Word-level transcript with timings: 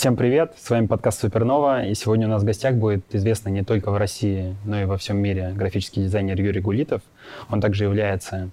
Всем 0.00 0.16
привет, 0.16 0.54
с 0.56 0.70
вами 0.70 0.86
подкаст 0.86 1.20
Супернова, 1.20 1.84
и 1.84 1.94
сегодня 1.94 2.26
у 2.26 2.30
нас 2.30 2.40
в 2.40 2.46
гостях 2.46 2.74
будет 2.74 3.04
известный 3.14 3.52
не 3.52 3.64
только 3.64 3.90
в 3.90 3.98
России, 3.98 4.56
но 4.64 4.80
и 4.80 4.86
во 4.86 4.96
всем 4.96 5.18
мире 5.18 5.52
графический 5.54 6.04
дизайнер 6.04 6.40
Юрий 6.40 6.62
Гулитов. 6.62 7.02
Он 7.50 7.60
также 7.60 7.84
является 7.84 8.48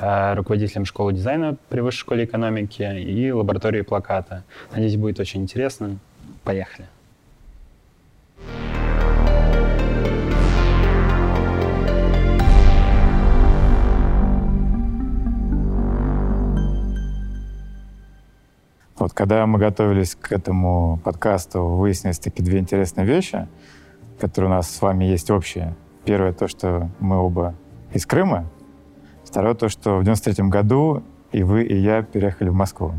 э, 0.00 0.34
руководителем 0.34 0.84
школы 0.84 1.12
дизайна 1.12 1.56
при 1.68 1.82
Высшей 1.82 2.00
школе 2.00 2.24
экономики 2.24 2.82
и 2.82 3.30
лаборатории 3.30 3.82
плаката. 3.82 4.42
Надеюсь, 4.72 4.96
будет 4.96 5.20
очень 5.20 5.40
интересно. 5.42 5.98
Поехали. 6.42 6.88
Вот 18.98 19.12
когда 19.12 19.46
мы 19.46 19.60
готовились 19.60 20.16
к 20.16 20.32
этому 20.32 21.00
подкасту, 21.04 21.62
выяснились 21.62 22.18
такие 22.18 22.42
две 22.42 22.58
интересные 22.58 23.06
вещи, 23.06 23.46
которые 24.18 24.50
у 24.50 24.54
нас 24.54 24.68
с 24.68 24.82
вами 24.82 25.04
есть 25.04 25.30
общие. 25.30 25.76
Первое 26.04 26.32
то, 26.32 26.48
что 26.48 26.90
мы 26.98 27.16
оба 27.16 27.54
из 27.92 28.06
Крыма. 28.06 28.50
Второе 29.24 29.54
то, 29.54 29.68
что 29.68 29.98
в 29.98 30.04
93 30.04 30.48
году 30.48 31.04
и 31.30 31.44
вы, 31.44 31.62
и 31.62 31.76
я 31.76 32.02
переехали 32.02 32.48
в 32.48 32.54
Москву. 32.54 32.92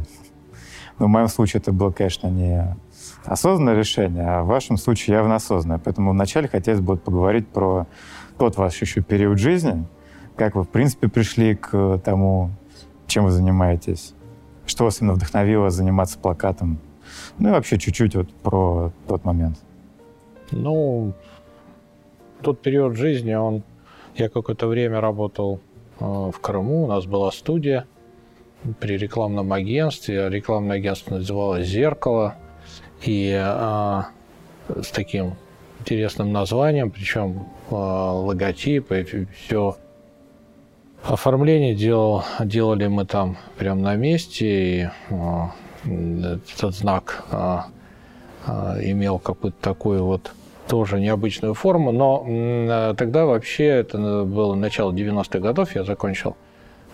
Но 0.99 1.07
в 1.07 1.09
моем 1.09 1.27
случае 1.27 1.59
это 1.59 1.73
было, 1.73 1.91
конечно, 1.91 2.27
не 2.27 2.77
осознанное 3.25 3.75
решение, 3.75 4.25
а 4.25 4.43
в 4.43 4.47
вашем 4.47 4.77
случае 4.77 5.17
явно 5.17 5.35
осознанное. 5.35 5.81
Поэтому 5.83 6.11
вначале 6.11 6.47
хотелось 6.47 6.81
бы 6.81 6.95
поговорить 6.95 7.47
про 7.49 7.87
тот 8.37 8.55
ваш 8.55 8.79
еще 8.81 9.01
период 9.01 9.37
жизни, 9.37 9.85
как 10.37 10.55
вы, 10.55 10.63
в 10.63 10.69
принципе, 10.69 11.09
пришли 11.09 11.55
к 11.55 11.99
тому, 12.05 12.51
чем 13.07 13.25
вы 13.25 13.31
занимаетесь, 13.31 14.13
что 14.69 14.85
вас 14.85 15.01
именно 15.01 15.13
вдохновило 15.13 15.69
заниматься 15.69 16.17
плакатом? 16.17 16.79
Ну 17.37 17.49
и 17.49 17.51
вообще 17.51 17.77
чуть-чуть 17.77 18.15
вот 18.15 18.29
про 18.29 18.91
тот 19.07 19.25
момент. 19.25 19.57
Ну, 20.51 21.13
тот 22.41 22.61
период 22.61 22.95
жизни, 22.95 23.33
он... 23.33 23.63
Я 24.15 24.29
какое-то 24.29 24.67
время 24.67 24.99
работал 24.99 25.61
э, 25.99 26.03
в 26.03 26.39
Крыму, 26.41 26.83
у 26.83 26.87
нас 26.87 27.05
была 27.05 27.31
студия 27.31 27.85
при 28.79 28.97
рекламном 28.97 29.53
агентстве. 29.53 30.29
Рекламное 30.29 30.77
агентство 30.77 31.15
называлось 31.15 31.67
«Зеркало». 31.67 32.35
И 33.05 33.31
э, 33.31 34.01
с 34.67 34.91
таким 34.91 35.35
интересным 35.79 36.33
названием, 36.33 36.91
причем 36.91 37.47
э, 37.69 37.75
логотип 37.75 38.91
и 38.91 39.25
все 39.35 39.77
Оформление 41.03 41.75
делал, 41.75 42.23
делали 42.39 42.87
мы 42.87 43.05
там 43.05 43.37
прямо 43.57 43.81
на 43.81 43.95
месте, 43.95 44.45
и 44.45 44.89
а, 45.09 45.51
этот 45.85 46.75
знак 46.75 47.23
а, 47.31 47.67
а, 48.45 48.77
имел 48.81 49.17
какую-то 49.17 49.57
такую 49.61 50.03
вот 50.03 50.31
тоже 50.67 50.99
необычную 50.99 51.55
форму, 51.55 51.91
но 51.91 52.93
тогда 52.95 53.25
вообще 53.25 53.65
это 53.65 54.23
было 54.23 54.53
начало 54.53 54.91
90-х 54.91 55.39
годов, 55.39 55.73
я 55.75 55.83
закончил 55.83 56.37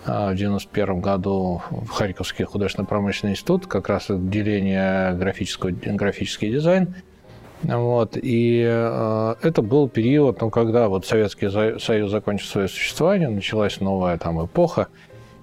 в 0.06 0.34
91 0.34 1.02
году 1.02 1.62
в 1.70 1.90
Харьковский 1.90 2.46
художественно-промышленный 2.46 3.34
институт, 3.34 3.68
как 3.68 3.90
раз 3.90 4.10
отделение 4.10 5.14
графического, 5.14 5.72
графический 5.72 6.52
дизайн– 6.52 6.96
вот, 7.68 8.18
и 8.22 8.64
э, 8.64 9.36
это 9.42 9.62
был 9.62 9.90
период, 9.90 10.40
ну, 10.42 10.50
когда 10.50 10.88
вот 10.88 11.06
Советский 11.06 11.50
Союз 11.80 12.12
закончил 12.12 12.48
свое 12.48 12.68
существование, 12.68 13.30
началась 13.30 13.80
новая 13.80 14.18
там 14.18 14.46
эпоха, 14.46 14.88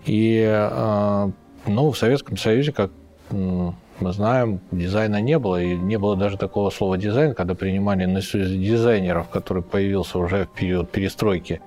и 0.06 0.44
э, 0.46 1.30
ну, 1.66 1.90
в 1.90 1.98
Советском 1.98 2.36
Союзе, 2.36 2.72
как 2.72 2.90
мы 3.30 4.12
знаем, 4.12 4.60
дизайна 4.70 5.20
не 5.20 5.38
было, 5.38 5.60
и 5.60 5.74
не 5.74 5.98
было 5.98 6.16
даже 6.16 6.36
такого 6.36 6.70
слова 6.70 6.96
дизайн, 6.96 7.34
когда 7.34 7.54
принимали 7.54 8.04
на 8.04 8.20
союз 8.20 8.50
дизайнеров, 8.50 9.28
который 9.28 9.62
появился 9.62 10.18
уже 10.18 10.44
в 10.44 10.50
период 10.50 10.90
перестройки. 10.90 11.60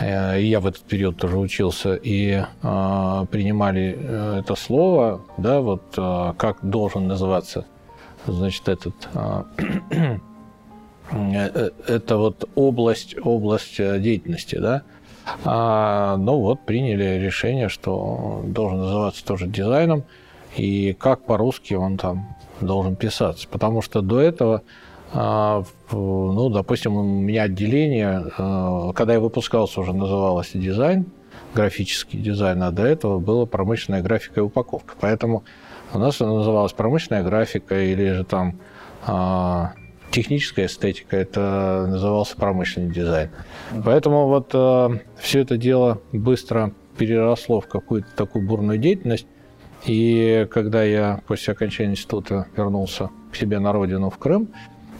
Э, 0.00 0.40
и 0.40 0.46
я 0.46 0.58
в 0.58 0.66
этот 0.66 0.82
период 0.82 1.18
тоже 1.18 1.38
учился, 1.38 1.94
и 1.94 2.42
э, 2.62 3.26
принимали 3.30 3.96
э, 3.96 4.40
это 4.40 4.56
слово, 4.56 5.20
да, 5.36 5.60
вот 5.60 5.82
э, 5.96 6.32
как 6.36 6.58
должен 6.62 7.06
называться 7.06 7.64
значит, 8.32 8.68
этот, 8.68 8.94
а, 9.14 9.46
э, 9.58 10.18
э, 11.12 11.70
это 11.86 12.16
вот 12.16 12.48
область, 12.54 13.16
область 13.22 13.78
э, 13.80 13.98
деятельности, 13.98 14.56
да. 14.56 14.82
А, 15.44 16.16
ну 16.16 16.38
вот, 16.38 16.60
приняли 16.64 17.18
решение, 17.18 17.68
что 17.68 18.42
должен 18.46 18.78
называться 18.80 19.24
тоже 19.24 19.46
дизайном, 19.46 20.04
и 20.56 20.94
как 20.94 21.24
по-русски 21.24 21.74
он 21.74 21.98
там 21.98 22.36
должен 22.60 22.96
писаться. 22.96 23.46
Потому 23.48 23.82
что 23.82 24.00
до 24.00 24.20
этого, 24.20 24.62
а, 25.12 25.64
ну, 25.92 26.48
допустим, 26.48 26.96
у 26.96 27.02
меня 27.02 27.42
отделение, 27.42 28.24
когда 28.94 29.12
я 29.12 29.20
выпускался, 29.20 29.80
уже 29.80 29.92
называлось 29.92 30.50
дизайн, 30.54 31.06
графический 31.54 32.18
дизайн, 32.20 32.62
а 32.62 32.70
до 32.70 32.86
этого 32.86 33.18
было 33.18 33.46
промышленная 33.46 34.02
графика 34.02 34.40
и 34.40 34.42
упаковка. 34.42 34.94
Поэтому 35.00 35.44
у 35.92 35.98
нас 35.98 36.20
она 36.20 36.34
называлась 36.34 36.72
промышленная 36.72 37.22
графика 37.22 37.80
или 37.80 38.12
же 38.12 38.24
там 38.24 38.60
а, 39.06 39.72
техническая 40.10 40.66
эстетика, 40.66 41.16
это 41.16 41.86
назывался 41.88 42.36
промышленный 42.36 42.92
дизайн. 42.92 43.30
Поэтому 43.84 44.28
вот 44.28 44.50
а, 44.54 44.98
все 45.18 45.40
это 45.40 45.56
дело 45.56 46.00
быстро 46.12 46.72
переросло 46.96 47.60
в 47.60 47.66
какую-то 47.66 48.08
такую 48.16 48.46
бурную 48.46 48.78
деятельность. 48.78 49.26
И 49.86 50.46
когда 50.50 50.82
я 50.82 51.20
после 51.26 51.52
окончания 51.52 51.92
института 51.92 52.46
вернулся 52.56 53.10
к 53.32 53.36
себе 53.36 53.60
на 53.60 53.72
родину 53.72 54.10
в 54.10 54.18
Крым, 54.18 54.48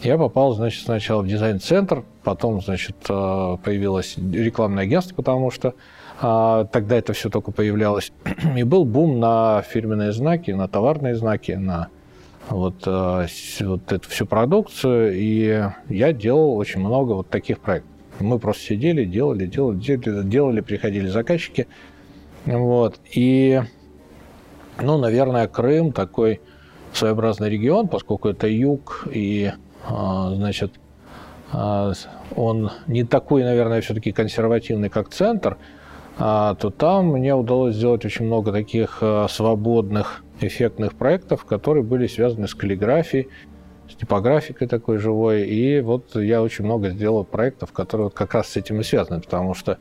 я 0.03 0.17
попал, 0.17 0.55
значит, 0.55 0.85
сначала 0.85 1.23
в 1.23 1.27
дизайн-центр, 1.27 2.05
потом, 2.23 2.63
значит, 2.63 2.97
а, 3.09 3.57
появилось 3.57 4.17
рекламное 4.17 4.85
агентство, 4.85 5.15
потому 5.17 5.51
что 5.51 5.75
тогда 6.21 6.97
это 6.97 7.13
все 7.13 7.31
только 7.31 7.53
появлялось. 7.53 8.13
И 8.57 8.63
был 8.65 8.85
бум 8.85 9.21
на 9.21 9.63
фирменные 9.63 10.13
знаки, 10.13 10.51
на 10.51 10.67
товарные 10.67 11.15
знаки, 11.15 11.53
на 11.53 11.89
вот, 12.49 12.83
а, 12.87 13.27
вот 13.61 13.93
эту 13.93 14.09
всю 14.09 14.27
продукцию. 14.27 15.15
И 15.15 15.65
я 15.89 16.13
делал 16.13 16.57
очень 16.57 16.81
много 16.81 17.13
вот 17.13 17.29
таких 17.29 17.61
проектов. 17.61 17.91
Мы 18.19 18.41
просто 18.41 18.65
сидели, 18.65 19.05
делали, 19.05 19.47
делали, 19.47 19.79
делали, 19.79 20.27
делали 20.27 20.61
приходили 20.61 21.07
заказчики. 21.07 21.69
Вот. 22.47 22.99
И, 23.15 23.63
ну, 24.83 24.99
наверное, 24.99 25.47
Крым 25.47 25.93
такой 25.93 26.41
своеобразный 26.93 27.49
регион, 27.49 27.87
поскольку 27.87 28.29
это 28.29 28.49
юг, 28.49 29.07
и, 29.13 29.53
а, 29.87 30.35
значит, 30.35 30.73
он 31.53 32.73
не 32.89 33.05
такой, 33.05 33.45
наверное, 33.45 33.81
все-таки 33.81 34.11
консервативный, 34.11 34.89
как 34.89 35.11
центр– 35.11 35.57
а, 35.67 35.78
то 36.19 36.71
там 36.77 37.13
мне 37.13 37.35
удалось 37.35 37.77
сделать 37.77 38.05
очень 38.05 38.27
много 38.27 38.51
таких 38.51 38.99
а, 39.01 39.29
свободных, 39.29 40.25
эффектных 40.41 40.95
проектов, 40.95 41.45
которые 41.45 41.85
были 41.85 42.07
связаны 42.07 42.49
с 42.49 42.55
каллиграфией, 42.55 43.29
с 43.89 43.95
типографикой 43.95 44.69
такой 44.69 44.99
живой. 44.99 45.47
И 45.47 45.81
вот 45.81 46.17
я 46.17 46.43
очень 46.43 46.65
много 46.65 46.91
сделал 46.91 47.25
проектов, 47.25 47.73
которые 47.73 48.07
вот 48.07 48.15
как 48.15 48.35
раз 48.35 48.49
с 48.49 48.57
этим 48.57 48.81
и 48.81 48.83
связаны, 48.83 49.21
потому 49.21 49.55
что 49.55 49.79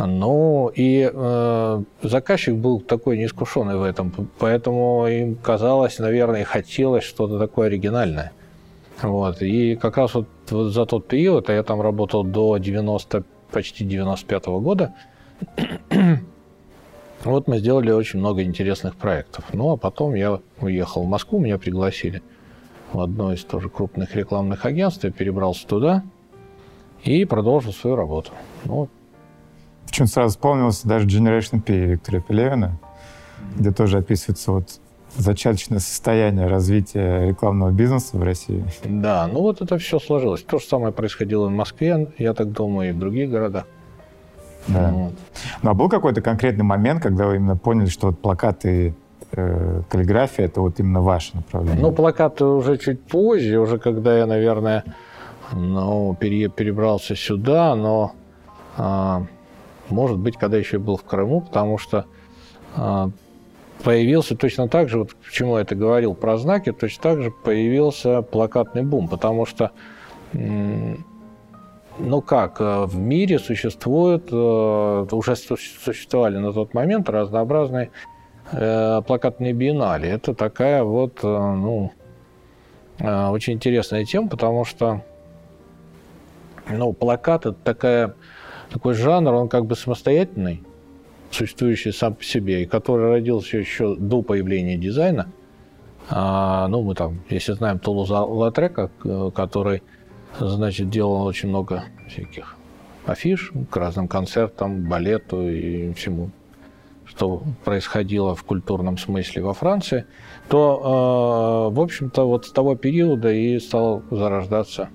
ну, 0.00 0.70
и 0.74 1.10
э, 1.12 1.82
заказчик 2.02 2.54
был 2.54 2.80
такой 2.80 3.18
неискушенный 3.18 3.76
в 3.76 3.82
этом, 3.82 4.12
поэтому 4.38 5.08
им 5.08 5.34
казалось, 5.34 5.98
наверное, 5.98 6.44
хотелось 6.44 7.02
что-то 7.02 7.38
такое 7.38 7.66
оригинальное. 7.66 8.32
Вот. 9.02 9.42
И 9.42 9.76
как 9.76 9.96
раз 9.96 10.14
вот, 10.14 10.28
вот 10.50 10.70
за 10.70 10.86
тот 10.86 11.08
период, 11.08 11.50
а 11.50 11.52
я 11.52 11.62
там 11.62 11.80
работал 11.80 12.22
до 12.22 12.58
90, 12.58 13.24
почти 13.50 13.84
95 13.84 14.46
-го 14.46 14.60
года, 14.60 14.94
вот 17.24 17.48
мы 17.48 17.58
сделали 17.58 17.90
очень 17.90 18.18
много 18.18 18.42
интересных 18.42 18.96
проектов. 18.96 19.44
Ну, 19.52 19.72
а 19.72 19.76
потом 19.76 20.14
я 20.14 20.40
уехал 20.60 21.04
в 21.04 21.08
Москву, 21.08 21.38
меня 21.38 21.58
пригласили 21.58 22.22
в 22.92 23.00
одно 23.00 23.32
из 23.32 23.44
тоже 23.44 23.68
крупных 23.68 24.14
рекламных 24.16 24.64
агентств, 24.64 25.04
я 25.04 25.10
перебрался 25.10 25.66
туда 25.66 26.02
и 27.04 27.24
продолжил 27.24 27.72
свою 27.72 27.96
работу. 27.96 28.32
Ну, 28.64 28.88
Причем 29.86 30.06
сразу 30.06 30.30
вспомнился 30.30 30.88
даже 30.88 31.06
Generation 31.06 31.60
P 31.60 31.74
Виктора 31.74 32.20
Пелевина, 32.20 32.78
где 33.56 33.70
тоже 33.70 33.98
описывается 33.98 34.52
вот 34.52 34.80
зачаточное 35.16 35.78
состояние 35.78 36.46
развития 36.46 37.26
рекламного 37.26 37.70
бизнеса 37.70 38.16
в 38.16 38.22
России. 38.22 38.64
Да, 38.84 39.26
ну 39.26 39.40
вот 39.40 39.60
это 39.60 39.78
все 39.78 39.98
сложилось. 39.98 40.42
То 40.42 40.58
же 40.58 40.66
самое 40.66 40.92
происходило 40.92 41.46
в 41.46 41.50
Москве, 41.50 42.12
я 42.18 42.34
так 42.34 42.52
думаю, 42.52 42.90
и 42.90 42.92
в 42.92 42.98
других 42.98 43.30
городах. 43.30 43.66
Да. 44.68 44.90
Вот. 44.90 45.12
Ну 45.62 45.70
а 45.70 45.74
был 45.74 45.88
какой-то 45.88 46.20
конкретный 46.20 46.64
момент, 46.64 47.02
когда 47.02 47.26
вы 47.26 47.36
именно 47.36 47.56
поняли, 47.56 47.88
что 47.88 48.08
вот 48.08 48.20
плакаты 48.20 48.94
э, 49.32 49.82
каллиграфия 49.88 50.46
это 50.46 50.60
вот 50.60 50.78
именно 50.78 51.00
ваше 51.00 51.36
направление? 51.36 51.80
Ну, 51.80 51.92
плакаты 51.92 52.44
уже 52.44 52.78
чуть 52.78 53.02
позже, 53.02 53.58
уже 53.58 53.78
когда 53.78 54.16
я, 54.18 54.26
наверное, 54.26 54.84
ну, 55.52 56.16
пере, 56.18 56.48
перебрался 56.48 57.16
сюда, 57.16 57.74
но 57.74 58.12
а, 58.76 59.24
может 59.88 60.18
быть, 60.18 60.36
когда 60.36 60.56
еще 60.56 60.78
был 60.78 60.96
в 60.96 61.04
Крыму, 61.04 61.40
потому 61.40 61.78
что 61.78 62.04
а, 62.76 63.10
появился 63.82 64.36
точно 64.36 64.68
так 64.68 64.88
же, 64.88 64.98
вот 64.98 65.14
почему 65.16 65.56
я 65.56 65.62
это 65.62 65.74
говорил 65.74 66.14
про 66.14 66.36
знаки, 66.36 66.72
точно 66.72 67.02
так 67.02 67.22
же 67.22 67.30
появился 67.30 68.22
плакатный 68.22 68.82
бум, 68.82 69.08
потому 69.08 69.46
что, 69.46 69.72
ну 71.98 72.20
как, 72.20 72.60
э, 72.60 72.84
в 72.84 72.96
мире 72.96 73.38
существуют, 73.38 74.28
э, 74.32 75.06
уже 75.10 75.36
существовали 75.36 76.38
на 76.38 76.52
тот 76.52 76.74
момент 76.74 77.08
разнообразные 77.08 77.90
э, 78.52 79.02
плакатные 79.06 79.52
биеннале. 79.52 80.08
Это 80.08 80.34
такая 80.34 80.82
вот, 80.82 81.22
ну, 81.22 81.92
очень 83.00 83.52
интересная 83.52 84.04
тема, 84.04 84.28
потому 84.28 84.64
что, 84.64 85.02
ну, 86.68 86.92
плакат 86.92 87.46
это 87.46 87.56
такая, 87.62 88.14
такой 88.70 88.94
жанр, 88.94 89.32
он 89.34 89.48
как 89.48 89.66
бы 89.66 89.76
самостоятельный, 89.76 90.64
существующий 91.30 91.92
сам 91.92 92.14
по 92.14 92.24
себе, 92.24 92.62
и 92.62 92.66
который 92.66 93.08
родился 93.08 93.58
еще 93.58 93.94
до 93.94 94.22
появления 94.22 94.76
дизайна. 94.76 95.30
А, 96.10 96.66
ну, 96.68 96.82
мы 96.82 96.94
там, 96.94 97.20
если 97.28 97.52
знаем 97.52 97.78
Тулуза 97.78 98.20
Латрека, 98.22 98.90
который, 99.34 99.82
значит, 100.38 100.90
делал 100.90 101.24
очень 101.24 101.48
много 101.48 101.84
всяких 102.08 102.56
афиш 103.06 103.52
к 103.70 103.76
разным 103.76 104.08
концертам, 104.08 104.88
балету 104.88 105.48
и 105.48 105.92
всему, 105.94 106.30
что 107.04 107.42
происходило 107.64 108.34
в 108.34 108.44
культурном 108.44 108.98
смысле 108.98 109.42
во 109.42 109.54
Франции, 109.54 110.04
то, 110.48 111.70
э, 111.70 111.74
в 111.74 111.80
общем-то, 111.80 112.24
вот 112.24 112.46
с 112.46 112.52
того 112.52 112.74
периода 112.76 113.32
и 113.32 113.58
стал 113.58 114.02
зарождаться 114.10 114.90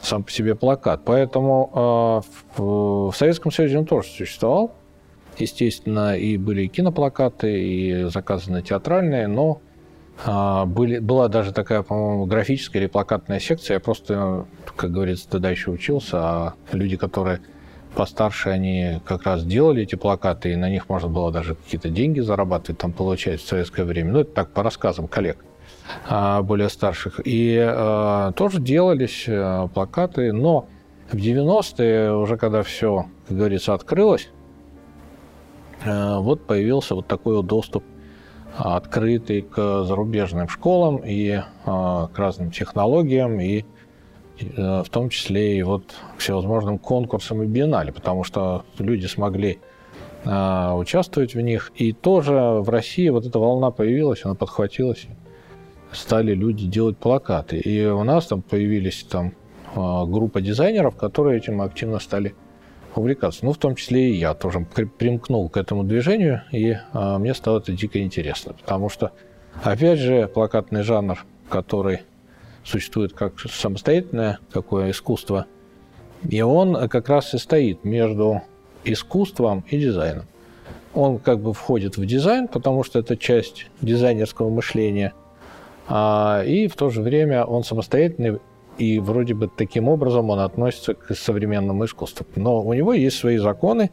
сам 0.00 0.22
по 0.22 0.30
себе 0.30 0.54
плакат. 0.54 1.02
Поэтому 1.04 1.70
э, 1.74 2.58
в, 2.58 3.10
в 3.10 3.16
Советском 3.16 3.52
Союзе 3.52 3.78
он 3.78 3.86
тоже 3.86 4.08
существовал, 4.08 4.74
естественно, 5.38 6.16
и 6.16 6.36
были 6.36 6.66
киноплакаты, 6.66 7.62
и 7.62 8.04
заказаны 8.04 8.62
театральные, 8.62 9.26
но 9.26 9.60
были, 10.24 10.98
была 11.00 11.28
даже 11.28 11.52
такая, 11.52 11.82
по-моему, 11.82 12.26
графическая 12.26 12.80
или 12.80 12.88
плакатная 12.88 13.40
секция. 13.40 13.74
Я 13.74 13.80
просто, 13.80 14.46
как 14.76 14.92
говорится, 14.92 15.28
тогда 15.28 15.50
еще 15.50 15.70
учился, 15.70 16.18
а 16.18 16.54
люди, 16.72 16.96
которые 16.96 17.40
постарше, 17.94 18.50
они 18.50 19.00
как 19.04 19.24
раз 19.24 19.44
делали 19.44 19.82
эти 19.82 19.94
плакаты, 19.94 20.52
и 20.52 20.56
на 20.56 20.70
них 20.70 20.88
можно 20.88 21.08
было 21.08 21.30
даже 21.32 21.54
какие-то 21.54 21.90
деньги 21.90 22.20
зарабатывать, 22.20 22.78
там 22.78 22.92
получать 22.92 23.40
в 23.40 23.46
советское 23.46 23.84
время. 23.84 24.12
Ну, 24.12 24.20
это 24.20 24.30
так 24.32 24.50
по 24.52 24.62
рассказам 24.62 25.08
коллег 25.08 25.44
а, 26.08 26.42
более 26.42 26.68
старших. 26.68 27.20
И 27.24 27.56
э, 27.56 28.32
тоже 28.36 28.60
делались 28.60 29.24
э, 29.26 29.68
плакаты, 29.72 30.32
но 30.32 30.68
в 31.10 31.16
90-е, 31.16 32.12
уже 32.12 32.36
когда 32.36 32.62
все, 32.62 33.06
как 33.28 33.36
говорится, 33.36 33.74
открылось, 33.74 34.30
Э, 35.84 36.18
вот 36.18 36.46
появился 36.46 36.94
вот 36.94 37.06
такой 37.06 37.36
вот 37.36 37.46
доступ 37.46 37.84
а, 37.84 37.93
открытый 38.56 39.42
к 39.42 39.84
зарубежным 39.84 40.48
школам 40.48 41.00
и 41.04 41.40
а, 41.64 42.08
к 42.08 42.18
разным 42.18 42.50
технологиям, 42.50 43.40
и 43.40 43.64
э, 44.38 44.82
в 44.82 44.88
том 44.90 45.08
числе 45.08 45.58
и 45.58 45.62
вот 45.62 45.94
к 46.16 46.20
всевозможным 46.20 46.78
конкурсам 46.78 47.42
и 47.42 47.46
биеннале, 47.46 47.92
потому 47.92 48.22
что 48.22 48.64
люди 48.78 49.06
смогли 49.06 49.58
а, 50.24 50.74
участвовать 50.76 51.34
в 51.34 51.40
них. 51.40 51.72
И 51.74 51.92
тоже 51.92 52.34
в 52.34 52.68
России 52.68 53.08
вот 53.08 53.26
эта 53.26 53.38
волна 53.38 53.70
появилась, 53.70 54.24
она 54.24 54.34
подхватилась, 54.34 55.06
стали 55.90 56.32
люди 56.34 56.66
делать 56.66 56.96
плакаты. 56.96 57.58
И 57.58 57.84
у 57.86 58.04
нас 58.04 58.26
там 58.26 58.42
появились 58.42 59.04
там 59.04 59.34
группа 59.74 60.40
дизайнеров, 60.40 60.96
которые 60.96 61.38
этим 61.38 61.60
активно 61.60 61.98
стали 61.98 62.34
увлекаться. 62.98 63.44
Ну, 63.44 63.52
в 63.52 63.58
том 63.58 63.74
числе 63.74 64.10
и 64.10 64.14
я 64.14 64.34
тоже 64.34 64.60
примкнул 64.60 65.48
к 65.48 65.56
этому 65.56 65.84
движению, 65.84 66.42
и 66.52 66.76
а, 66.92 67.18
мне 67.18 67.34
стало 67.34 67.58
это 67.58 67.72
дико 67.72 68.00
интересно, 68.00 68.54
потому 68.54 68.88
что, 68.88 69.12
опять 69.62 69.98
же, 69.98 70.28
плакатный 70.28 70.82
жанр, 70.82 71.24
который 71.48 72.00
существует 72.64 73.12
как 73.12 73.38
самостоятельное 73.38 74.38
такое 74.52 74.90
искусство, 74.90 75.46
и 76.28 76.40
он 76.42 76.88
как 76.88 77.08
раз 77.08 77.34
и 77.34 77.38
стоит 77.38 77.84
между 77.84 78.42
искусством 78.84 79.64
и 79.68 79.78
дизайном. 79.78 80.26
Он 80.94 81.18
как 81.18 81.40
бы 81.40 81.52
входит 81.52 81.96
в 81.96 82.06
дизайн, 82.06 82.48
потому 82.48 82.84
что 82.84 82.98
это 82.98 83.16
часть 83.16 83.66
дизайнерского 83.80 84.48
мышления, 84.48 85.12
а, 85.86 86.42
и 86.46 86.66
в 86.68 86.76
то 86.76 86.90
же 86.90 87.02
время 87.02 87.44
он 87.44 87.64
самостоятельный 87.64 88.38
и 88.78 88.98
вроде 88.98 89.34
бы 89.34 89.48
таким 89.48 89.88
образом 89.88 90.30
он 90.30 90.40
относится 90.40 90.94
к 90.94 91.14
современному 91.14 91.84
искусству. 91.84 92.26
Но 92.36 92.62
у 92.62 92.72
него 92.72 92.92
есть 92.92 93.18
свои 93.18 93.38
законы, 93.38 93.90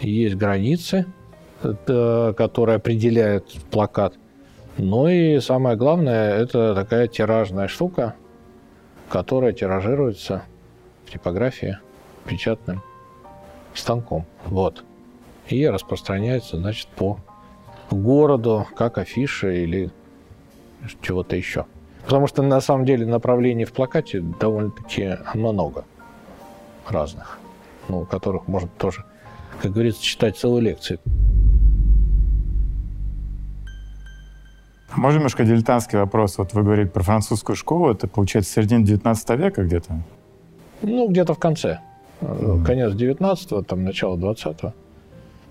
есть 0.00 0.36
границы, 0.36 1.06
которые 1.60 2.76
определяют 2.76 3.52
плакат. 3.70 4.14
Ну 4.78 5.08
и 5.08 5.38
самое 5.40 5.76
главное, 5.76 6.34
это 6.36 6.74
такая 6.74 7.06
тиражная 7.08 7.68
штука, 7.68 8.14
которая 9.08 9.52
тиражируется 9.52 10.44
в 11.04 11.10
типографии 11.12 11.78
печатным 12.26 12.82
станком. 13.74 14.24
Вот. 14.46 14.84
И 15.48 15.66
распространяется, 15.66 16.56
значит, 16.56 16.88
по 16.88 17.18
городу, 17.90 18.66
как 18.76 18.98
афиша 18.98 19.50
или 19.50 19.90
чего-то 21.02 21.36
еще. 21.36 21.66
Потому 22.04 22.26
что 22.26 22.42
на 22.42 22.60
самом 22.60 22.84
деле 22.84 23.06
направлений 23.06 23.64
в 23.64 23.72
плакате 23.72 24.20
довольно-таки 24.20 25.18
много 25.34 25.84
разных, 26.88 27.38
ну, 27.88 28.04
которых 28.04 28.48
можно 28.48 28.68
тоже, 28.78 29.04
как 29.60 29.72
говорится, 29.72 30.02
читать 30.02 30.36
целую 30.36 30.62
лекцию. 30.62 30.98
Можно 34.94 35.18
немножко 35.18 35.44
дилетантский 35.44 35.98
вопрос? 35.98 36.36
Вот 36.38 36.52
вы 36.52 36.62
говорите 36.62 36.90
про 36.90 37.02
французскую 37.02 37.56
школу, 37.56 37.90
это 37.90 38.08
получается 38.08 38.52
середина 38.52 38.84
19 38.84 39.30
века 39.38 39.62
где-то? 39.62 40.02
Ну, 40.82 41.08
где-то 41.08 41.34
в 41.34 41.38
конце. 41.38 41.80
Mm. 42.20 42.64
Конец 42.64 42.92
19-го, 42.92 43.62
там, 43.62 43.84
начало 43.84 44.16
20-го. 44.16 44.74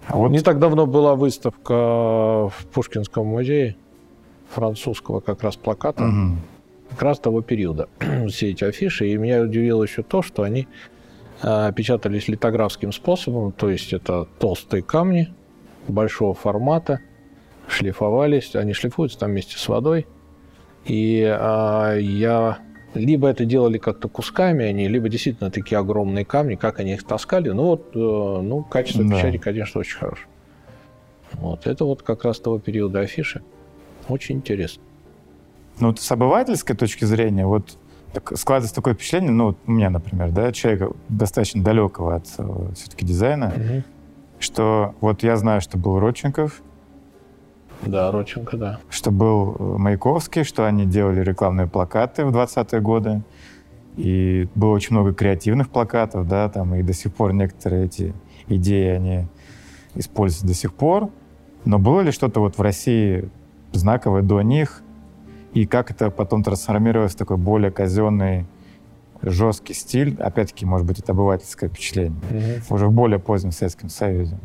А 0.07 0.17
вот... 0.17 0.29
Не 0.29 0.39
так 0.39 0.59
давно 0.59 0.85
была 0.85 1.15
выставка 1.15 1.73
в 2.49 2.53
Пушкинском 2.73 3.25
музее 3.25 3.75
французского 4.51 5.19
как 5.19 5.43
раз 5.43 5.55
плаката, 5.55 6.03
угу. 6.03 6.37
как 6.91 7.01
раз 7.01 7.19
того 7.19 7.41
периода, 7.41 7.89
все 8.29 8.51
эти 8.51 8.63
афиши. 8.63 9.07
И 9.07 9.17
меня 9.17 9.41
удивило 9.41 9.83
еще 9.83 10.03
то, 10.03 10.21
что 10.21 10.43
они 10.43 10.67
э, 11.41 11.71
печатались 11.75 12.27
литографским 12.27 12.91
способом, 12.91 13.51
то 13.51 13.69
есть 13.69 13.93
это 13.93 14.27
толстые 14.39 14.83
камни 14.83 15.33
большого 15.87 16.33
формата, 16.33 16.99
шлифовались, 17.67 18.55
они 18.55 18.73
шлифуются 18.73 19.19
там 19.19 19.31
вместе 19.31 19.57
с 19.57 19.67
водой. 19.67 20.07
И 20.85 21.21
э, 21.21 21.99
я 22.01 22.59
либо 22.93 23.27
это 23.27 23.45
делали 23.45 23.77
как-то 23.77 24.09
кусками 24.09 24.65
они, 24.65 24.87
либо 24.87 25.07
действительно 25.09 25.49
такие 25.49 25.77
огромные 25.77 26.25
камни, 26.25 26.55
как 26.55 26.79
они 26.79 26.93
их 26.93 27.03
таскали. 27.03 27.49
Ну 27.49 27.63
вот, 27.63 27.91
э, 27.95 27.97
ну, 27.97 28.63
качество 28.63 29.03
да. 29.03 29.15
печати, 29.15 29.37
конечно, 29.37 29.79
очень 29.79 29.97
хорошее. 29.97 30.27
Вот, 31.33 31.65
это 31.65 31.85
вот 31.85 32.01
как 32.01 32.25
раз 32.25 32.39
того 32.39 32.59
периода 32.59 32.99
афиши. 32.99 33.41
Очень 34.07 34.37
интересно. 34.37 34.81
Ну, 35.79 35.87
вот 35.87 35.99
с 35.99 36.11
обывательской 36.11 36.75
точки 36.75 37.05
зрения, 37.05 37.45
вот 37.45 37.77
так, 38.13 38.37
складывается 38.37 38.75
такое 38.75 38.93
впечатление, 38.93 39.31
ну, 39.31 39.55
у 39.65 39.71
меня, 39.71 39.89
например, 39.89 40.31
да, 40.31 40.51
человека 40.51 40.91
достаточно 41.09 41.63
далекого 41.63 42.15
от 42.15 42.27
э, 42.37 42.71
все-таки 42.75 43.05
дизайна, 43.05 43.53
угу. 43.55 43.83
что 44.39 44.95
вот 45.01 45.23
я 45.23 45.37
знаю, 45.37 45.61
что 45.61 45.77
был 45.77 45.99
Родченков. 45.99 46.61
Да, 47.83 48.11
Родченко, 48.11 48.57
да. 48.57 48.79
Что 48.89 49.11
был 49.11 49.55
э, 49.57 49.63
Маяковский, 49.77 50.43
что 50.43 50.65
они 50.65 50.85
делали 50.85 51.21
рекламные 51.21 51.67
плакаты 51.67 52.25
в 52.25 52.35
20-е 52.35 52.81
годы. 52.81 53.21
И 53.97 54.47
было 54.55 54.71
очень 54.71 54.95
много 54.95 55.13
креативных 55.13 55.69
плакатов, 55.69 56.27
да, 56.27 56.47
там, 56.49 56.75
и 56.75 56.83
до 56.83 56.93
сих 56.93 57.13
пор 57.13 57.33
некоторые 57.33 57.85
эти 57.85 58.13
идеи 58.47 58.89
они 58.89 59.27
используют 59.95 60.47
до 60.47 60.53
сих 60.53 60.73
пор. 60.73 61.09
Но 61.65 61.77
было 61.77 62.01
ли 62.01 62.11
что-то 62.11 62.39
вот 62.39 62.57
в 62.57 62.61
России 62.61 63.29
знаковое 63.71 64.21
до 64.21 64.41
них, 64.41 64.81
и 65.53 65.65
как 65.65 65.91
это 65.91 66.09
потом 66.09 66.43
трансформировалось 66.43 67.13
в 67.13 67.17
такой 67.17 67.37
более 67.37 67.71
казенный, 67.71 68.45
жесткий 69.21 69.73
стиль. 69.73 70.15
Опять-таки, 70.19 70.65
может 70.65 70.87
быть, 70.87 70.99
это 70.99 71.11
обывательское 71.11 71.69
впечатление. 71.69 72.19
Угу. 72.29 72.75
Уже 72.75 72.87
в 72.87 72.91
более 72.91 73.19
позднем 73.19 73.51
Советском 73.51 73.89
Союзе. 73.89 74.37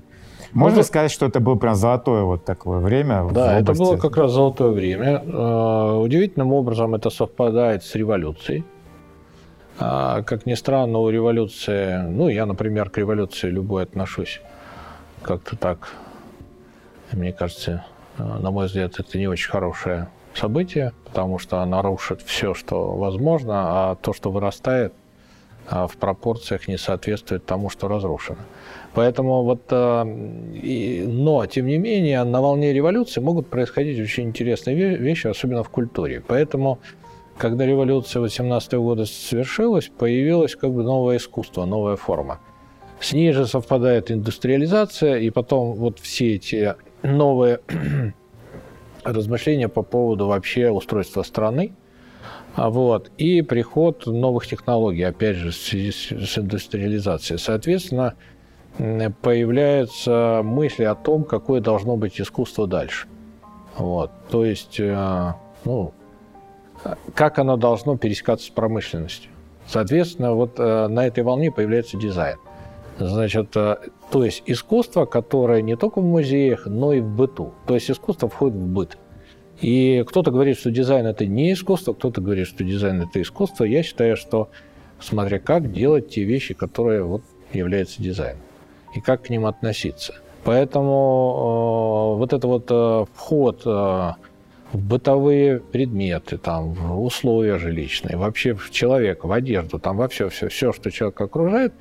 Можно 0.52 0.76
Может, 0.76 0.86
сказать, 0.86 1.10
что 1.10 1.26
это 1.26 1.40
было 1.40 1.56
прям 1.56 1.74
золотое 1.74 2.22
вот 2.22 2.44
такое 2.44 2.78
время? 2.78 3.28
Да, 3.32 3.58
это 3.58 3.72
было 3.74 3.96
как 3.96 4.16
раз 4.16 4.32
золотое 4.32 4.70
время. 4.70 5.22
А, 5.26 5.98
удивительным 5.98 6.52
образом 6.52 6.94
это 6.94 7.10
совпадает 7.10 7.84
с 7.84 7.94
революцией. 7.94 8.64
А, 9.78 10.22
как 10.22 10.46
ни 10.46 10.54
странно, 10.54 10.98
у 10.98 11.10
революции, 11.10 12.02
ну, 12.08 12.28
я, 12.28 12.46
например, 12.46 12.90
к 12.90 12.98
революции 12.98 13.48
любой 13.48 13.82
отношусь 13.82 14.40
как-то 15.22 15.56
так, 15.56 15.88
мне 17.12 17.32
кажется, 17.32 17.84
на 18.18 18.50
мой 18.50 18.66
взгляд, 18.66 18.98
это 18.98 19.18
не 19.18 19.26
очень 19.26 19.50
хорошее 19.50 20.08
событие, 20.34 20.92
потому 21.04 21.38
что 21.38 21.64
нарушит 21.64 22.22
все, 22.22 22.54
что 22.54 22.92
возможно, 22.92 23.54
а 23.90 23.94
то, 23.96 24.12
что 24.12 24.30
вырастает, 24.30 24.92
а 25.68 25.86
в 25.86 25.96
пропорциях 25.96 26.68
не 26.68 26.78
соответствует 26.78 27.44
тому, 27.44 27.70
что 27.70 27.88
разрушено. 27.88 28.38
Поэтому 28.94 29.42
вот, 29.42 29.62
э, 29.70 30.04
но, 30.04 31.46
тем 31.46 31.66
не 31.66 31.78
менее, 31.78 32.24
на 32.24 32.40
волне 32.40 32.72
революции 32.72 33.20
могут 33.20 33.48
происходить 33.48 34.00
очень 34.00 34.24
интересные 34.24 34.96
вещи, 34.96 35.26
особенно 35.26 35.62
в 35.62 35.68
культуре. 35.68 36.22
Поэтому, 36.26 36.78
когда 37.36 37.66
революция 37.66 38.20
18 38.20 38.72
года 38.74 39.04
совершилась, 39.04 39.90
появилось 39.98 40.54
как 40.56 40.70
бы 40.72 40.82
новое 40.82 41.16
искусство, 41.16 41.64
новая 41.64 41.96
форма. 41.96 42.38
С 43.00 43.12
ней 43.12 43.32
же 43.32 43.46
совпадает 43.46 44.10
индустриализация, 44.10 45.18
и 45.18 45.30
потом 45.30 45.74
вот 45.74 45.98
все 45.98 46.36
эти 46.36 46.74
новые 47.02 47.60
размышления 49.04 49.68
по 49.68 49.82
поводу 49.82 50.26
вообще 50.26 50.70
устройства 50.70 51.22
страны, 51.22 51.72
а 52.54 52.70
вот, 52.70 53.10
и 53.18 53.42
приход 53.42 54.06
новых 54.06 54.46
технологий, 54.46 55.02
опять 55.02 55.36
же, 55.36 55.50
в 55.50 55.54
связи 55.54 55.92
с 55.92 56.38
индустриализацией. 56.38 57.38
Соответственно, 57.38 58.14
появляются 59.20 60.40
мысли 60.42 60.84
о 60.84 60.94
том, 60.94 61.24
какое 61.24 61.60
должно 61.60 61.96
быть 61.96 62.20
искусство 62.20 62.66
дальше. 62.66 63.08
Вот. 63.76 64.10
То 64.30 64.44
есть, 64.44 64.80
э, 64.80 65.32
ну, 65.64 65.92
как 67.14 67.38
оно 67.38 67.56
должно 67.56 67.96
пересекаться 67.96 68.46
с 68.46 68.50
промышленностью. 68.50 69.30
Соответственно, 69.66 70.34
вот 70.34 70.58
э, 70.58 70.86
на 70.88 71.06
этой 71.06 71.24
волне 71.24 71.50
появляется 71.50 71.98
дизайн. 71.98 72.38
Значит, 72.98 73.56
э, 73.56 73.76
то 74.10 74.24
есть 74.24 74.42
искусство, 74.46 75.04
которое 75.04 75.62
не 75.62 75.76
только 75.76 76.00
в 76.00 76.04
музеях, 76.04 76.66
но 76.66 76.92
и 76.92 77.00
в 77.00 77.08
быту. 77.08 77.52
То 77.66 77.74
есть 77.74 77.90
искусство 77.90 78.28
входит 78.28 78.56
в 78.56 78.66
быт. 78.66 78.98
И 79.60 80.04
кто-то 80.06 80.30
говорит, 80.30 80.58
что 80.58 80.70
дизайн 80.70 81.06
это 81.06 81.26
не 81.26 81.52
искусство, 81.52 81.92
кто-то 81.92 82.20
говорит, 82.20 82.46
что 82.46 82.64
дизайн 82.64 83.02
это 83.02 83.20
искусство. 83.20 83.64
Я 83.64 83.82
считаю, 83.82 84.16
что 84.16 84.50
смотря 85.00 85.38
как 85.38 85.72
делать 85.72 86.10
те 86.10 86.24
вещи, 86.24 86.54
которые 86.54 87.02
вот 87.02 87.22
являются 87.52 88.02
дизайном 88.02 88.42
и 88.94 89.00
как 89.00 89.22
к 89.22 89.30
ним 89.30 89.46
относиться. 89.46 90.14
Поэтому 90.44 92.14
э, 92.14 92.18
вот 92.18 92.32
это 92.32 92.46
вот 92.46 92.66
э, 92.70 93.04
вход 93.14 93.62
э, 93.66 93.68
в 93.68 94.16
бытовые 94.78 95.58
предметы, 95.60 96.38
там, 96.38 96.72
в 96.72 97.02
условия 97.02 97.58
жилищные, 97.58 98.16
вообще 98.16 98.54
в 98.54 98.70
человека, 98.70 99.26
в 99.26 99.32
одежду, 99.32 99.78
там, 99.78 99.96
во 99.96 100.08
все, 100.08 100.28
все, 100.28 100.48
все, 100.48 100.72
что 100.72 100.90
человек 100.90 101.20
окружает, 101.20 101.72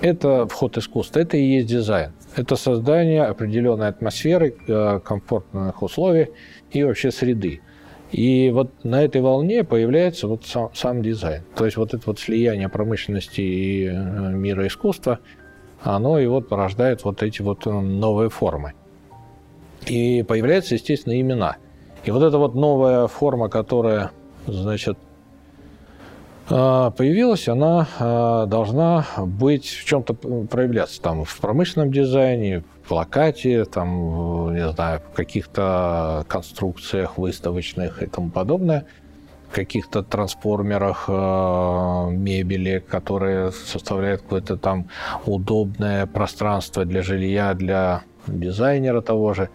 это 0.00 0.46
вход 0.46 0.76
искусства, 0.76 1.20
это 1.20 1.36
и 1.36 1.42
есть 1.42 1.68
дизайн. 1.68 2.12
Это 2.34 2.56
создание 2.56 3.24
определенной 3.24 3.88
атмосферы, 3.88 4.54
э, 4.66 5.00
комфортных 5.04 5.82
условий 5.82 6.28
и 6.70 6.82
вообще 6.84 7.10
среды. 7.10 7.60
И 8.12 8.50
вот 8.50 8.84
на 8.84 9.02
этой 9.02 9.20
волне 9.20 9.64
появляется 9.64 10.28
вот 10.28 10.44
сам, 10.46 10.70
сам 10.74 11.02
дизайн. 11.02 11.42
То 11.56 11.64
есть 11.64 11.76
вот 11.76 11.94
это 11.94 12.02
вот 12.06 12.18
слияние 12.18 12.68
промышленности 12.68 13.40
и 13.40 13.86
э, 13.86 13.92
мира 13.92 14.66
искусства– 14.66 15.18
оно 15.82 16.18
и 16.18 16.26
вот 16.26 16.48
порождает 16.48 17.04
вот 17.04 17.22
эти 17.22 17.42
вот 17.42 17.66
э, 17.66 17.70
новые 17.70 18.30
формы. 18.30 18.74
И 19.86 20.24
появляются, 20.24 20.74
естественно, 20.74 21.20
имена. 21.20 21.56
И 22.04 22.10
вот 22.10 22.22
эта 22.22 22.38
вот 22.38 22.54
новая 22.54 23.06
форма, 23.06 23.48
которая, 23.48 24.10
значит, 24.46 24.98
появилась, 26.48 27.48
она 27.48 27.86
э, 27.98 28.46
должна 28.48 29.06
быть 29.18 29.66
в 29.66 29.84
чем-то 29.84 30.14
проявляться. 30.14 31.00
Там 31.02 31.24
в 31.24 31.38
промышленном 31.38 31.92
дизайне, 31.92 32.62
в 32.84 32.88
плакате, 32.88 33.64
там, 33.64 34.54
не 34.54 34.68
знаю, 34.70 35.00
в 35.12 35.16
каких-то 35.16 36.24
конструкциях 36.28 37.18
выставочных 37.18 38.02
и 38.02 38.06
тому 38.06 38.30
подобное– 38.30 38.86
каких-то 39.56 40.02
трансформерах 40.02 41.06
э, 41.08 42.08
мебели, 42.10 42.84
которые 42.86 43.52
составляют 43.52 44.20
какое-то 44.20 44.58
там 44.58 44.88
удобное 45.24 46.06
пространство 46.06 46.84
для 46.84 47.00
жилья, 47.00 47.54
для 47.54 48.02
дизайнера 48.26 49.00
того 49.00 49.32
же. 49.32 49.48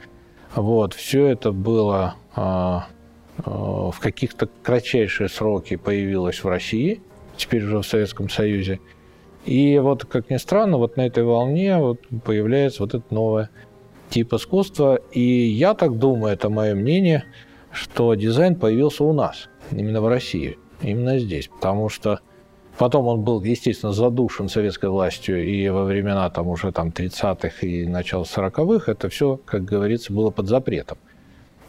Вот, 0.56 0.96
все 0.96 1.28
это 1.28 1.52
было 1.52 2.16
в 3.38 3.96
каких-то 4.00 4.50
кратчайшие 4.64 5.30
сроки 5.30 5.76
появилось 5.76 6.44
в 6.44 6.48
России, 6.48 7.02
теперь 7.38 7.64
уже 7.64 7.80
в 7.80 7.86
Советском 7.86 8.30
Союзе. 8.30 8.80
И 9.46 9.80
вот, 9.80 10.06
как 10.06 10.30
ни 10.30 10.38
странно, 10.38 10.78
вот 10.78 10.98
на 10.98 11.08
этой 11.08 11.24
волне 11.24 11.78
вот 11.78 12.00
появляется 12.24 12.84
вот 12.84 12.94
это 12.94 13.06
новое 13.10 13.50
тип 14.10 14.34
искусства. 14.34 15.00
И 15.12 15.22
я 15.22 15.74
так 15.74 15.98
думаю, 15.98 16.34
это 16.34 16.50
мое 16.50 16.76
мнение, 16.76 17.24
что 17.72 18.14
дизайн 18.14 18.56
появился 18.56 19.04
у 19.04 19.14
нас 19.14 19.50
именно 19.72 20.02
в 20.02 20.08
России, 20.08 20.58
именно 20.82 21.18
здесь, 21.18 21.48
потому 21.48 21.90
что 21.90 22.20
потом 22.78 23.08
он 23.08 23.22
был, 23.22 23.42
естественно, 23.42 23.94
задушен 23.94 24.50
советской 24.50 24.90
властью, 24.90 25.44
и 25.44 25.70
во 25.70 25.86
времена 25.86 26.30
там 26.30 26.48
уже 26.48 26.72
там 26.72 26.90
30-х 26.90 27.66
и 27.66 27.88
начала 27.88 28.24
40-х 28.24 28.92
это 28.92 29.10
все, 29.10 29.40
как 29.46 29.64
говорится, 29.64 30.14
было 30.14 30.30
под 30.30 30.48
запретом. 30.48 30.98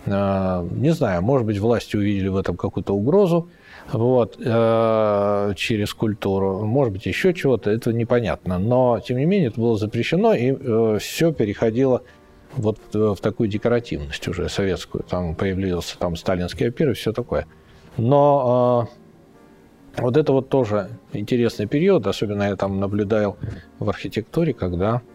А, 0.06 0.66
не 0.70 0.90
знаю, 0.90 1.22
может 1.22 1.46
быть, 1.46 1.58
власти 1.58 1.96
увидели 1.96 2.28
в 2.28 2.36
этом 2.36 2.56
какую-то 2.56 2.94
угрозу, 2.94 3.48
вот, 3.92 4.36
э, 4.38 5.52
через 5.56 5.92
культуру, 5.92 6.64
может 6.64 6.92
быть, 6.92 7.06
еще 7.06 7.34
чего-то, 7.34 7.70
это 7.70 7.92
непонятно. 7.92 8.58
Но, 8.58 9.00
тем 9.00 9.18
не 9.18 9.24
менее, 9.24 9.48
это 9.48 9.60
было 9.60 9.76
запрещено, 9.76 10.34
и 10.34 10.52
э, 10.52 10.98
все 11.00 11.32
переходило 11.32 12.02
вот 12.54 12.78
в 12.92 13.16
такую 13.16 13.48
декоративность 13.48 14.26
уже 14.28 14.48
советскую. 14.48 15.04
Там 15.08 15.34
появился 15.34 15.98
там 15.98 16.16
сталинский 16.16 16.68
опер 16.68 16.90
и 16.90 16.94
все 16.94 17.12
такое. 17.12 17.46
Но 17.96 18.88
э, 19.96 20.00
вот 20.02 20.16
это 20.16 20.32
вот 20.32 20.48
тоже 20.48 20.90
интересный 21.12 21.66
период, 21.66 22.06
особенно 22.06 22.44
я 22.44 22.56
там 22.56 22.80
наблюдал 22.80 23.36
в 23.78 23.88
архитектуре, 23.88 24.54
когда 24.54 24.96
э, 24.96 25.11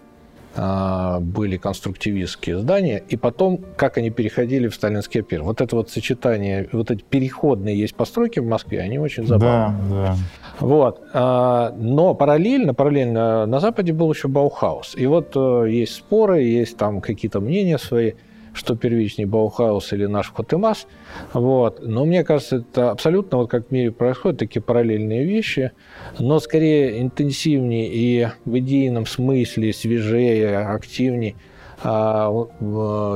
были 0.58 1.58
конструктивистские 1.58 2.60
здания, 2.60 3.04
и 3.08 3.16
потом, 3.16 3.60
как 3.76 3.98
они 3.98 4.10
переходили 4.10 4.68
в 4.68 4.76
сталинский 4.76 5.22
опер. 5.22 5.44
Вот 5.44 5.62
это 5.62 5.76
вот 5.76 5.90
сочетание, 5.90 6.68
вот 6.72 6.92
эти 6.92 7.04
переходные 7.04 7.78
есть 7.78 7.96
постройки 7.96 8.40
в 8.40 8.48
Москве, 8.48 8.82
они 8.82 8.98
очень 8.98 9.28
забавные. 9.28 9.90
Да, 9.90 10.06
да. 10.06 10.18
Вот. 10.60 11.02
Э, 11.14 11.72
но 11.78 12.14
параллельно, 12.16 12.74
параллельно 12.74 13.46
на 13.46 13.60
Западе 13.60 13.94
был 13.94 14.12
еще 14.12 14.28
Баухаус. 14.28 14.96
И 14.98 15.06
вот 15.06 15.34
э, 15.36 15.68
есть 15.70 15.94
споры, 15.94 16.42
есть 16.42 16.78
там 16.78 17.02
какие-то 17.02 17.40
мнения 17.40 17.78
свои– 17.78 18.14
что 18.58 18.76
первичнее 18.76 19.28
Баухаус 19.28 19.94
или 19.94 20.06
наш 20.06 20.34
Хотемас. 20.34 20.88
Вот. 21.34 21.82
Но 21.82 22.06
мне 22.06 22.24
кажется, 22.24 22.58
это 22.58 22.92
абсолютно, 22.92 23.38
вот 23.38 23.50
как 23.50 23.68
в 23.68 23.72
мире 23.72 23.92
происходят, 23.92 24.40
такие 24.40 24.62
параллельные 24.62 25.24
вещи, 25.24 25.72
но 26.20 26.40
скорее 26.40 27.02
интенсивнее 27.02 27.90
и 27.94 28.28
в 28.46 28.58
идейном 28.60 29.06
смысле 29.06 29.72
свежее, 29.72 30.58
активнее 30.58 31.36
а, 31.84 32.32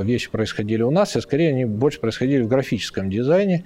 вещи 0.03 0.29
происходили 0.29 0.83
у 0.83 0.91
нас, 0.91 1.15
и 1.15 1.21
скорее 1.21 1.49
они 1.49 1.65
больше 1.65 1.99
происходили 1.99 2.43
в 2.43 2.47
графическом 2.47 3.09
дизайне. 3.09 3.65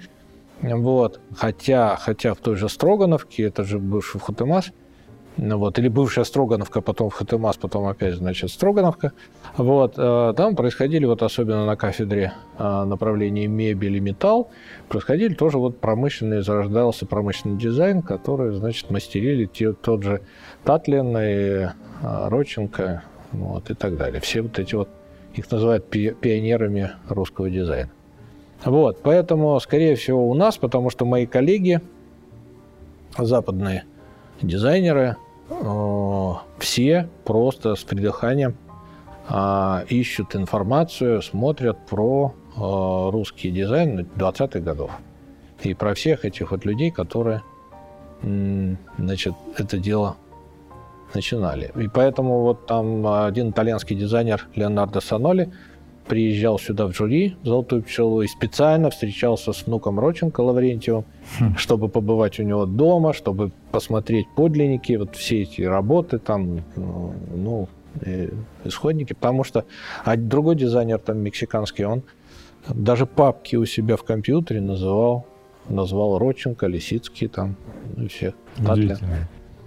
Вот. 0.62 1.20
Хотя, 1.36 1.96
хотя 1.96 2.34
в 2.34 2.38
той 2.38 2.56
же 2.56 2.68
Строгановке, 2.68 3.44
это 3.44 3.62
же 3.62 3.78
бывший 3.78 4.20
Хотемас, 4.20 4.66
ну 4.66 4.85
вот, 5.36 5.78
или 5.78 5.88
бывшая 5.88 6.24
Строгановка, 6.24 6.80
потом 6.80 7.10
в 7.10 7.14
ХТМАС, 7.14 7.56
потом 7.58 7.86
опять, 7.86 8.14
значит, 8.14 8.50
Строгановка. 8.50 9.12
Вот, 9.56 9.94
э, 9.98 10.34
там 10.36 10.56
происходили, 10.56 11.04
вот 11.04 11.22
особенно 11.22 11.66
на 11.66 11.76
кафедре 11.76 12.32
э, 12.58 12.84
направления 12.84 13.46
мебель 13.46 13.96
и 13.96 14.00
металл, 14.00 14.50
происходили 14.88 15.34
тоже 15.34 15.58
вот 15.58 15.78
промышленный, 15.78 16.42
зарождался 16.42 17.06
промышленный 17.06 17.58
дизайн, 17.58 18.00
который, 18.02 18.54
значит, 18.54 18.90
мастерили 18.90 19.44
те, 19.44 19.72
тот 19.72 20.02
же 20.02 20.22
Татлин 20.64 21.16
и 21.18 21.20
э, 21.20 21.68
Роченко, 22.00 23.02
вот, 23.32 23.70
и 23.70 23.74
так 23.74 23.96
далее. 23.96 24.20
Все 24.20 24.40
вот 24.40 24.58
эти 24.58 24.74
вот, 24.74 24.88
их 25.34 25.50
называют 25.50 25.88
пионерами 25.90 26.92
русского 27.08 27.50
дизайна. 27.50 27.90
Вот, 28.64 29.00
поэтому, 29.02 29.60
скорее 29.60 29.96
всего, 29.96 30.30
у 30.30 30.34
нас, 30.34 30.56
потому 30.56 30.88
что 30.88 31.04
мои 31.04 31.26
коллеги 31.26 31.82
западные 33.18 33.84
дизайнеры, 34.40 35.16
все 36.58 37.08
просто 37.24 37.74
с 37.74 37.84
придыханием 37.84 38.56
а, 39.28 39.84
ищут 39.88 40.36
информацию, 40.36 41.22
смотрят 41.22 41.86
про 41.86 42.34
э, 42.56 43.10
русский 43.10 43.50
дизайн 43.50 44.06
20-х 44.16 44.60
годов. 44.60 44.90
И 45.62 45.74
про 45.74 45.94
всех 45.94 46.24
этих 46.24 46.50
вот 46.50 46.64
людей, 46.64 46.90
которые 46.90 47.42
значит, 48.22 49.34
это 49.56 49.78
дело 49.78 50.16
начинали. 51.14 51.70
И 51.76 51.88
поэтому 51.88 52.40
вот 52.40 52.66
там 52.66 53.06
один 53.06 53.50
итальянский 53.50 53.94
дизайнер 53.94 54.46
Леонардо 54.54 55.00
Саноли– 55.00 55.52
приезжал 56.08 56.58
сюда 56.58 56.86
в 56.86 56.92
жюри 56.92 57.36
«Золотую 57.42 57.82
пчелу» 57.82 58.22
и 58.22 58.26
специально 58.26 58.90
встречался 58.90 59.52
с 59.52 59.66
внуком 59.66 59.98
Роченко 59.98 60.40
Лаврентьевым, 60.40 61.04
хм. 61.38 61.56
чтобы 61.56 61.88
побывать 61.88 62.38
у 62.38 62.42
него 62.42 62.66
дома, 62.66 63.12
чтобы 63.12 63.50
посмотреть 63.72 64.26
подлинники, 64.36 64.96
вот 64.96 65.16
все 65.16 65.42
эти 65.42 65.62
работы 65.62 66.18
там, 66.18 66.62
ну, 66.76 67.68
исходники, 68.64 69.14
потому 69.14 69.44
что 69.44 69.64
а 70.04 70.16
другой 70.16 70.56
дизайнер 70.56 70.98
там 70.98 71.18
мексиканский, 71.18 71.84
он 71.84 72.02
даже 72.68 73.06
папки 73.06 73.56
у 73.56 73.64
себя 73.64 73.96
в 73.96 74.02
компьютере 74.02 74.60
называл, 74.60 75.26
назвал 75.68 76.18
Роченко, 76.18 76.66
Лисицкий 76.66 77.28
там, 77.28 77.56
ну, 77.96 78.04
и 78.04 78.08
всех. 78.08 78.34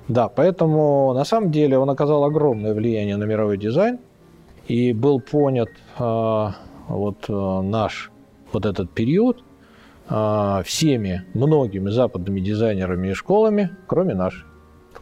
Да, 0.08 0.27
поэтому 0.27 1.13
на 1.13 1.24
самом 1.24 1.51
деле 1.51 1.77
он 1.77 1.89
оказал 1.89 2.24
огромное 2.24 2.74
влияние 2.74 3.15
на 3.15 3.25
мировой 3.25 3.58
дизайн 3.58 4.00
и 4.70 4.94
был 4.94 5.20
понят 5.20 5.70
э, 5.98 6.48
вот 6.88 7.26
э, 7.28 7.62
наш 7.64 8.12
вот 8.54 8.66
этот 8.66 8.92
период 8.92 9.44
э, 10.08 10.62
всеми 10.64 11.26
многими 11.34 11.90
западными 11.90 12.40
дизайнерами 12.40 13.10
и 13.10 13.14
школами, 13.14 13.72
кроме 13.88 14.14
нашей, 14.14 14.46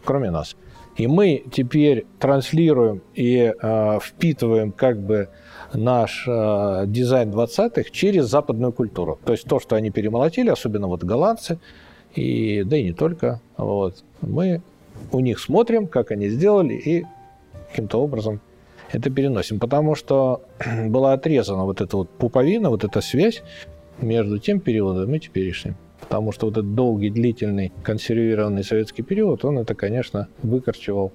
кроме 0.06 0.32
нас. 0.32 0.56
И 0.96 1.06
мы 1.06 1.44
теперь 1.52 2.08
транслируем 2.18 3.02
и 3.14 3.54
э, 3.62 4.00
впитываем 4.02 4.72
как 4.72 5.02
бы 5.02 5.30
наш 5.74 6.26
э, 6.26 6.86
дизайн 6.88 7.30
20-х 7.30 7.92
через 7.92 8.28
западную 8.28 8.72
культуру. 8.72 9.20
То 9.26 9.34
есть 9.34 9.44
то, 9.44 9.60
что 9.60 9.76
они 9.76 9.92
перемолотили, 9.92 10.50
особенно 10.50 10.88
вот 10.88 11.04
голландцы, 11.04 11.60
и, 12.16 12.64
да 12.64 12.78
и 12.78 12.84
не 12.84 12.94
только, 12.94 13.42
вот, 13.58 14.02
мы 14.22 14.62
у 15.12 15.20
них 15.20 15.40
смотрим, 15.40 15.88
как 15.88 16.12
они 16.12 16.30
сделали, 16.30 16.74
и 16.74 17.06
каким-то 17.70 18.02
образом 18.02 18.40
это 18.91 19.10
переносим. 19.10 19.60
Потому 19.60 19.96
что 19.96 20.41
была 20.88 21.13
отрезана 21.13 21.63
вот 21.63 21.82
эта 21.82 21.98
вот 21.98 22.10
пуповина, 22.10 22.70
вот 22.70 22.84
эта 22.84 23.01
связь 23.01 23.44
между 24.01 24.39
тем 24.39 24.60
периодом 24.60 25.13
и 25.13 25.20
теперешним. 25.20 25.75
Потому 26.00 26.32
что 26.32 26.46
вот 26.46 26.53
этот 26.53 26.75
долгий, 26.75 27.10
длительный, 27.10 27.72
консервированный 27.84 28.63
советский 28.63 29.01
период, 29.01 29.44
он 29.44 29.58
это, 29.60 29.75
конечно, 29.75 30.27
выкорчевал 30.44 31.12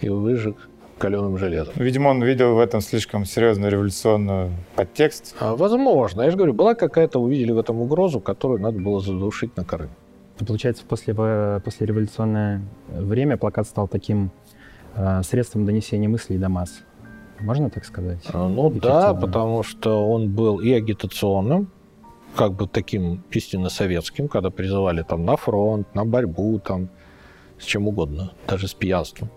и 0.00 0.08
выжег 0.08 0.68
каленым 0.98 1.38
железом. 1.38 1.72
Видимо, 1.76 2.08
он 2.08 2.22
видел 2.22 2.54
в 2.54 2.58
этом 2.58 2.80
слишком 2.80 3.24
серьезную 3.24 3.70
революционную 3.72 4.52
подтекст. 4.74 5.34
А, 5.40 5.56
возможно. 5.56 6.22
Я 6.22 6.30
же 6.30 6.36
говорю, 6.36 6.52
была 6.52 6.74
какая-то, 6.74 7.20
увидели 7.20 7.52
в 7.52 7.58
этом 7.58 7.80
угрозу, 7.80 8.20
которую 8.20 8.60
надо 8.60 8.78
было 8.78 9.00
задушить 9.00 9.56
на 9.56 9.64
коры. 9.64 9.88
Получается, 10.46 10.84
после, 10.86 11.14
после 11.14 11.86
революционное 11.86 12.62
время 12.88 13.36
плакат 13.36 13.66
стал 13.66 13.88
таким 13.88 14.30
э, 14.94 15.22
средством 15.22 15.64
донесения 15.64 16.08
мыслей 16.08 16.38
до 16.38 16.48
масс. 16.48 16.82
Можно 17.40 17.70
так 17.70 17.84
сказать? 17.84 18.20
А, 18.32 18.48
ну 18.48 18.70
да, 18.70 19.14
потому 19.14 19.62
что 19.62 20.08
он 20.08 20.30
был 20.30 20.60
и 20.60 20.72
агитационным, 20.72 21.70
как 22.34 22.52
бы 22.52 22.66
таким 22.66 23.22
истинно 23.30 23.68
советским, 23.68 24.28
когда 24.28 24.50
призывали 24.50 25.02
там 25.02 25.24
на 25.24 25.36
фронт, 25.36 25.94
на 25.94 26.04
борьбу, 26.04 26.58
там, 26.58 26.88
с 27.58 27.64
чем 27.64 27.88
угодно, 27.88 28.32
даже 28.46 28.68
с 28.68 28.74
пьянством. 28.74 29.30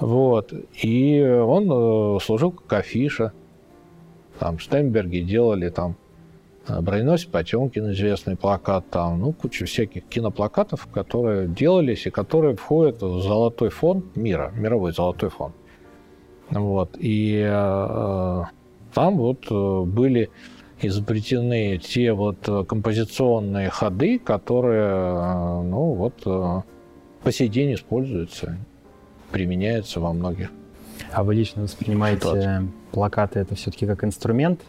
Вот. 0.00 0.52
И 0.82 1.22
он 1.22 1.70
э, 1.70 2.20
служил 2.20 2.52
как 2.52 2.80
афиша. 2.80 3.32
Там 4.38 4.58
Штемберги 4.58 5.20
делали 5.20 5.68
там 5.70 5.96
э, 6.68 6.80
Броненосец 6.80 7.26
Потемкин, 7.26 7.90
известный 7.92 8.36
плакат, 8.36 8.88
там, 8.90 9.20
ну, 9.20 9.32
куча 9.32 9.64
всяких 9.64 10.06
киноплакатов, 10.06 10.86
которые 10.86 11.48
делались 11.48 12.06
и 12.06 12.10
которые 12.10 12.54
входят 12.56 13.02
в 13.02 13.20
золотой 13.22 13.70
фонд 13.70 14.16
мира, 14.16 14.52
мировой 14.54 14.92
золотой 14.92 15.30
фонд. 15.30 15.54
Вот. 16.50 16.96
И 16.98 17.42
э, 17.44 18.42
там 18.94 19.16
вот 19.16 19.46
э, 19.50 19.82
были 19.84 20.30
изобретены 20.80 21.78
те 21.78 22.12
вот 22.12 22.38
композиционные 22.68 23.68
ходы, 23.68 24.18
которые, 24.18 25.62
ну, 25.64 25.92
вот 25.94 26.22
по 27.22 27.32
сей 27.32 27.48
день 27.48 27.74
используются 27.74 28.56
применяется 29.30 30.00
во 30.00 30.12
многих. 30.12 30.50
А 31.12 31.22
вы 31.22 31.34
лично 31.34 31.62
воспринимаете 31.62 32.20
ситуациях. 32.20 32.62
плакаты 32.92 33.40
это 33.40 33.54
все-таки 33.54 33.86
как 33.86 34.04
инструмент 34.04 34.60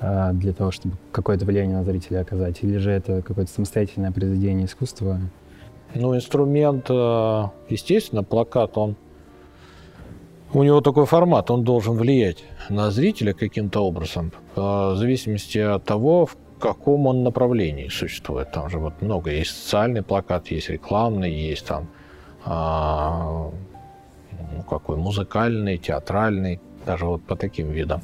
э, 0.00 0.30
для 0.32 0.52
того, 0.52 0.70
чтобы 0.70 0.96
какое-то 1.12 1.44
влияние 1.44 1.76
на 1.76 1.84
зрителя 1.84 2.20
оказать, 2.20 2.62
или 2.62 2.78
же 2.78 2.90
это 2.90 3.22
какое-то 3.22 3.50
самостоятельное 3.50 4.12
произведение 4.12 4.66
искусства? 4.66 5.20
Ну, 5.94 6.14
инструмент, 6.14 6.86
э, 6.90 7.44
естественно, 7.68 8.22
плакат, 8.22 8.76
он 8.76 8.96
у 10.56 10.62
него 10.62 10.80
такой 10.80 11.04
формат, 11.04 11.50
он 11.50 11.64
должен 11.64 11.96
влиять 11.96 12.42
на 12.70 12.90
зрителя 12.90 13.34
каким-то 13.34 13.80
образом, 13.80 14.32
э, 14.56 14.60
в 14.60 14.96
зависимости 14.96 15.58
от 15.58 15.84
того, 15.84 16.24
в 16.24 16.34
каком 16.58 17.06
он 17.06 17.22
направлении 17.22 17.88
существует. 17.88 18.52
Там 18.52 18.70
же 18.70 18.78
вот 18.78 19.02
много 19.02 19.30
есть 19.30 19.50
социальный 19.50 20.02
плакат, 20.02 20.50
есть 20.50 20.70
рекламный, 20.70 21.30
есть 21.30 21.66
там 21.66 21.88
а, 22.46 23.50
ну, 24.32 24.62
какой 24.62 24.96
музыкальный, 24.96 25.76
театральный, 25.76 26.58
даже 26.86 27.04
вот 27.04 27.22
по 27.22 27.36
таким 27.36 27.70
видам. 27.70 28.00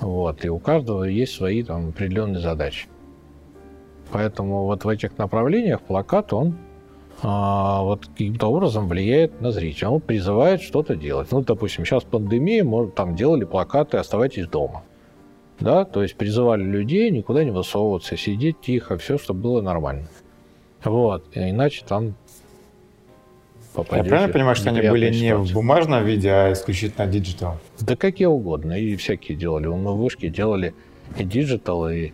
Вот. 0.00 0.44
И 0.44 0.48
у 0.48 0.58
каждого 0.58 1.04
есть 1.04 1.36
свои 1.36 1.62
там 1.62 1.90
определенные 1.90 2.40
задачи. 2.40 2.88
Поэтому 4.10 4.64
вот 4.64 4.84
в 4.84 4.88
этих 4.88 5.16
направлениях 5.16 5.80
плакат, 5.82 6.32
он 6.32 6.56
а, 6.56 6.67
вот 7.22 8.06
каким-то 8.06 8.46
образом 8.46 8.88
влияет 8.88 9.40
на 9.40 9.50
зрителя. 9.50 9.90
Он 9.90 10.00
призывает 10.00 10.62
что-то 10.62 10.94
делать. 10.94 11.32
Ну, 11.32 11.42
допустим, 11.42 11.84
сейчас 11.84 12.04
пандемия, 12.04 12.62
может, 12.62 12.94
там 12.94 13.16
делали 13.16 13.44
плакаты 13.44 13.96
«Оставайтесь 13.96 14.46
дома». 14.46 14.84
Да, 15.60 15.84
то 15.84 16.02
есть 16.02 16.14
призывали 16.14 16.62
людей 16.62 17.10
никуда 17.10 17.42
не 17.42 17.50
высовываться, 17.50 18.16
сидеть 18.16 18.60
тихо, 18.60 18.96
все, 18.96 19.18
чтобы 19.18 19.40
было 19.40 19.60
нормально. 19.60 20.08
Вот, 20.84 21.24
иначе 21.34 21.84
там 21.84 22.14
попадешь. 23.74 24.04
Я 24.04 24.08
правильно 24.08 24.32
понимаю, 24.32 24.54
что 24.56 24.70
они 24.70 24.88
были 24.88 25.10
не 25.10 25.34
в 25.34 25.52
бумажном 25.52 26.04
виде, 26.04 26.30
а 26.30 26.52
исключительно 26.52 27.06
digital? 27.06 27.56
Да 27.80 27.96
какие 27.96 28.28
угодно. 28.28 28.78
И 28.78 28.94
всякие 28.96 29.36
делали. 29.36 29.66
Мы 29.66 29.96
вышки 29.96 30.28
делали 30.28 30.74
и 31.16 31.24
digital, 31.24 31.88
и 31.88 32.12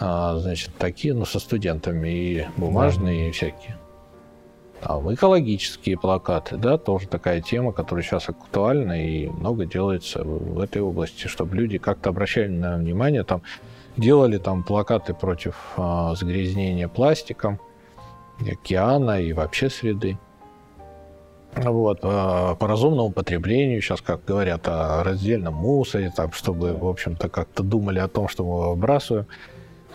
а, 0.00 0.38
значит, 0.38 0.70
такие, 0.78 1.12
ну, 1.12 1.24
со 1.24 1.40
студентами, 1.40 2.08
и 2.08 2.46
бумажные, 2.56 3.24
да. 3.24 3.28
и 3.28 3.30
всякие. 3.32 3.77
Там 4.80 5.12
экологические 5.12 5.98
плакаты, 5.98 6.56
да, 6.56 6.78
тоже 6.78 7.08
такая 7.08 7.40
тема, 7.40 7.72
которая 7.72 8.04
сейчас 8.04 8.28
актуальна, 8.28 9.04
и 9.04 9.26
много 9.26 9.66
делается 9.66 10.22
в 10.22 10.60
этой 10.60 10.82
области, 10.82 11.26
чтобы 11.26 11.56
люди 11.56 11.78
как-то 11.78 12.10
обращали 12.10 12.48
на 12.48 12.76
внимание, 12.76 13.24
там, 13.24 13.42
делали 13.96 14.38
там 14.38 14.62
плакаты 14.62 15.14
против 15.14 15.56
а, 15.76 16.14
загрязнения 16.14 16.86
пластиком, 16.86 17.58
океана 18.40 19.20
и 19.20 19.32
вообще 19.32 19.68
среды. 19.68 20.16
Вот, 21.56 22.02
по 22.02 22.56
разумному 22.60 23.10
потреблению, 23.10 23.80
сейчас 23.80 24.00
как 24.00 24.24
говорят 24.24 24.68
о 24.68 25.02
раздельном 25.02 25.54
мусоре, 25.54 26.12
там, 26.14 26.30
чтобы, 26.30 26.72
в 26.72 26.86
общем-то, 26.86 27.28
как-то 27.28 27.64
думали 27.64 27.98
о 27.98 28.06
том, 28.06 28.28
что 28.28 28.44
мы 28.44 28.70
выбрасываем. 28.70 29.26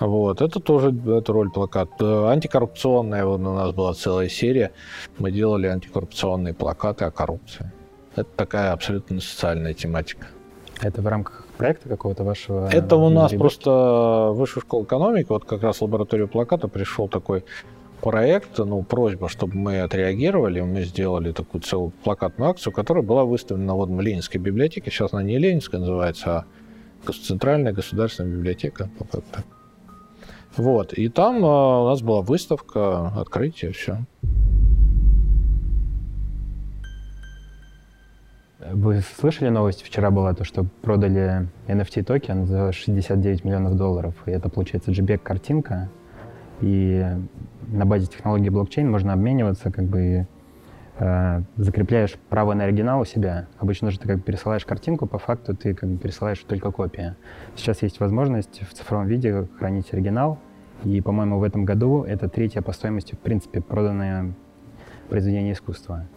Вот, 0.04 0.42
это 0.42 0.60
тоже 0.60 0.94
это 1.08 1.32
роль 1.32 1.50
плакат. 1.50 1.90
Антикоррупционная, 2.02 3.26
вот 3.26 3.40
у 3.40 3.54
нас 3.54 3.72
была 3.72 3.94
целая 3.94 4.28
серия, 4.28 4.72
мы 5.18 5.32
делали 5.32 5.68
антикоррупционные 5.68 6.54
плакаты 6.54 7.06
о 7.06 7.12
коррупции. 7.12 7.72
Это 8.16 8.30
такая 8.36 8.74
абсолютно 8.74 9.22
социальная 9.22 9.74
тематика. 9.74 10.28
Это 10.82 11.02
в 11.02 11.08
рамках 11.08 11.46
проекта 11.58 11.88
какого-то 11.88 12.26
вашего? 12.26 12.68
Это 12.68 12.98
у 12.98 13.10
нас 13.10 13.32
просто 13.32 14.32
высшая 14.34 14.60
школа 14.60 14.84
экономики, 14.84 15.28
вот 15.30 15.46
как 15.46 15.64
раз 15.64 15.78
в 15.78 15.84
лабораторию 15.84 16.28
плаката 16.28 16.68
пришел 16.68 17.08
такой 17.08 17.46
проект, 18.02 18.58
ну, 18.58 18.84
просьба, 18.84 19.30
чтобы 19.30 19.56
мы 19.56 19.80
отреагировали. 19.80 20.60
Мы 20.60 20.84
сделали 20.84 21.32
такую 21.32 21.62
целую 21.62 21.92
плакатную 22.04 22.50
акцию, 22.52 22.74
которая 22.74 23.06
была 23.06 23.24
выставлена 23.24 23.74
вот 23.74 23.88
в 23.88 24.02
Ленинской 24.02 24.42
библиотеке. 24.42 24.92
Сейчас 24.92 25.14
она 25.14 25.24
не 25.24 25.38
Ленинская 25.38 25.80
называется, 25.80 26.46
а 27.06 27.12
Центральная 27.14 27.72
государственная 27.72 28.32
библиотека. 28.32 28.90
Вот. 29.00 29.24
И 30.94 31.10
там 31.10 31.44
а, 31.44 31.84
у 31.84 31.88
нас 31.88 32.02
была 32.02 32.22
выставка, 32.22 33.08
открытие, 33.08 33.72
все. 33.72 34.00
Вы 38.72 39.02
слышали 39.20 39.50
новость? 39.50 39.84
Вчера 39.84 40.10
была 40.10 40.34
то, 40.34 40.44
что 40.44 40.66
продали 40.82 41.48
NFT 41.68 42.04
токен 42.04 42.46
за 42.46 42.72
69 42.72 43.44
миллионов 43.44 43.76
долларов. 43.76 44.16
И 44.26 44.32
это, 44.32 44.50
получается, 44.50 44.92
JPEG-картинка. 44.92 45.90
И 46.62 47.06
на 47.68 47.86
базе 47.86 48.08
технологии 48.08 48.50
блокчейн 48.50 48.90
можно 48.90 49.14
обмениваться, 49.14 49.72
как 49.72 49.86
бы 49.86 50.28
э, 51.00 51.42
закрепляешь 51.58 52.16
право 52.30 52.54
на 52.54 52.66
оригинал 52.66 53.02
у 53.02 53.06
себя. 53.06 53.48
Обычно 53.58 53.92
же 53.92 54.00
ты 54.00 54.08
как 54.08 54.18
бы 54.18 54.24
пересылаешь 54.24 54.66
картинку, 54.66 55.06
по 55.06 55.18
факту 55.18 55.56
ты 55.56 55.74
как 55.74 55.90
бы 55.90 55.98
пересылаешь 55.98 56.40
только 56.40 56.72
копия. 56.72 57.18
Сейчас 57.56 57.82
есть 57.82 58.00
возможность 58.00 58.62
в 58.62 58.74
цифровом 58.74 59.08
виде 59.08 59.48
хранить 59.58 59.94
оригинал, 59.94 60.40
и, 60.84 61.00
по-моему, 61.02 61.40
в 61.40 61.44
этом 61.44 61.66
году 61.66 62.04
это 62.04 62.28
третье 62.28 62.62
по 62.62 62.74
стоимости, 62.74 63.16
в 63.16 63.20
принципе, 63.20 63.62
проданное 63.62 64.34
произведение 65.10 65.54
искусства. 65.54 66.08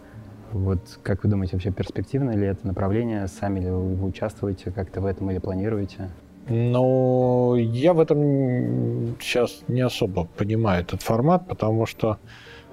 Вот 0.51 0.99
как 1.03 1.23
вы 1.23 1.29
думаете, 1.29 1.53
вообще 1.53 1.71
перспективно 1.71 2.31
ли 2.31 2.47
это 2.47 2.65
направление? 2.65 3.27
Сами 3.27 3.59
ли 3.59 3.69
вы 3.69 4.05
участвуете 4.05 4.71
как-то 4.71 5.01
в 5.01 5.05
этом 5.05 5.29
или 5.31 5.39
планируете? 5.39 6.09
Но 6.49 7.55
я 7.57 7.93
в 7.93 7.99
этом 7.99 9.17
сейчас 9.19 9.63
не 9.67 9.81
особо 9.81 10.25
понимаю 10.25 10.83
этот 10.83 11.01
формат, 11.01 11.47
потому 11.47 11.85
что 11.85 12.17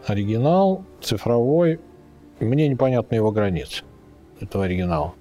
оригинал 0.07 0.85
цифровой, 1.01 1.81
мне 2.41 2.69
непонятны 2.69 3.15
его 3.15 3.31
границы 3.31 3.85
этого 4.41 4.65
оригинала. 4.65 5.15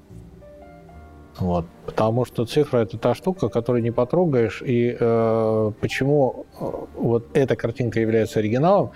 Вот. 1.38 1.65
Потому 1.86 2.26
что 2.26 2.45
цифра 2.45 2.80
это 2.80 2.97
та 2.97 3.15
штука, 3.15 3.49
которую 3.49 3.84
не 3.84 3.91
потрогаешь. 3.91 4.62
И 4.62 4.95
э, 4.97 5.71
почему 5.80 6.45
э, 6.60 6.65
вот 6.95 7.28
эта 7.34 7.56
картинка 7.56 7.99
является 7.99 8.39
оригиналом, 8.39 8.91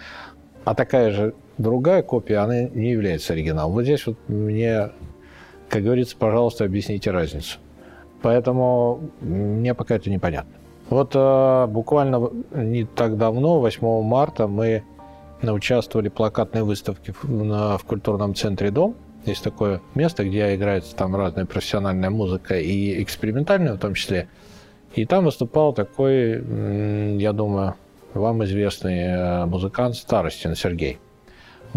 а 0.63 0.75
такая 0.75 1.11
же 1.11 1.33
другая 1.57 2.03
копия, 2.03 2.37
она 2.37 2.63
не 2.63 2.91
является 2.91 3.33
оригиналом. 3.33 3.73
Вот 3.73 3.83
здесь 3.83 4.05
вот 4.05 4.17
мне, 4.27 4.91
как 5.69 5.83
говорится, 5.83 6.15
пожалуйста, 6.17 6.65
объясните 6.65 7.11
разницу. 7.11 7.57
Поэтому 8.21 9.09
мне 9.21 9.73
пока 9.73 9.95
это 9.95 10.09
непонятно. 10.09 10.53
Вот 10.89 11.11
э, 11.15 11.67
буквально 11.67 12.29
не 12.51 12.85
так 12.85 13.17
давно, 13.17 13.59
8 13.59 14.03
марта, 14.03 14.47
мы 14.47 14.83
участвовали 15.41 16.09
в 16.09 16.13
плакатной 16.13 16.63
выставке 16.63 17.13
в, 17.21 17.79
культурном 17.85 18.35
центре 18.35 18.71
«Дом». 18.71 18.95
Есть 19.25 19.43
такое 19.43 19.81
место, 19.93 20.23
где 20.23 20.55
играется 20.55 20.95
там 20.95 21.15
разная 21.15 21.45
профессиональная 21.45 22.09
музыка 22.09 22.59
и 22.59 23.01
экспериментальная 23.03 23.73
в 23.73 23.79
том 23.79 23.93
числе. 23.93 24.29
И 24.95 25.05
там 25.05 25.25
выступал 25.25 25.73
такой, 25.73 27.17
я 27.17 27.33
думаю, 27.33 27.75
вам 28.13 28.43
известный 28.45 28.99
э, 28.99 29.45
музыкант 29.45 29.95
Старостин 29.95 30.55
Сергей. 30.55 30.97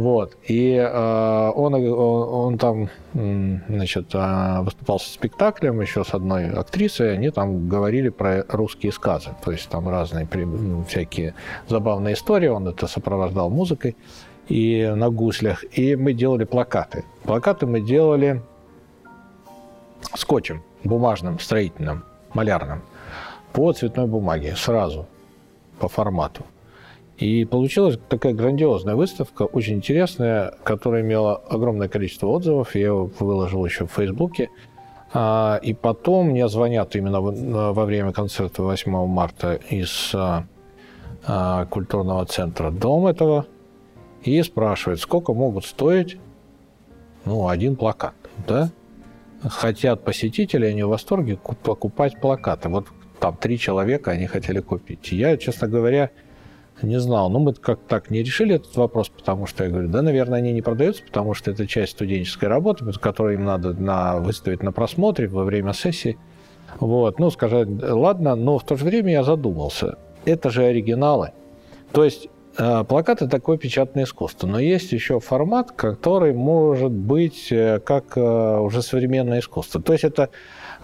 Вот. 0.00 0.38
И 0.48 0.76
э, 0.76 1.52
он, 1.54 1.74
он, 1.74 1.84
он 1.92 2.56
там, 2.56 2.88
значит, 3.12 4.14
э, 4.14 4.60
выступал 4.62 4.98
со 4.98 5.12
спектаклем 5.12 5.78
еще 5.82 6.04
с 6.04 6.14
одной 6.14 6.48
актрисой, 6.48 7.12
они 7.12 7.28
там 7.28 7.68
говорили 7.68 8.08
про 8.08 8.46
русские 8.48 8.92
сказы, 8.92 9.28
то 9.44 9.52
есть 9.52 9.68
там 9.68 9.86
разные 9.90 10.26
всякие 10.88 11.34
забавные 11.68 12.14
истории, 12.14 12.48
он 12.48 12.66
это 12.66 12.86
сопровождал 12.86 13.50
музыкой 13.50 13.94
и 14.48 14.90
на 14.96 15.10
гуслях, 15.10 15.64
и 15.78 15.96
мы 15.96 16.14
делали 16.14 16.44
плакаты. 16.44 17.04
Плакаты 17.24 17.66
мы 17.66 17.82
делали 17.82 18.40
скотчем, 20.14 20.62
бумажным, 20.82 21.38
строительным, 21.38 22.04
малярным, 22.32 22.80
по 23.52 23.70
цветной 23.74 24.06
бумаге, 24.06 24.56
сразу, 24.56 25.06
по 25.78 25.88
формату. 25.88 26.42
И 27.20 27.44
получилась 27.44 27.98
такая 28.08 28.32
грандиозная 28.32 28.96
выставка, 28.96 29.42
очень 29.42 29.74
интересная, 29.74 30.54
которая 30.64 31.02
имела 31.02 31.36
огромное 31.36 31.86
количество 31.86 32.28
отзывов. 32.28 32.74
Я 32.74 32.80
ее 32.80 33.10
выложил 33.18 33.62
еще 33.66 33.86
в 33.86 33.92
Фейсбуке. 33.92 34.48
А, 35.12 35.60
и 35.62 35.74
потом 35.74 36.28
мне 36.28 36.48
звонят 36.48 36.96
именно 36.96 37.20
во 37.20 37.84
время 37.84 38.12
концерта 38.12 38.62
8 38.62 39.06
марта 39.06 39.54
из 39.68 40.12
а, 40.14 40.46
а, 41.26 41.66
культурного 41.66 42.24
центра 42.24 42.70
«Дом» 42.70 43.06
этого 43.06 43.44
и 44.22 44.42
спрашивают, 44.42 45.00
сколько 45.00 45.34
могут 45.34 45.66
стоить 45.66 46.16
ну, 47.26 47.48
один 47.48 47.76
плакат. 47.76 48.14
Да? 48.48 48.70
Хотят 49.42 50.04
посетители, 50.04 50.64
они 50.64 50.84
в 50.84 50.88
восторге 50.88 51.36
покупать 51.36 52.18
плакаты. 52.18 52.70
Вот 52.70 52.86
там 53.18 53.36
три 53.36 53.58
человека 53.58 54.12
они 54.12 54.26
хотели 54.26 54.60
купить. 54.60 55.12
Я, 55.12 55.36
честно 55.36 55.68
говоря, 55.68 56.10
не 56.82 57.00
знал. 57.00 57.30
Но 57.30 57.38
мы 57.38 57.54
как 57.54 57.80
так 57.86 58.10
не 58.10 58.22
решили 58.22 58.56
этот 58.56 58.76
вопрос, 58.76 59.08
потому 59.08 59.46
что 59.46 59.64
я 59.64 59.70
говорю, 59.70 59.88
да, 59.88 60.02
наверное, 60.02 60.38
они 60.38 60.52
не 60.52 60.62
продаются, 60.62 61.02
потому 61.04 61.34
что 61.34 61.50
это 61.50 61.66
часть 61.66 61.92
студенческой 61.92 62.46
работы, 62.46 62.84
которую 62.92 63.34
им 63.34 63.44
надо 63.44 63.72
на, 63.72 64.18
выставить 64.18 64.62
на 64.62 64.72
просмотре 64.72 65.28
во 65.28 65.44
время 65.44 65.72
сессии. 65.72 66.18
Вот, 66.78 67.18
ну, 67.18 67.30
сказать, 67.30 67.68
ладно, 67.82 68.36
но 68.36 68.58
в 68.58 68.64
то 68.64 68.76
же 68.76 68.84
время 68.84 69.12
я 69.12 69.22
задумался. 69.24 69.98
Это 70.24 70.50
же 70.50 70.64
оригиналы. 70.64 71.32
То 71.92 72.04
есть 72.04 72.28
э, 72.56 72.84
плакат– 72.84 73.16
это 73.22 73.28
такое 73.28 73.58
печатное 73.58 74.04
искусство, 74.04 74.46
но 74.46 74.60
есть 74.60 74.92
еще 74.92 75.18
формат, 75.18 75.72
который 75.72 76.32
может 76.32 76.92
быть 76.92 77.50
э, 77.50 77.80
как 77.80 78.16
э, 78.16 78.58
уже 78.60 78.82
современное 78.82 79.40
искусство. 79.40 79.82
То 79.82 79.92
есть 79.92 80.04
это 80.04 80.30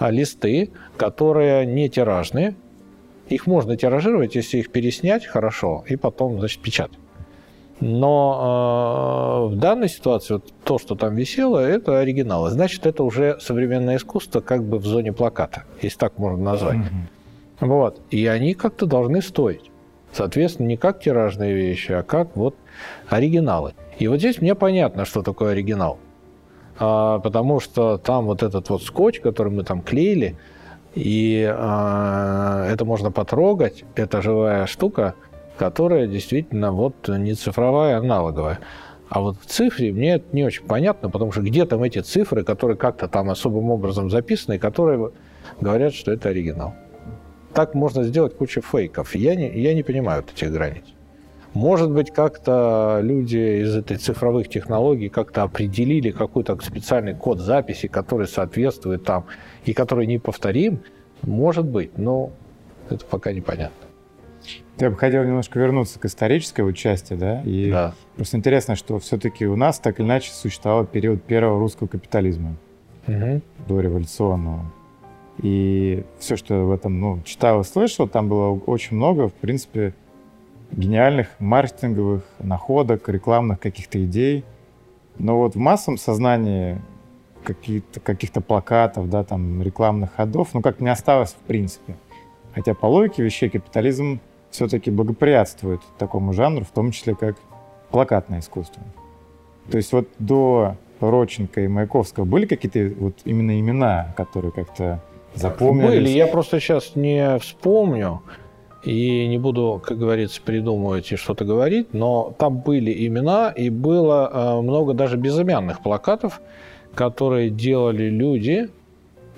листы, 0.01 0.73
которые 0.97 1.65
не 1.67 1.89
тиражные, 1.89 2.57
их 3.29 3.47
можно 3.47 3.77
тиражировать, 3.77 4.35
если 4.35 4.59
их 4.59 4.71
переснять 4.71 5.27
хорошо, 5.27 5.85
и 5.89 5.97
потом, 5.97 6.39
значит, 6.39 6.61
печатать. 6.61 6.99
Но 7.81 9.49
э, 9.51 9.55
в 9.55 9.59
данной 9.59 9.89
ситуации 9.89 10.35
вот 10.35 10.53
то, 10.65 10.79
что 10.79 10.95
там 10.95 11.15
висело, 11.15 11.59
это 11.59 11.99
оригиналы. 11.99 12.51
Значит, 12.51 12.87
это 12.87 13.05
уже 13.05 13.39
современное 13.41 13.97
искусство 13.97 14.41
как 14.41 14.65
бы 14.65 14.79
в 14.79 14.87
зоне 14.87 15.12
плаката, 15.12 15.65
если 15.83 15.99
так 15.99 16.19
можно 16.19 16.43
назвать. 16.43 16.79
Mm-hmm. 16.79 17.67
Вот. 17.67 18.01
И 18.11 18.27
они 18.27 18.55
как-то 18.55 18.87
должны 18.87 19.21
стоить. 19.21 19.71
Соответственно, 20.12 20.69
не 20.69 20.79
как 20.79 21.01
тиражные 21.01 21.55
вещи, 21.55 21.93
а 21.93 22.03
как 22.03 22.35
вот 22.37 22.57
оригиналы. 23.09 23.75
И 23.99 24.09
вот 24.09 24.19
здесь 24.19 24.41
мне 24.41 24.55
понятно, 24.55 25.05
что 25.05 25.23
такое 25.23 25.53
оригинал. 25.53 25.99
А, 26.79 27.19
потому 27.19 27.61
что 27.61 27.99
там 27.99 28.25
вот 28.25 28.43
этот 28.43 28.71
вот 28.71 28.83
скотч, 28.83 29.21
который 29.21 29.53
мы 29.53 29.65
там 29.65 29.83
клеили, 29.83 30.37
и 30.97 31.43
э, 31.47 32.69
это 32.73 32.85
можно 32.87 33.13
потрогать, 33.13 33.85
это 33.95 34.23
живая 34.23 34.65
штука, 34.67 35.15
которая 35.59 36.07
действительно 36.07 36.73
вот 36.73 37.09
не 37.09 37.35
цифровая, 37.35 37.97
а 37.97 37.99
аналоговая. 37.99 38.61
А 39.11 39.21
вот 39.21 39.37
в 39.39 39.45
цифре 39.45 39.93
мне 39.93 40.15
это 40.15 40.25
не 40.33 40.43
очень 40.43 40.65
понятно, 40.65 41.11
потому 41.11 41.33
что 41.33 41.43
где 41.43 41.67
там 41.67 41.83
эти 41.83 42.01
цифры, 42.01 42.45
которые 42.45 42.79
как-то 42.79 43.09
там 43.09 43.29
особым 43.29 43.71
образом 43.71 44.11
записаны, 44.11 44.59
которые 44.59 45.13
говорят, 45.61 45.93
что 45.93 46.13
это 46.13 46.31
оригинал. 46.31 46.75
Так 47.53 47.75
можно 47.75 48.03
сделать 48.03 48.35
кучу 48.35 48.63
фейков. 48.63 49.15
Я 49.15 49.35
не, 49.35 49.51
я 49.51 49.75
не 49.75 49.83
понимаю 49.83 50.23
вот 50.23 50.33
этих 50.33 50.51
границ. 50.51 50.85
Может 51.57 51.90
быть, 51.90 52.11
как-то 52.11 53.01
люди 53.03 53.62
из 53.62 53.75
этой 53.75 53.97
цифровых 53.97 54.47
технологий 54.51 55.09
как-то 55.09 55.42
определили 55.42 56.11
какой-то 56.11 56.55
специальный 56.61 57.14
код 57.14 57.40
записи, 57.40 57.88
который 57.88 58.27
соответствует 58.27 59.05
там 59.05 59.25
и 59.64 59.73
который 59.73 60.07
неповторим. 60.07 60.81
Может 61.23 61.64
быть, 61.64 61.97
но 61.97 62.31
это 62.90 63.07
пока 63.07 63.33
непонятно. 63.33 63.87
Я 64.79 64.90
бы 64.90 64.97
хотел 64.97 65.25
немножко 65.25 65.59
вернуться 65.59 65.99
к 65.99 66.05
исторической 66.05 66.61
вот 66.61 66.73
части, 66.73 67.14
да? 67.14 67.40
И 67.40 67.71
да. 67.71 67.95
просто 68.16 68.37
интересно, 68.37 68.77
что 68.77 68.99
все-таки 68.99 69.47
у 69.47 69.57
нас 69.57 69.79
так 69.79 69.99
или 69.99 70.07
иначе 70.07 70.33
существовал 70.33 70.85
период 70.85 71.23
первого 71.23 71.59
русского 71.59 71.88
капитализма, 71.88 72.57
угу. 73.09 73.40
дореволюционного. 73.66 74.71
И 75.38 76.05
все, 76.19 76.37
что 76.37 76.66
в 76.66 76.71
этом 76.71 77.01
ну, 77.01 77.23
читал 77.25 77.62
и 77.62 77.64
слышал, 77.64 78.07
там 78.07 78.29
было 78.29 78.51
очень 78.66 78.99
много, 78.99 79.29
в 79.29 79.35
принципе, 79.35 79.95
гениальных 80.73 81.29
маркетинговых 81.39 82.23
находок, 82.39 83.09
рекламных 83.09 83.61
каких-то 83.61 84.05
идей. 84.05 84.45
Но 85.19 85.39
вот 85.39 85.55
в 85.55 85.59
массовом 85.59 85.99
сознании 85.99 86.81
каких-то 87.45 88.01
каких 88.01 88.33
плакатов, 88.33 89.09
да, 89.09 89.25
там, 89.25 89.63
рекламных 89.63 90.15
ходов, 90.15 90.51
ну, 90.53 90.61
как 90.61 90.81
не 90.81 90.89
осталось 90.89 91.33
в 91.33 91.47
принципе. 91.47 91.97
Хотя 92.55 92.75
по 92.75 92.87
логике 92.87 93.23
вещей 93.23 93.49
капитализм 93.49 94.21
все-таки 94.51 94.91
благоприятствует 94.91 95.81
такому 95.99 96.33
жанру, 96.33 96.65
в 96.65 96.71
том 96.71 96.91
числе 96.91 97.15
как 97.15 97.37
плакатное 97.91 98.41
искусство. 98.41 98.83
То 99.71 99.77
есть 99.77 99.93
вот 99.93 100.09
до 100.19 100.77
Роченко 101.01 101.61
и 101.61 101.69
Маяковского 101.69 102.25
были 102.25 102.47
какие-то 102.47 102.95
вот 102.99 103.15
именно 103.25 103.59
имена, 103.59 104.15
которые 104.17 104.53
как-то 104.53 105.03
запомнились? 105.35 105.91
Были, 105.91 106.09
я 106.09 106.27
просто 106.27 106.61
сейчас 106.61 106.97
не 106.97 107.39
вспомню. 107.39 108.23
И 108.83 109.27
не 109.27 109.39
буду, 109.39 109.83
как 109.85 109.99
говорится, 109.99 110.41
придумывать 110.41 111.11
и 111.11 111.17
что-то 111.17 111.45
говорить, 111.45 111.93
но 111.93 112.35
там 112.39 112.59
были 112.59 113.07
имена, 113.07 113.51
и 113.51 113.69
было 113.69 114.31
э, 114.33 114.61
много 114.62 114.95
даже 114.95 115.17
безымянных 115.17 115.83
плакатов, 115.83 116.41
которые 116.95 117.51
делали 117.51 118.05
люди 118.05 118.69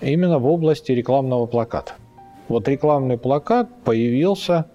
именно 0.00 0.38
в 0.38 0.46
области 0.46 0.92
рекламного 0.92 1.46
плаката. 1.46 1.94
Вот 2.48 2.68
рекламный 2.68 3.18
плакат 3.18 3.68
появился 3.84 4.66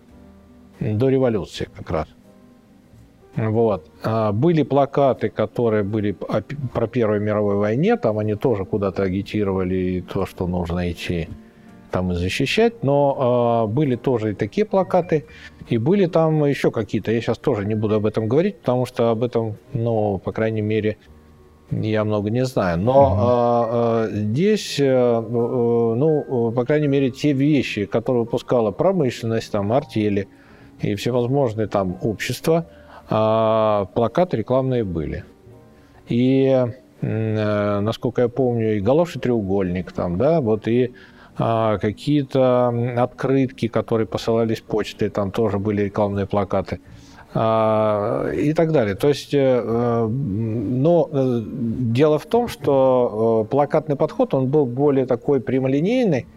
до 0.80 1.10
революции 1.10 1.68
как 1.76 1.92
раз. 1.92 2.08
Вот. 3.36 3.90
А 4.04 4.32
были 4.32 4.64
плакаты, 4.64 5.30
которые 5.30 5.84
были 5.84 6.12
про 6.74 6.88
Первую 6.88 7.22
мировую 7.22 7.58
войне, 7.58 7.98
там 7.98 8.20
они 8.20 8.36
тоже 8.36 8.66
куда-то 8.66 9.04
агитировали 9.04 10.02
то, 10.02 10.26
что 10.26 10.46
нужно 10.48 10.92
идти 10.92 11.30
там 11.94 12.12
и 12.12 12.16
защищать, 12.16 12.84
но 12.84 13.68
э, 13.70 13.72
были 13.72 13.96
тоже 13.96 14.32
и 14.32 14.34
такие 14.34 14.66
плакаты, 14.66 15.26
и 15.70 15.78
были 15.78 16.08
там 16.08 16.44
еще 16.44 16.72
какие-то. 16.72 17.12
Я 17.12 17.22
сейчас 17.22 17.38
тоже 17.38 17.66
не 17.66 17.76
буду 17.76 17.96
об 17.96 18.06
этом 18.08 18.28
говорить, 18.28 18.58
потому 18.58 18.88
что 18.88 19.12
об 19.12 19.24
этом, 19.24 19.58
ну, 19.74 20.18
по 20.18 20.32
крайней 20.32 20.64
мере, 20.64 20.98
я 21.70 22.04
много 22.04 22.32
не 22.32 22.46
знаю. 22.46 22.80
Но 22.80 23.14
угу. 23.14 23.22
э, 23.22 24.10
здесь, 24.12 24.80
э, 24.80 25.22
ну, 25.22 26.52
по 26.52 26.66
крайней 26.66 26.88
мере, 26.88 27.12
те 27.12 27.32
вещи, 27.32 27.86
которые 27.86 28.24
выпускала 28.24 28.72
промышленность, 28.72 29.52
там, 29.52 29.72
артели 29.72 30.28
и 30.82 30.96
всевозможные 30.96 31.68
там 31.68 31.98
общества, 32.02 32.66
э, 33.08 33.86
плакаты 33.94 34.38
рекламные 34.38 34.84
были. 34.84 35.26
И 36.10 36.66
насколько 37.02 38.22
я 38.22 38.30
помню, 38.30 38.78
и 38.78 38.80
галоши 38.80 39.20
треугольник 39.20 39.92
там, 39.92 40.18
да, 40.18 40.40
вот 40.40 40.70
и 40.70 40.94
какие-то 41.36 42.68
открытки, 42.98 43.68
которые 43.68 44.06
посылались 44.06 44.62
почтой, 44.62 45.10
там 45.10 45.32
тоже 45.32 45.58
были 45.58 45.82
рекламные 45.84 46.26
плакаты 46.26 46.80
а, 47.34 48.30
и 48.32 48.54
так 48.54 48.72
далее. 48.72 48.96
То 48.96 49.08
есть, 49.10 49.34
э, 49.34 50.08
но 50.08 51.10
э, 51.12 51.42
дело 51.44 52.20
в 52.20 52.26
том, 52.28 52.48
что 52.48 53.46
э, 53.46 53.50
плакатный 53.50 53.96
подход, 53.96 54.36
он 54.36 54.48
был 54.48 54.68
более 54.68 55.08
такой 55.08 55.42
прямолинейный, 55.42 56.28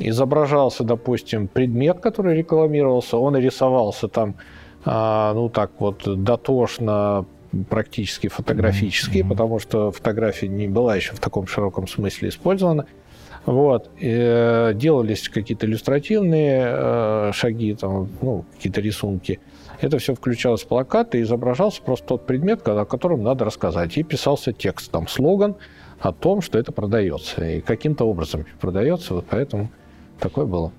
изображался, 0.00 0.82
допустим, 0.82 1.46
предмет, 1.46 2.00
который 2.00 2.36
рекламировался, 2.36 3.16
он 3.16 3.36
рисовался 3.36 4.08
там 4.08 4.34
а, 4.84 5.34
ну 5.34 5.48
так 5.48 5.72
вот 5.78 6.02
дотошно 6.06 7.26
практически 7.68 8.28
фотографические, 8.28 9.24
mm-hmm. 9.24 9.28
потому 9.28 9.58
что 9.58 9.90
фотография 9.90 10.48
не 10.48 10.68
была 10.68 10.96
еще 10.96 11.12
в 11.12 11.20
таком 11.20 11.46
широком 11.46 11.86
смысле 11.86 12.30
использована. 12.30 12.86
Вот. 13.50 13.90
И 13.98 14.08
э, 14.08 14.74
делались 14.76 15.28
какие-то 15.28 15.66
иллюстративные 15.66 16.62
э, 16.66 17.30
шаги, 17.34 17.74
там, 17.74 18.08
ну, 18.22 18.44
какие-то 18.54 18.80
рисунки. 18.80 19.40
Это 19.80 19.98
все 19.98 20.14
включалось 20.14 20.62
в 20.62 20.68
плакаты 20.68 21.18
и 21.18 21.22
изображался 21.22 21.82
просто 21.82 22.06
тот 22.06 22.26
предмет, 22.26 22.66
о 22.68 22.84
котором 22.84 23.24
надо 23.24 23.44
рассказать. 23.44 23.98
И 23.98 24.04
писался 24.04 24.52
текст, 24.52 24.92
там, 24.92 25.08
слоган 25.08 25.56
о 25.98 26.12
том, 26.12 26.42
что 26.42 26.60
это 26.60 26.70
продается. 26.70 27.44
И 27.44 27.60
каким-то 27.60 28.04
образом 28.04 28.46
продается, 28.60 29.14
вот 29.14 29.26
поэтому 29.28 29.68
такое 30.20 30.46
было. 30.46 30.70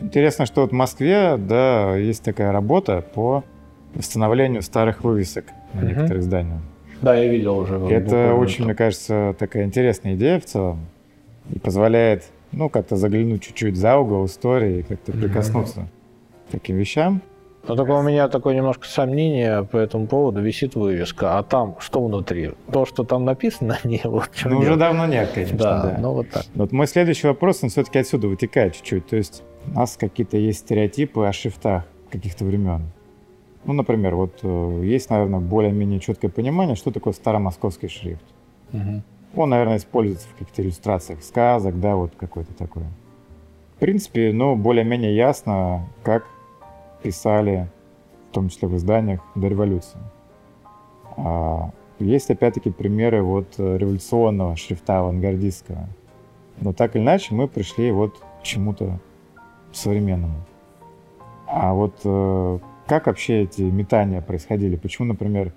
Интересно, 0.00 0.46
что 0.46 0.62
вот 0.62 0.70
в 0.70 0.74
Москве, 0.74 1.36
да, 1.38 1.94
есть 1.94 2.24
такая 2.24 2.50
работа 2.50 3.04
по 3.14 3.44
восстановлению 3.94 4.62
старых 4.62 5.04
вывесок 5.04 5.44
на 5.74 5.82
некоторых 5.82 6.24
зданиях. 6.24 6.60
Да, 7.02 7.14
я 7.14 7.30
видел 7.30 7.58
уже. 7.58 7.76
Это 7.76 8.34
очень, 8.34 8.64
мне 8.64 8.74
кажется, 8.74 9.34
такая 9.38 9.64
интересная 9.64 10.14
идея 10.14 10.40
в 10.40 10.44
целом. 10.44 10.86
И 11.50 11.58
позволяет, 11.58 12.24
ну, 12.52 12.68
как-то 12.68 12.96
заглянуть 12.96 13.42
чуть-чуть 13.42 13.76
за 13.76 13.96
угол 13.96 14.26
истории 14.26 14.80
и 14.80 14.82
как-то 14.82 15.12
прикоснуться 15.12 15.88
к 16.48 16.52
таким 16.52 16.76
вещам. 16.76 17.22
Но 17.68 17.76
только 17.76 17.90
у 17.90 18.02
меня 18.02 18.28
такое 18.28 18.54
немножко 18.54 18.86
сомнение 18.86 19.64
по 19.64 19.76
этому 19.76 20.06
поводу. 20.06 20.40
Висит 20.40 20.74
вывеска, 20.74 21.38
а 21.38 21.42
там 21.42 21.76
что 21.78 22.04
внутри? 22.04 22.52
То, 22.72 22.86
что 22.86 23.04
там 23.04 23.24
написано, 23.24 23.78
не 23.84 24.00
вот 24.04 24.30
Ну, 24.44 24.58
уже 24.58 24.76
давно 24.76 25.06
нет, 25.06 25.30
конечно. 25.34 25.58
Да, 25.58 25.82
да. 25.82 25.96
ну 26.00 26.14
вот 26.14 26.30
так. 26.30 26.44
Вот 26.54 26.72
мой 26.72 26.86
следующий 26.86 27.26
вопрос, 27.26 27.62
он 27.62 27.68
все-таки 27.68 27.98
отсюда 27.98 28.28
вытекает 28.28 28.76
чуть-чуть. 28.76 29.06
То 29.08 29.16
есть 29.16 29.42
у 29.66 29.78
нас 29.78 29.96
какие-то 29.96 30.36
есть 30.36 30.60
стереотипы 30.60 31.24
о 31.24 31.32
шрифтах 31.32 31.84
каких-то 32.10 32.44
времен. 32.44 32.82
Ну, 33.64 33.72
например, 33.74 34.14
вот 34.16 34.40
э, 34.42 34.80
есть, 34.84 35.10
наверное, 35.10 35.40
более-менее 35.40 36.00
четкое 36.00 36.30
понимание, 36.30 36.76
что 36.76 36.90
такое 36.90 37.12
старомосковский 37.12 37.88
шрифт. 37.88 38.24
Угу. 38.72 39.02
Он, 39.36 39.50
наверное, 39.50 39.76
используется 39.76 40.28
в 40.28 40.32
каких-то 40.32 40.62
иллюстрациях 40.62 41.22
сказок, 41.22 41.78
да, 41.78 41.96
вот 41.96 42.12
какой-то 42.16 42.54
такой. 42.54 42.84
В 43.76 43.80
принципе, 43.80 44.32
ну, 44.32 44.56
более-менее 44.56 45.14
ясно, 45.14 45.86
как 46.02 46.26
писали, 47.02 47.68
в 48.30 48.34
том 48.34 48.48
числе 48.48 48.68
в 48.68 48.76
изданиях, 48.76 49.20
до 49.34 49.48
революции. 49.48 49.98
А 51.16 51.70
есть, 51.98 52.30
опять-таки, 52.30 52.70
примеры 52.70 53.22
вот 53.22 53.58
революционного 53.58 54.56
шрифта 54.56 55.00
авангардистского. 55.00 55.86
Но 56.60 56.72
так 56.72 56.96
или 56.96 57.02
иначе 57.02 57.34
мы 57.34 57.46
пришли 57.48 57.90
вот 57.90 58.18
к 58.18 58.42
чему-то 58.42 58.98
современному. 59.72 60.34
А 61.46 61.72
вот 61.72 61.94
э, 62.04 62.58
как 62.90 63.06
вообще 63.06 63.44
эти 63.44 63.62
метания 63.62 64.20
происходили? 64.20 64.74
Почему, 64.74 65.06
например, 65.06 65.52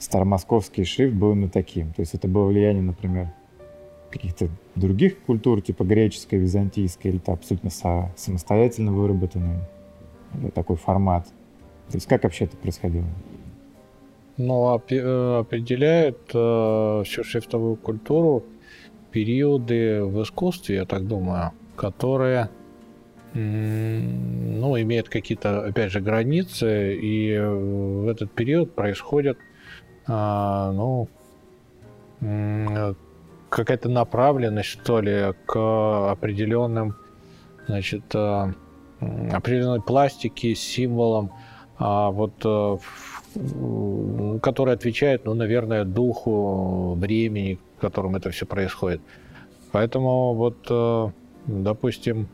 старомосковский 0.00 0.84
шрифт 0.84 1.14
был 1.14 1.30
именно 1.30 1.48
таким? 1.48 1.92
То 1.92 2.00
есть 2.00 2.14
это 2.14 2.26
было 2.26 2.46
влияние, 2.46 2.82
например, 2.82 3.28
каких-то 4.10 4.48
других 4.74 5.20
культур, 5.20 5.62
типа 5.62 5.84
греческой, 5.84 6.40
византийской, 6.40 7.12
или 7.12 7.20
это 7.20 7.32
абсолютно 7.32 7.70
самостоятельно 8.16 8.90
выработанный 8.90 9.60
такой 10.52 10.74
формат? 10.74 11.26
То 11.90 11.96
есть 11.96 12.08
как 12.08 12.24
вообще 12.24 12.46
это 12.46 12.56
происходило? 12.56 13.06
Ну, 14.36 14.76
э, 14.76 15.38
определяет 15.38 16.18
э, 16.34 17.02
всю 17.06 17.22
шрифтовую 17.22 17.76
культуру 17.76 18.42
периоды 19.12 20.02
в 20.02 20.20
искусстве, 20.24 20.74
я 20.74 20.86
так 20.86 21.06
думаю, 21.06 21.52
которые 21.76 22.50
ну, 23.34 24.80
имеет 24.80 25.08
какие-то, 25.08 25.64
опять 25.64 25.90
же, 25.90 26.00
границы, 26.00 26.94
и 26.94 27.36
в 27.36 28.06
этот 28.08 28.30
период 28.30 28.74
происходит, 28.74 29.38
а, 30.06 30.70
ну, 30.72 31.08
какая-то 33.48 33.88
направленность, 33.88 34.68
что 34.68 35.00
ли, 35.00 35.34
к 35.46 36.10
определенным, 36.12 36.94
значит, 37.66 38.04
а, 38.14 38.52
определенной 39.00 39.82
пластике, 39.82 40.54
символам, 40.54 41.32
а 41.76 42.10
вот, 42.10 42.36
который 44.42 44.74
отвечает, 44.74 45.24
ну, 45.24 45.34
наверное, 45.34 45.84
духу 45.84 46.94
времени, 46.94 47.58
в 47.76 47.80
котором 47.80 48.14
это 48.14 48.30
все 48.30 48.46
происходит. 48.46 49.00
Поэтому 49.72 50.34
вот, 50.34 51.12
допустим, 51.48 52.28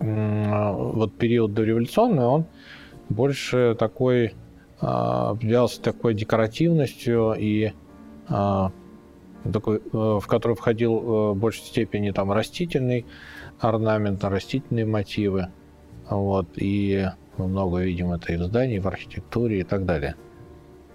вот 0.00 1.14
период 1.18 1.52
дореволюционный, 1.52 2.24
он 2.24 2.46
больше 3.08 3.76
такой 3.78 4.34
являлся 4.80 5.82
такой 5.82 6.14
декоративностью 6.14 7.34
и 7.38 7.72
такой, 9.52 9.78
э, 9.78 9.80
в 9.92 10.26
который 10.26 10.56
входил 10.56 10.94
э, 10.94 11.32
в 11.32 11.36
большей 11.36 11.64
степени 11.64 12.10
там 12.10 12.32
растительный 12.32 13.06
орнамент, 13.58 14.22
растительные 14.24 14.86
мотивы. 14.86 15.48
Вот, 16.08 16.48
и 16.56 17.06
мы 17.36 17.46
много 17.46 17.78
видим 17.78 18.12
это 18.12 18.32
и 18.32 18.36
в 18.36 18.42
здании, 18.42 18.78
в 18.78 18.86
архитектуре 18.86 19.60
и 19.60 19.62
так 19.62 19.86
далее. 19.86 20.16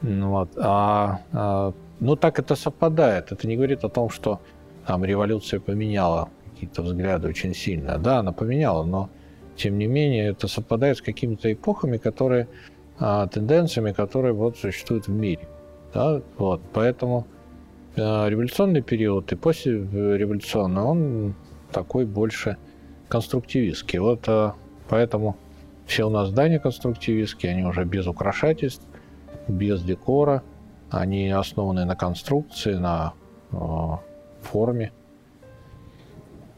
Вот. 0.01 0.51
А, 0.57 1.21
а, 1.31 1.73
ну, 1.99 2.15
так 2.15 2.37
это 2.37 2.55
совпадает. 2.55 3.31
Это 3.31 3.47
не 3.47 3.55
говорит 3.55 3.83
о 3.83 3.89
том, 3.89 4.09
что 4.09 4.41
там 4.85 5.05
революция 5.05 5.59
поменяла 5.59 6.29
какие-то 6.55 6.81
взгляды 6.81 7.27
очень 7.27 7.53
сильно. 7.53 7.97
Да, 7.97 8.19
она 8.19 8.31
поменяла, 8.31 8.83
но 8.83 9.09
тем 9.55 9.77
не 9.77 9.87
менее 9.87 10.29
это 10.29 10.47
совпадает 10.47 10.97
с 10.97 11.01
какими-то 11.01 11.51
эпохами, 11.51 11.97
которые, 11.97 12.47
а, 12.97 13.27
тенденциями, 13.27 13.91
которые 13.91 14.33
вот 14.33 14.57
существуют 14.57 15.07
в 15.07 15.11
мире. 15.11 15.47
Да, 15.93 16.21
вот, 16.37 16.61
поэтому 16.73 17.27
а, 17.97 18.27
революционный 18.27 18.81
период 18.81 19.31
и 19.31 19.35
после 19.35 19.73
революционный, 19.73 20.81
он 20.81 21.35
такой 21.71 22.05
больше 22.05 22.57
конструктивистский. 23.07 23.99
Вот 23.99 24.23
а, 24.27 24.55
поэтому 24.89 25.37
все 25.85 26.05
у 26.05 26.09
нас 26.09 26.29
здания 26.29 26.59
конструктивистские, 26.59 27.51
они 27.53 27.63
уже 27.63 27.85
без 27.85 28.07
украшательств, 28.07 28.85
без 29.47 29.83
декора, 29.83 30.41
они 30.89 31.29
основаны 31.29 31.85
на 31.85 31.95
конструкции, 31.95 32.73
на 32.73 33.13
э, 33.51 33.57
форме. 34.41 34.91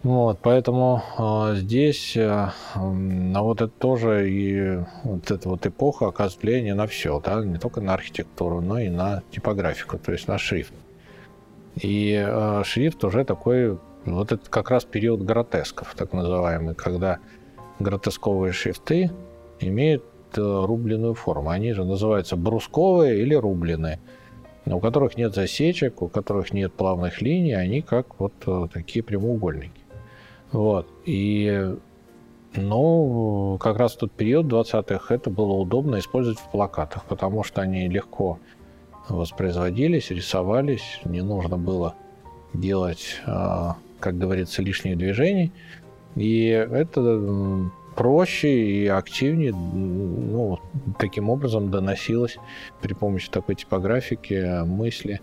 Вот, 0.07 0.39
поэтому 0.41 1.03
э, 1.19 1.55
здесь, 1.55 2.15
э, 2.15 2.51
ну 2.75 3.43
вот 3.43 3.59
это 3.61 3.73
тоже 3.77 4.31
и 4.31 4.79
вот 5.03 5.29
эта 5.29 5.49
вот 5.49 5.65
эпоха 5.65 6.13
влияние 6.41 6.75
на 6.75 6.87
все, 6.87 7.19
да, 7.19 7.43
не 7.43 7.57
только 7.57 7.81
на 7.81 7.93
архитектуру, 7.93 8.61
но 8.61 8.79
и 8.79 8.87
на 8.87 9.21
типографику, 9.31 9.97
то 9.97 10.13
есть 10.13 10.29
на 10.29 10.37
шрифт. 10.37 10.71
И 11.75 12.23
э, 12.25 12.61
шрифт 12.63 13.03
уже 13.03 13.25
такой, 13.25 13.77
вот 14.05 14.31
это 14.31 14.49
как 14.49 14.71
раз 14.71 14.85
период 14.85 15.23
гротесков, 15.23 15.93
так 15.93 16.13
называемый, 16.13 16.73
когда 16.73 17.19
гротесковые 17.79 18.53
шрифты 18.53 19.11
имеют 19.59 20.05
э, 20.37 20.39
рубленную 20.41 21.15
форму. 21.15 21.49
Они 21.49 21.73
же 21.73 21.83
называются 21.83 22.37
брусковые 22.37 23.21
или 23.21 23.35
рубленые 23.35 23.99
у 24.65 24.79
которых 24.79 25.17
нет 25.17 25.33
засечек, 25.33 26.01
у 26.01 26.07
которых 26.07 26.53
нет 26.53 26.73
плавных 26.73 27.21
линий, 27.21 27.53
они 27.53 27.81
как 27.81 28.19
вот 28.19 28.33
э, 28.45 28.67
такие 28.73 29.03
прямоугольники. 29.03 29.76
Вот. 30.51 30.87
И 31.05 31.75
ну, 32.55 33.57
как 33.59 33.77
раз 33.77 33.95
тот 33.95 34.11
период 34.11 34.47
20-х 34.47 35.13
это 35.13 35.29
было 35.29 35.53
удобно 35.53 35.99
использовать 35.99 36.39
в 36.39 36.49
плакатах, 36.49 37.05
потому 37.05 37.43
что 37.43 37.61
они 37.61 37.87
легко 37.87 38.39
воспроизводились, 39.09 40.11
рисовались, 40.11 40.99
не 41.05 41.21
нужно 41.21 41.57
было 41.57 41.95
делать, 42.53 43.21
а, 43.25 43.77
как 43.99 44.17
говорится, 44.17 44.61
лишних 44.61 44.97
движений. 44.97 45.51
И 46.15 46.47
это 46.47 47.69
проще 47.95 48.49
и 48.49 48.87
активнее, 48.87 49.53
ну, 49.53 50.59
таким 50.99 51.29
образом 51.29 51.71
доносилось 51.71 52.37
при 52.81 52.93
помощи 52.93 53.29
такой 53.29 53.55
типографики 53.55 54.63
мысли, 54.65 55.21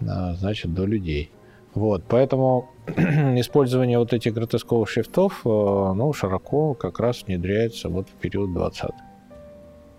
а, 0.00 0.34
значит, 0.34 0.72
до 0.72 0.84
людей. 0.84 1.30
Вот, 1.76 2.04
поэтому 2.08 2.70
использование 2.86 3.98
вот 3.98 4.14
этих 4.14 4.32
гротесковых 4.32 4.88
шрифтов 4.88 5.42
ну, 5.44 6.10
широко 6.14 6.72
как 6.72 6.98
раз 6.98 7.24
внедряется 7.26 7.90
вот 7.90 8.08
в 8.08 8.12
период 8.12 8.54
20 8.54 8.90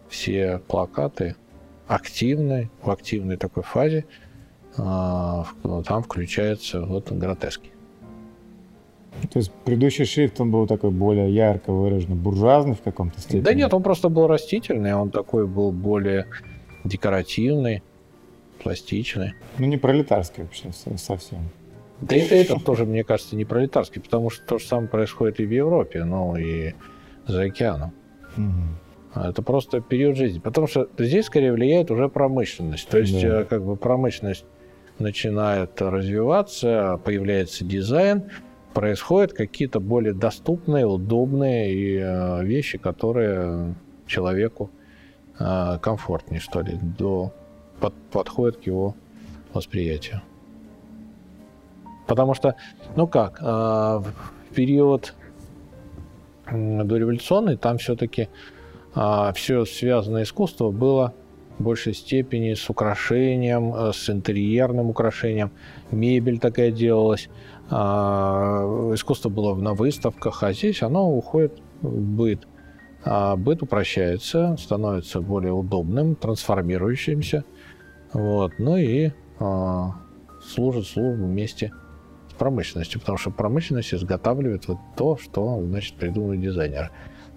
Все 0.09 0.59
плакаты 0.67 1.35
активны, 1.85 2.71
в 2.81 2.89
активной 2.89 3.37
такой 3.37 3.61
фазе, 3.61 4.05
э, 4.75 4.81
там 4.81 6.03
включается 6.03 6.81
вот 6.81 7.11
гротески. 7.11 7.69
То 9.31 9.37
есть 9.37 9.51
предыдущий 9.63 10.05
шрифт, 10.05 10.41
он 10.41 10.49
был 10.49 10.65
такой 10.65 10.89
более 10.89 11.31
ярко 11.31 11.71
выраженный, 11.71 12.15
буржуазный 12.15 12.73
в 12.73 12.81
каком-то 12.81 13.19
степени? 13.19 13.41
Да 13.41 13.53
нет, 13.53 13.71
он 13.71 13.83
просто 13.83 14.09
был 14.09 14.25
растительный, 14.25 14.95
он 14.95 15.11
такой 15.11 15.45
был 15.45 15.71
более 15.71 16.25
декоративный, 16.83 17.83
пластичный. 18.63 19.33
Ну, 19.59 19.67
не 19.67 19.77
пролетарский 19.77 20.41
вообще 20.41 20.71
совсем. 20.97 21.51
Да 22.01 22.15
и 22.15 22.19
это 22.19 22.60
тоже, 22.60 22.86
мне 22.86 23.03
кажется, 23.03 23.36
не 23.36 23.45
пролетарский, 23.45 24.01
потому 24.01 24.29
что 24.29 24.45
то 24.45 24.60
же 24.60 24.65
самое 24.65 24.88
происходит 24.88 25.39
и 25.39 25.45
в 25.45 25.51
Европе. 25.51 26.03
Ну 26.03 26.36
и 26.36 26.73
за 27.25 27.43
океаном. 27.43 27.93
Угу. 28.38 29.23
Это 29.29 29.41
просто 29.41 29.81
период 29.81 30.15
жизни. 30.15 30.39
Потому 30.39 30.67
что 30.67 30.88
здесь 30.97 31.25
скорее 31.25 31.53
влияет 31.53 31.91
уже 31.91 32.10
промышленность. 32.10 32.88
То 32.88 32.99
есть, 32.99 33.19
да. 33.21 33.41
Э, 33.41 33.45
как 33.45 33.63
бы 33.63 33.75
промышленность 33.75 34.45
начинает 34.99 35.81
развиваться, 35.81 36.99
появляется 37.03 37.65
дизайн, 37.65 38.23
происходят 38.73 39.33
какие-то 39.33 39.79
более 39.79 40.13
доступные, 40.13 40.86
удобные 40.86 41.73
и, 41.73 41.97
э, 41.97 42.43
вещи, 42.43 42.77
которые 42.77 43.75
человеку 44.05 44.69
э, 45.39 45.77
комфортнее, 45.81 46.39
что 46.39 46.62
ли, 46.62 46.77
до, 46.81 47.33
под, 47.79 47.93
подходят 48.12 48.57
к 48.57 48.63
его 48.63 48.95
восприятию. 49.53 50.21
Потому 52.07 52.33
что, 52.33 52.55
ну 52.95 53.07
как, 53.07 53.39
э, 53.41 53.43
в 53.43 54.03
период 54.55 55.13
дореволюционный 56.49 57.57
там 57.57 57.77
все-таки 57.77 58.29
все 59.33 59.65
связанное 59.65 60.23
искусство 60.23 60.71
было 60.71 61.13
в 61.57 61.63
большей 61.63 61.93
степени 61.93 62.53
с 62.53 62.69
украшением, 62.69 63.73
э, 63.73 63.91
с 63.93 64.09
интерьерным 64.09 64.89
украшением. 64.89 65.51
Мебель 65.91 66.39
такая 66.39 66.71
делалась. 66.71 67.29
А, 67.69 68.91
искусство 68.93 69.29
было 69.29 69.55
на 69.55 69.73
выставках, 69.73 70.43
а 70.43 70.53
здесь 70.53 70.81
оно 70.83 71.11
уходит 71.11 71.59
в 71.81 71.99
быт. 71.99 72.47
А 73.03 73.35
быт 73.35 73.63
упрощается, 73.63 74.55
становится 74.57 75.21
более 75.21 75.53
удобным, 75.53 76.15
трансформирующимся. 76.15 77.43
Вот. 78.13 78.53
Ну 78.59 78.77
и 78.77 79.11
а, 79.39 79.95
служит 80.41 80.85
службу 80.85 81.25
вместе 81.25 81.71
промышленностью, 82.38 83.00
потому 83.00 83.17
что 83.17 83.32
промышленность 83.32 83.93
изготавливает 83.93 84.67
вот 84.67 84.78
то, 84.95 85.17
что 85.17 85.62
значит 85.63 85.95
придумывает 85.95 86.41
дизайнер. 86.41 86.91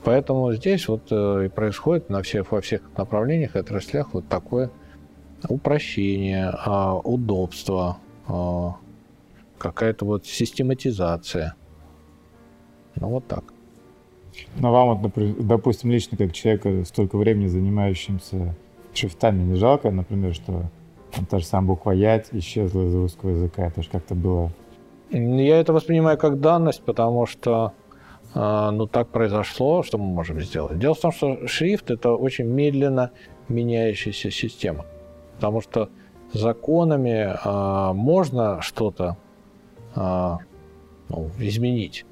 Поэтому 0.05 0.53
здесь 0.53 0.89
вот 0.89 1.09
э, 1.11 1.47
и 1.47 1.49
происходит 1.49 2.09
на 2.09 2.23
всех, 2.23 2.53
во 2.53 2.61
всех 2.61 2.83
направлениях 2.97 3.57
и 3.57 3.59
отраслях 3.59 4.15
вот 4.15 4.29
такое 4.29 4.71
упрощение, 5.49 6.53
а, 6.53 6.97
удобство, 6.97 7.99
а, 8.27 8.77
какая-то 9.59 10.05
вот 10.05 10.27
систематизация. 10.27 11.55
Ну 12.97 13.09
вот 13.09 13.27
так. 13.27 13.45
Но 14.59 14.73
вам, 14.73 14.99
вот, 14.99 15.47
допустим, 15.47 15.91
лично 15.91 16.17
как 16.17 16.33
человека, 16.33 16.85
столько 16.85 17.17
времени 17.17 17.47
занимающимся 17.47 18.55
шрифтами, 18.95 19.43
не 19.43 19.55
жалко, 19.57 19.91
например, 19.91 20.35
что 20.35 20.71
там, 21.13 21.27
та 21.27 21.39
же 21.39 21.45
самая 21.45 21.69
буква 21.69 21.91
«ять» 21.93 22.29
исчезла 22.33 22.87
из 22.87 22.95
русского 22.95 23.31
языка? 23.31 23.67
Это 23.67 23.83
же 23.83 23.91
как-то 23.91 24.15
было... 24.15 24.53
Я 25.11 25.61
это 25.61 25.73
воспринимаю 25.73 26.19
как 26.19 26.41
данность, 26.41 26.83
потому 26.83 27.27
что 27.27 27.73
а, 28.35 28.71
ну, 28.71 28.87
так 28.87 29.09
произошло, 29.09 29.83
что 29.83 29.99
мы 29.99 30.07
можем 30.07 30.41
сделать? 30.41 30.79
Дело 30.79 30.95
в 30.95 31.01
том, 31.01 31.13
что 31.13 31.47
шрифт– 31.47 31.91
это 31.93 32.13
очень 32.13 32.45
медленно 32.45 33.11
меняющаяся 33.49 34.31
система. 34.31 34.87
Потому 35.37 35.61
что 35.61 35.89
законами 36.33 37.35
а, 37.43 37.93
можно 37.93 38.63
что-то 38.63 39.17
а, 39.95 40.39
ну, 41.09 41.31
изменить. 41.39 42.05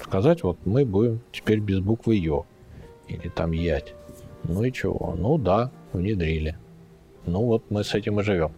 Сказать, 0.00 0.44
вот 0.44 0.58
мы 0.64 0.84
будем 0.84 1.20
теперь 1.32 1.58
без 1.58 1.80
буквы 1.80 2.14
«ё» 2.14 2.46
или 3.08 3.28
там 3.28 3.50
«ять». 3.50 3.94
Ну 4.44 4.62
и 4.62 4.72
чего? 4.72 5.14
Ну 5.18 5.38
да, 5.38 5.72
внедрили. 5.92 6.56
Ну 7.26 7.42
вот 7.42 7.64
мы 7.70 7.82
с 7.82 7.94
этим 7.94 8.20
и 8.20 8.22
живем. 8.22 8.52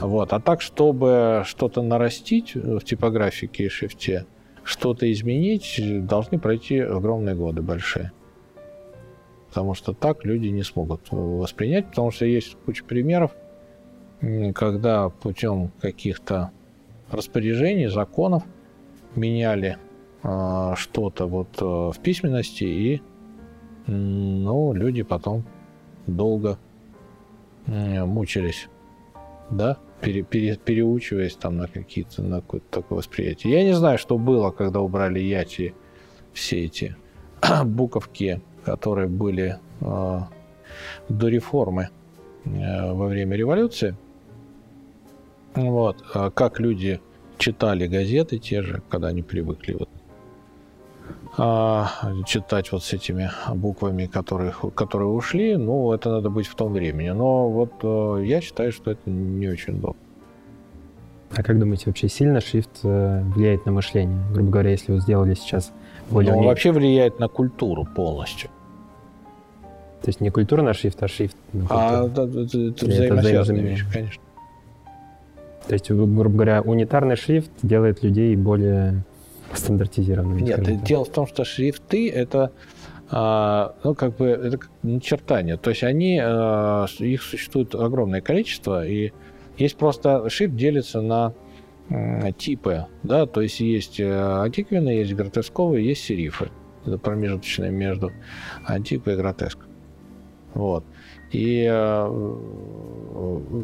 Вот. 0.00 0.32
А 0.32 0.40
так, 0.40 0.60
чтобы 0.60 1.42
что-то 1.46 1.82
нарастить 1.82 2.54
в 2.54 2.80
типографике 2.80 3.64
и 3.64 3.68
шрифте– 3.68 4.26
что-то 4.68 5.10
изменить, 5.10 5.80
должны 6.06 6.38
пройти 6.38 6.78
огромные 6.78 7.34
годы 7.34 7.62
большие. 7.62 8.12
Потому 9.48 9.72
что 9.72 9.94
так 9.94 10.26
люди 10.26 10.48
не 10.48 10.62
смогут 10.62 11.00
воспринять, 11.10 11.88
потому 11.88 12.10
что 12.10 12.26
есть 12.26 12.54
куча 12.66 12.84
примеров, 12.84 13.34
когда 14.54 15.08
путем 15.08 15.70
каких-то 15.80 16.50
распоряжений, 17.10 17.86
законов 17.86 18.44
меняли 19.14 19.78
э, 20.22 20.74
что-то 20.76 21.26
вот 21.26 21.48
э, 21.62 21.64
в 21.64 21.98
письменности, 22.02 22.64
и 22.64 23.02
ну, 23.86 24.74
люди 24.74 25.02
потом 25.02 25.44
долго 26.06 26.58
э, 27.66 28.04
мучились, 28.04 28.68
да, 29.50 29.78
пере, 30.00 30.22
пере, 30.22 30.56
переучиваясь 30.56 31.34
там 31.34 31.56
на 31.56 31.66
какие-то, 31.66 32.22
на 32.22 32.40
какое-то 32.40 32.66
такое 32.70 32.98
восприятие. 32.98 33.52
Я 33.52 33.64
не 33.64 33.74
знаю, 33.74 33.98
что 33.98 34.18
было, 34.18 34.50
когда 34.50 34.80
убрали 34.80 35.20
яти 35.20 35.74
все 36.32 36.64
эти 36.64 36.96
буковки, 37.64 38.40
которые 38.64 39.08
были 39.08 39.58
э, 39.80 40.20
до 41.08 41.28
реформы 41.28 41.88
э, 42.44 42.92
во 42.92 43.06
время 43.06 43.36
революции. 43.36 43.96
Вот. 45.54 46.04
А 46.14 46.30
как 46.30 46.60
люди 46.60 47.00
читали 47.38 47.86
газеты 47.86 48.38
те 48.38 48.62
же, 48.62 48.82
когда 48.88 49.08
они 49.08 49.22
привыкли 49.22 49.74
вот 49.74 49.88
читать 52.26 52.72
вот 52.72 52.82
с 52.82 52.92
этими 52.92 53.30
буквами, 53.54 54.06
которые, 54.06 54.52
которые 54.74 55.08
ушли, 55.08 55.56
ну, 55.56 55.92
это 55.92 56.10
надо 56.10 56.30
быть 56.30 56.48
в 56.48 56.54
том 56.56 56.72
времени. 56.72 57.10
Но 57.10 57.48
вот 57.48 57.72
э, 57.82 58.24
я 58.24 58.40
считаю, 58.40 58.72
что 58.72 58.90
это 58.90 59.08
не 59.08 59.46
очень 59.48 59.74
удобно. 59.74 60.00
А 61.36 61.42
как 61.42 61.58
думаете, 61.58 61.84
вообще 61.86 62.08
сильно 62.08 62.40
шрифт 62.40 62.80
э, 62.82 63.22
влияет 63.34 63.66
на 63.66 63.72
мышление? 63.72 64.18
Грубо 64.32 64.50
говоря, 64.50 64.70
если 64.70 64.92
вы 64.92 65.00
сделали 65.00 65.34
сейчас 65.34 65.72
более... 66.10 66.32
Ну, 66.32 66.40
он 66.40 66.46
вообще 66.46 66.72
влияет 66.72 67.20
на 67.20 67.28
культуру 67.28 67.84
полностью. 67.84 68.50
То 70.02 70.08
есть 70.08 70.20
не 70.20 70.30
культура 70.30 70.62
на 70.62 70.74
шрифт, 70.74 71.00
а 71.02 71.08
шрифт 71.08 71.36
на 71.52 71.66
А 71.70 72.06
это, 72.06 72.22
это, 72.22 72.58
это 72.58 72.86
взаимосвязанные 72.86 73.62
вещи, 73.62 73.86
конечно. 73.92 74.22
То 75.68 75.74
есть, 75.74 75.90
грубо 75.90 76.30
говоря, 76.30 76.62
унитарный 76.62 77.16
шрифт 77.16 77.50
делает 77.62 78.02
людей 78.02 78.34
более 78.34 79.04
стандартизированными. 79.54 80.42
Нет, 80.42 80.82
дело 80.84 81.04
в 81.04 81.10
том, 81.10 81.26
что 81.26 81.44
шрифты 81.44 82.10
это 82.10 82.52
а, 83.10 83.74
ну, 83.84 83.94
как 83.94 84.16
бы, 84.16 84.26
это 84.26 84.58
начертания. 84.82 85.56
То 85.56 85.70
есть 85.70 85.82
они, 85.82 86.20
а, 86.22 86.86
их 86.98 87.22
существует 87.22 87.74
огромное 87.74 88.20
количество, 88.20 88.86
и 88.86 89.12
есть 89.56 89.76
просто 89.76 90.28
шрифт 90.28 90.54
делится 90.54 91.00
на 91.00 91.34
типы, 92.36 92.86
да, 93.02 93.24
то 93.24 93.40
есть 93.40 93.60
есть 93.60 93.98
э, 93.98 94.12
антиквенные, 94.42 94.98
есть 94.98 95.14
гротесковые, 95.14 95.86
есть 95.88 96.04
серифы. 96.04 96.50
Это 96.84 96.98
промежуточное 96.98 97.70
между 97.70 98.12
антиквой 98.66 99.14
и 99.14 99.16
гротеск. 99.16 99.58
Вот. 100.52 100.84
И 101.32 101.66
э, 101.66 102.06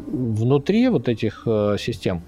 внутри 0.07 0.89
вот 0.89 1.07
этих 1.07 1.43
э, 1.45 1.75
систем 1.79 2.23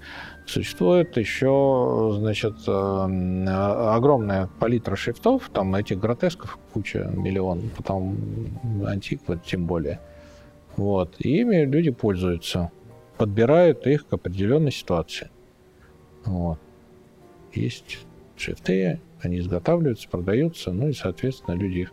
Существует 0.48 1.14
еще, 1.18 2.14
значит, 2.18 2.54
э, 2.66 2.70
огромная 2.70 4.48
палитра 4.58 4.96
шрифтов, 4.96 5.50
там 5.52 5.74
этих 5.74 5.98
гротесков 5.98 6.58
куча, 6.72 7.10
миллион, 7.14 7.68
потом 7.76 8.16
антик, 8.86 9.20
вот 9.26 9.44
тем 9.44 9.66
более. 9.66 10.00
Вот. 10.76 11.16
И 11.18 11.40
ими 11.40 11.66
люди 11.66 11.90
пользуются, 11.90 12.70
подбирают 13.18 13.86
их 13.86 14.08
к 14.08 14.12
определенной 14.14 14.72
ситуации. 14.72 15.28
Вот. 16.24 16.58
Есть 17.52 17.98
шрифты, 18.38 19.00
они 19.20 19.40
изготавливаются, 19.40 20.08
продаются, 20.08 20.72
ну 20.72 20.88
и, 20.88 20.94
соответственно, 20.94 21.56
люди 21.56 21.80
их 21.80 21.92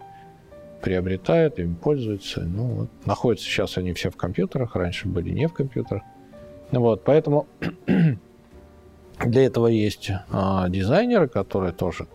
приобретают, 0.81 1.59
ими 1.59 1.75
пользуются. 1.75 2.39
Ну, 2.39 2.63
вот. 2.63 2.89
Находятся 3.05 3.47
сейчас 3.47 3.77
они 3.77 3.91
все 3.91 4.09
в 4.09 4.15
компьютерах, 4.15 4.77
раньше 4.77 5.09
были 5.09 5.31
не 5.31 5.49
в 5.49 5.53
компьютерах. 5.53 6.03
Вот, 6.71 7.03
поэтому 7.03 7.47
Для 9.19 9.45
этого 9.45 9.67
есть 9.67 10.11
а, 10.29 10.67
дизайнеры, 10.69 11.27
которые 11.27 11.71
тоже 11.71 12.07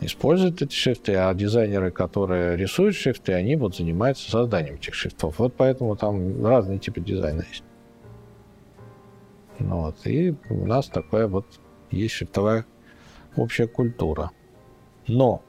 используют 0.00 0.60
эти 0.60 0.74
шрифты, 0.74 1.14
а 1.14 1.32
дизайнеры, 1.34 1.90
которые 1.90 2.56
рисуют 2.56 2.94
шрифты, 2.94 3.32
они 3.32 3.56
вот 3.56 3.76
занимаются 3.76 4.30
созданием 4.30 4.74
этих 4.74 4.94
шрифтов. 4.94 5.38
Вот 5.38 5.54
поэтому 5.56 5.96
там 5.96 6.44
разные 6.44 6.78
типы 6.78 7.00
дизайна 7.00 7.44
есть. 7.48 7.64
Ну 9.58 9.82
вот. 9.82 9.96
И 10.06 10.34
у 10.50 10.66
нас 10.66 10.88
такая 10.88 11.26
вот 11.26 11.46
есть 11.90 12.14
шрифтовая 12.14 12.66
общая 13.36 13.66
культура. 13.66 14.30
Но 15.06 15.42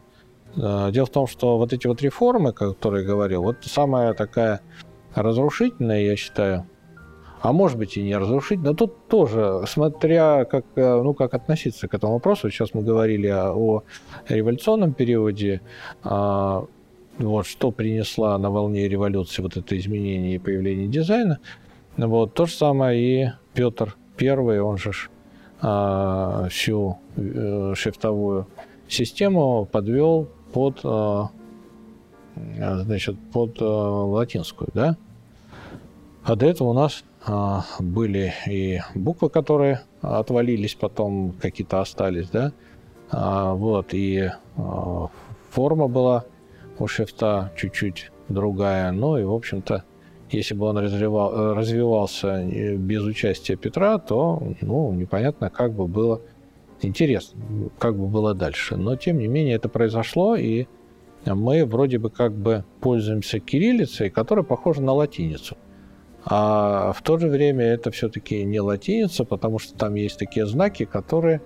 э, 0.56 0.92
дело 0.92 1.06
в 1.06 1.12
том, 1.12 1.28
что 1.28 1.58
вот 1.58 1.74
эти 1.74 1.88
вот 1.88 2.02
реформы, 2.02 2.54
которые 2.54 3.04
я 3.04 3.08
говорил, 3.08 3.44
вот 3.44 3.58
самая 3.64 4.14
такая 4.14 4.62
разрушительная, 5.14 6.02
я 6.04 6.16
считаю, 6.16 6.68
а 7.42 7.52
может 7.52 7.78
быть 7.78 7.98
и 7.98 8.04
не 8.04 8.16
разрушить. 8.16 8.60
Но 8.60 8.74
тут 8.74 9.08
тоже, 9.08 9.64
смотря 9.68 10.46
как, 10.46 10.66
э, 10.76 11.02
ну, 11.02 11.14
как 11.14 11.34
относиться 11.34 11.88
к 11.88 11.94
этому 11.94 12.14
вопросу, 12.14 12.50
сейчас 12.50 12.74
мы 12.74 12.82
говорили 12.82 13.28
о, 13.28 13.84
революционном 14.28 14.94
периоде, 14.94 15.62
а, 16.04 16.66
вот, 17.18 17.46
что 17.46 17.72
принесла 17.72 18.38
на 18.38 18.50
волне 18.50 18.88
революции 18.88 19.42
вот 19.42 19.58
это 19.58 19.78
изменение 19.78 20.36
и 20.36 20.40
появление 20.40 20.88
дизайна. 20.88 21.40
Вот, 21.98 22.34
то 22.34 22.46
же 22.46 22.54
самое 22.54 23.02
и 23.02 23.32
Петр 23.54 23.96
I, 24.20 24.60
он 24.60 24.78
же 24.78 24.92
а, 25.62 26.48
всю 26.50 26.98
а, 27.16 27.74
шрифтовую 27.76 28.48
систему 28.88 29.66
подвел 29.66 30.30
под 30.54 30.80
а, 30.84 31.30
значит, 32.36 33.18
под 33.34 33.60
латинскую, 33.60 34.70
да? 34.74 34.96
А 36.24 36.36
до 36.36 36.46
этого 36.46 36.70
у 36.70 36.74
нас 36.74 37.04
были 37.80 38.34
и 38.48 38.80
буквы, 38.96 39.30
которые 39.30 39.82
отвалились, 40.02 40.76
потом 40.76 41.34
какие-то 41.42 41.82
остались, 41.82 42.30
да? 42.30 42.54
Вот, 43.12 43.94
и 43.94 44.32
форма 45.50 45.88
была 45.88 46.26
у 46.80 46.88
шрифта 46.88 47.52
чуть-чуть 47.58 48.12
другая. 48.30 48.92
Ну 48.92 49.18
и, 49.18 49.24
в 49.24 49.34
общем-то, 49.34 49.84
если 50.30 50.56
бы 50.56 50.66
он 50.66 50.78
развивал, 50.78 51.54
развивался 51.56 52.44
без 52.44 53.04
участия 53.04 53.56
Петра, 53.56 53.98
то, 53.98 54.44
ну, 54.62 54.92
непонятно, 54.92 55.50
как 55.50 55.74
бы 55.74 55.88
было 55.88 56.22
интересно, 56.82 57.40
как 57.80 57.98
бы 57.98 58.08
было 58.08 58.34
дальше. 58.34 58.76
Но, 58.76 58.96
тем 58.96 59.20
не 59.20 59.28
менее, 59.28 59.56
это 59.56 59.70
произошло, 59.70 60.36
и 60.36 60.68
мы 61.26 61.66
вроде 61.66 61.98
бы 61.98 62.10
как 62.10 62.34
бы 62.34 62.64
пользуемся 62.82 63.40
кириллицей, 63.40 64.10
которая 64.10 64.44
похожа 64.44 64.82
на 64.82 64.94
латиницу. 64.94 65.58
А 66.26 66.92
в 66.94 67.02
то 67.02 67.18
же 67.18 67.30
время 67.30 67.66
это 67.66 67.92
все-таки 67.92 68.44
не 68.44 68.60
латиница, 68.60 69.24
потому 69.24 69.60
что 69.60 69.78
там 69.78 69.96
есть 69.96 70.20
такие 70.20 70.46
знаки, 70.46 70.86
которые 70.86 71.42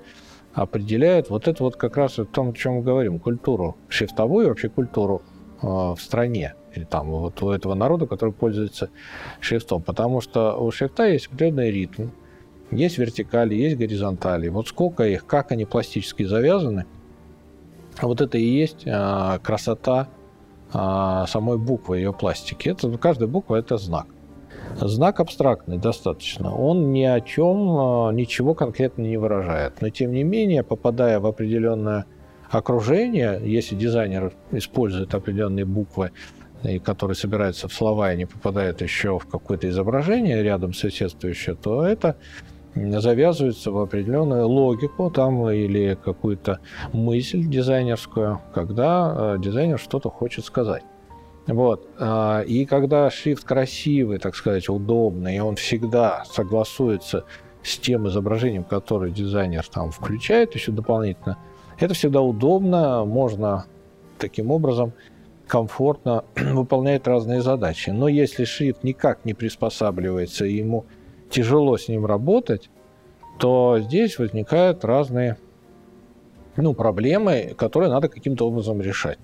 определяют 0.54 1.30
вот 1.30 1.48
это 1.48 1.64
вот 1.64 1.76
как 1.76 1.98
раз 1.98 2.20
о 2.20 2.26
том, 2.26 2.50
о 2.50 2.54
чем 2.54 2.76
мы 2.76 2.82
говорим, 2.82 3.20
культуру 3.20 3.78
шрифтовую, 3.90 4.50
вообще 4.50 4.70
культуру 4.70 5.22
э, 5.62 5.68
в 5.68 5.98
стране 6.00 6.56
или 6.74 6.84
там 6.84 7.10
вот 7.10 7.42
у 7.44 7.50
этого 7.50 7.74
народа, 7.74 8.08
который 8.08 8.34
пользуется 8.34 8.90
шрифтом. 9.40 9.82
Потому 9.82 10.22
что 10.22 10.56
у 10.56 10.72
шрифта 10.72 11.06
есть 11.06 11.28
определенный 11.28 11.72
ритм, 11.72 12.10
есть 12.72 12.98
вертикали, 12.98 13.56
есть 13.56 13.78
горизонтали. 13.78 14.48
Вот 14.48 14.68
сколько 14.68 15.04
их, 15.04 15.26
как 15.26 15.52
они 15.52 15.66
пластически 15.66 16.24
завязаны, 16.24 16.86
вот 18.02 18.22
это 18.22 18.38
и 18.38 18.46
есть 18.46 18.86
а, 18.88 19.40
красота 19.40 20.08
а, 20.72 21.28
самой 21.28 21.58
буквы, 21.58 21.98
ее 21.98 22.14
пластики. 22.14 22.70
Это, 22.70 22.90
каждая 22.98 23.28
буква– 23.28 23.56
это 23.58 23.78
знак. 23.78 24.08
Знак 24.80 25.20
абстрактный 25.20 25.78
достаточно. 25.78 26.56
Он 26.56 26.92
ни 26.92 27.04
о 27.04 27.22
чем, 27.22 27.78
а, 27.78 28.12
ничего 28.12 28.54
конкретно 28.54 29.04
не 29.04 29.18
выражает. 29.18 29.82
Но, 29.82 29.90
тем 29.90 30.12
не 30.12 30.24
менее, 30.24 30.64
попадая 30.64 31.20
в 31.20 31.26
определенное 31.26 32.06
окружение, 32.50 33.40
если 33.44 33.76
дизайнер 33.76 34.34
использует 34.52 35.14
определенные 35.14 35.66
буквы, 35.66 36.12
и 36.64 36.80
которые 36.80 37.16
собираются 37.16 37.68
в 37.68 37.74
слова 37.74 38.14
и 38.14 38.18
не 38.18 38.26
попадают 38.26 38.82
еще 38.82 39.18
в 39.18 39.26
какое-то 39.26 39.68
изображение 39.70 40.44
рядом 40.44 40.74
соседствующее, 40.74 41.56
то 41.56 41.84
это 41.84 42.18
завязывается 42.76 43.72
в 43.72 43.78
определенную 43.80 44.48
логику 44.48 45.10
там 45.10 45.50
или 45.50 45.98
какую-то 46.02 46.60
мысль 46.94 47.44
дизайнерскую, 47.44 48.40
когда 48.54 49.36
э, 49.36 49.42
дизайнер 49.42 49.80
что-то 49.80 50.10
хочет 50.10 50.46
сказать. 50.46 50.84
Вот. 51.48 51.88
А, 52.00 52.42
и 52.42 52.66
когда 52.66 53.10
шрифт 53.10 53.44
красивый, 53.44 54.20
так 54.20 54.36
сказать, 54.36 54.70
удобный, 54.70 55.38
и 55.38 55.40
он 55.40 55.56
всегда 55.56 56.24
согласуется 56.26 57.26
с 57.64 57.78
тем 57.78 58.08
изображением, 58.08 58.64
которое 58.64 59.12
дизайнер 59.12 59.66
там 59.68 59.92
включает 59.92 60.56
еще 60.56 60.72
дополнительно, 60.72 61.38
это 61.80 61.94
всегда 61.94 62.22
удобно, 62.22 63.06
можно 63.06 63.66
таким 64.20 64.52
образом 64.52 64.94
комфортно 65.48 66.24
выполнять 66.36 67.08
разные 67.08 67.42
задачи. 67.42 67.90
Но 67.90 68.08
если 68.08 68.46
шрифт 68.46 68.84
никак 68.84 69.26
не 69.26 69.34
приспосабливается, 69.34 70.46
и 70.46 70.58
ему 70.58 70.86
тяжело 71.30 71.78
с 71.78 71.88
ним 71.88 72.06
работать, 72.06 72.70
то 73.40 73.80
здесь 73.80 74.20
возникают 74.20 74.86
разные 74.86 75.38
ну, 76.56 76.74
проблемы, 76.74 77.56
которые 77.58 77.90
надо 77.90 78.10
каким-то 78.10 78.48
образом 78.48 78.82
решать. 78.82 79.18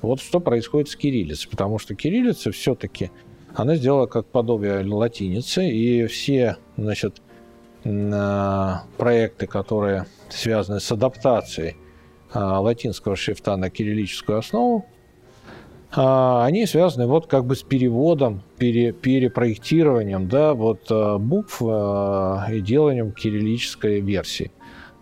Вот 0.00 0.20
что 0.20 0.40
происходит 0.40 0.88
с 0.88 0.96
кириллицей, 0.96 1.50
потому 1.50 1.78
что 1.78 1.94
кириллица 1.94 2.52
все-таки, 2.52 3.10
она 3.54 3.76
сделала 3.76 4.06
как 4.06 4.26
подобие 4.26 4.84
латиницы, 4.84 5.68
и 5.68 6.06
все, 6.06 6.56
значит, 6.76 7.20
проекты, 7.82 9.46
которые 9.46 10.06
связаны 10.28 10.80
с 10.80 10.90
адаптацией 10.92 11.76
а, 12.32 12.60
латинского 12.60 13.16
шрифта 13.16 13.56
на 13.56 13.70
кириллическую 13.70 14.38
основу, 14.38 14.84
а, 15.90 16.44
они 16.44 16.66
связаны 16.66 17.06
вот 17.06 17.26
как 17.26 17.46
бы 17.46 17.56
с 17.56 17.62
переводом, 17.62 18.42
пере, 18.58 18.92
перепроектированием 18.92 20.28
да, 20.28 20.54
вот, 20.54 20.86
а, 20.90 21.18
букв 21.18 21.62
а, 21.64 22.46
и 22.50 22.60
деланием 22.60 23.12
кириллической 23.12 24.00
версии. 24.00 24.50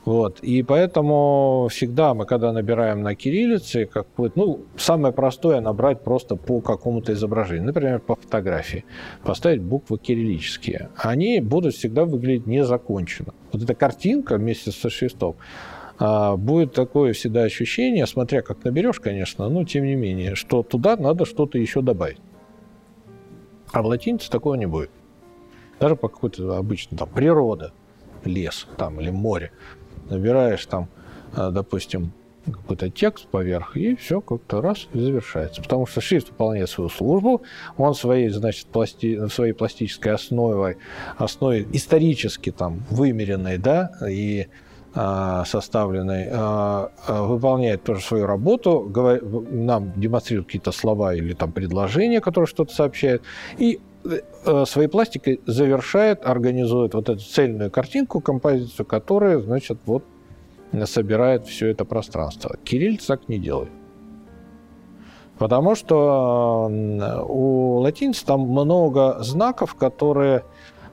Вот. 0.06 0.38
И 0.38 0.62
поэтому 0.62 1.66
всегда 1.68 2.14
мы, 2.14 2.26
когда 2.26 2.52
набираем 2.52 3.02
на 3.02 3.16
кириллице, 3.16 3.86
как 3.86 4.06
ну, 4.36 4.64
самое 4.76 5.12
простое 5.12 5.60
набрать 5.60 6.04
просто 6.04 6.36
по 6.36 6.60
какому-то 6.60 7.12
изображению, 7.12 7.66
например, 7.66 7.98
по 7.98 8.14
фотографии, 8.14 8.84
поставить 9.24 9.60
буквы 9.60 9.98
кириллические. 9.98 10.90
Они 10.96 11.40
будут 11.40 11.74
всегда 11.74 12.04
выглядеть 12.04 12.46
незаконченно. 12.46 13.34
Вот 13.52 13.64
эта 13.64 13.74
картинка 13.74 14.36
вместе 14.36 14.70
со 14.70 14.90
шрифтом, 14.90 15.34
а, 15.98 16.36
будет 16.36 16.72
такое 16.72 17.12
всегда 17.12 17.42
ощущение, 17.42 18.06
смотря 18.06 18.42
как 18.42 18.62
наберешь, 18.62 19.00
конечно, 19.00 19.48
но 19.48 19.64
тем 19.64 19.84
не 19.84 19.96
менее, 19.96 20.36
что 20.36 20.62
туда 20.62 20.96
надо 20.96 21.24
что-то 21.24 21.58
еще 21.58 21.82
добавить. 21.82 22.18
А 23.72 23.82
в 23.82 23.86
латинице 23.86 24.30
такого 24.30 24.54
не 24.54 24.66
будет. 24.66 24.90
Даже 25.80 25.96
по 25.96 26.08
какой-то 26.08 26.56
обычной 26.56 26.96
там 26.96 27.08
природа, 27.08 27.72
лес 28.24 28.68
там 28.76 29.00
или 29.00 29.10
море. 29.10 29.50
Набираешь 30.10 30.64
там, 30.66 30.88
а, 31.34 31.50
допустим, 31.50 32.12
какой-то 32.52 32.90
текст 32.90 33.26
поверх, 33.26 33.76
и 33.76 33.96
все 33.96 34.20
как-то 34.20 34.60
раз 34.60 34.88
и 34.92 35.00
завершается. 35.00 35.62
Потому 35.62 35.86
что 35.86 36.00
шрифт 36.00 36.30
выполняет 36.30 36.70
свою 36.70 36.90
службу, 36.90 37.42
он 37.76 37.94
своей, 37.94 38.28
значит, 38.28 38.66
пласти... 38.66 39.28
своей 39.28 39.52
пластической 39.52 40.12
основой, 40.12 40.76
основой 41.18 41.66
исторически 41.72 42.52
там 42.52 42.84
вымеренной, 42.90 43.58
да, 43.58 43.90
и 44.08 44.46
а, 44.98 45.44
составленной, 45.44 46.28
а, 46.32 46.90
а, 47.06 47.22
выполняет 47.22 47.82
тоже 47.82 48.00
свою 48.00 48.26
работу, 48.26 48.90
нам 49.50 49.92
демонстрирует 49.96 50.46
какие-то 50.46 50.72
слова 50.72 51.14
или 51.14 51.34
там 51.34 51.52
предложения, 51.52 52.20
которые 52.22 52.46
что-то 52.46 52.72
сообщают, 52.72 53.22
и 53.58 53.74
э, 53.74 53.78
своей 54.66 54.88
пластикой 54.88 55.40
завершает, 55.46 56.24
организует 56.24 56.94
вот 56.94 57.08
эту 57.08 57.20
цельную 57.20 57.70
картинку, 57.70 58.20
композицию, 58.20 58.86
которая, 58.86 59.40
значит, 59.40 59.78
вот 59.86 60.04
собирает 60.84 61.46
все 61.46 61.68
это 61.68 61.84
пространство. 61.84 62.56
Кирилл 62.64 62.98
так 63.06 63.28
не 63.28 63.38
делает. 63.38 63.70
Потому 65.38 65.74
что 65.74 66.68
у 67.28 67.78
латинцев 67.80 68.24
там 68.24 68.40
много 68.40 69.18
знаков, 69.20 69.74
которые 69.74 70.44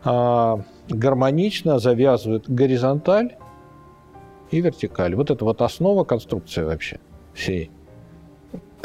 гармонично 0.03 1.80
завязывают 1.80 2.49
горизонталь 2.49 3.38
и 4.51 4.59
вертикаль. 4.61 5.16
Вот 5.16 5.32
это 5.32 5.45
вот 5.45 5.61
основа 5.61 6.03
конструкции 6.03 6.64
вообще 6.64 6.99
всей. 7.34 7.72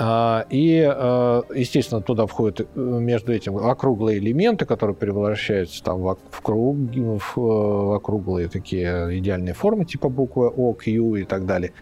А, 0.00 0.46
и, 0.48 0.80
а, 0.88 1.42
естественно, 1.52 2.00
туда 2.00 2.26
входят 2.26 2.60
э, 2.60 2.66
между 2.74 3.32
этим 3.32 3.56
округлые 3.56 4.18
элементы, 4.18 4.64
которые 4.64 4.94
превращаются 4.94 5.82
там 5.82 6.02
в, 6.02 6.40
круг, 6.40 6.76
в, 6.76 7.36
в 7.36 7.96
округлые 7.96 8.48
такие 8.48 9.18
идеальные 9.18 9.54
формы, 9.54 9.84
типа 9.84 10.08
буквы 10.08 10.50
О, 10.56 10.72
Q 10.72 11.16
и 11.16 11.24
так 11.24 11.46
далее. 11.46 11.72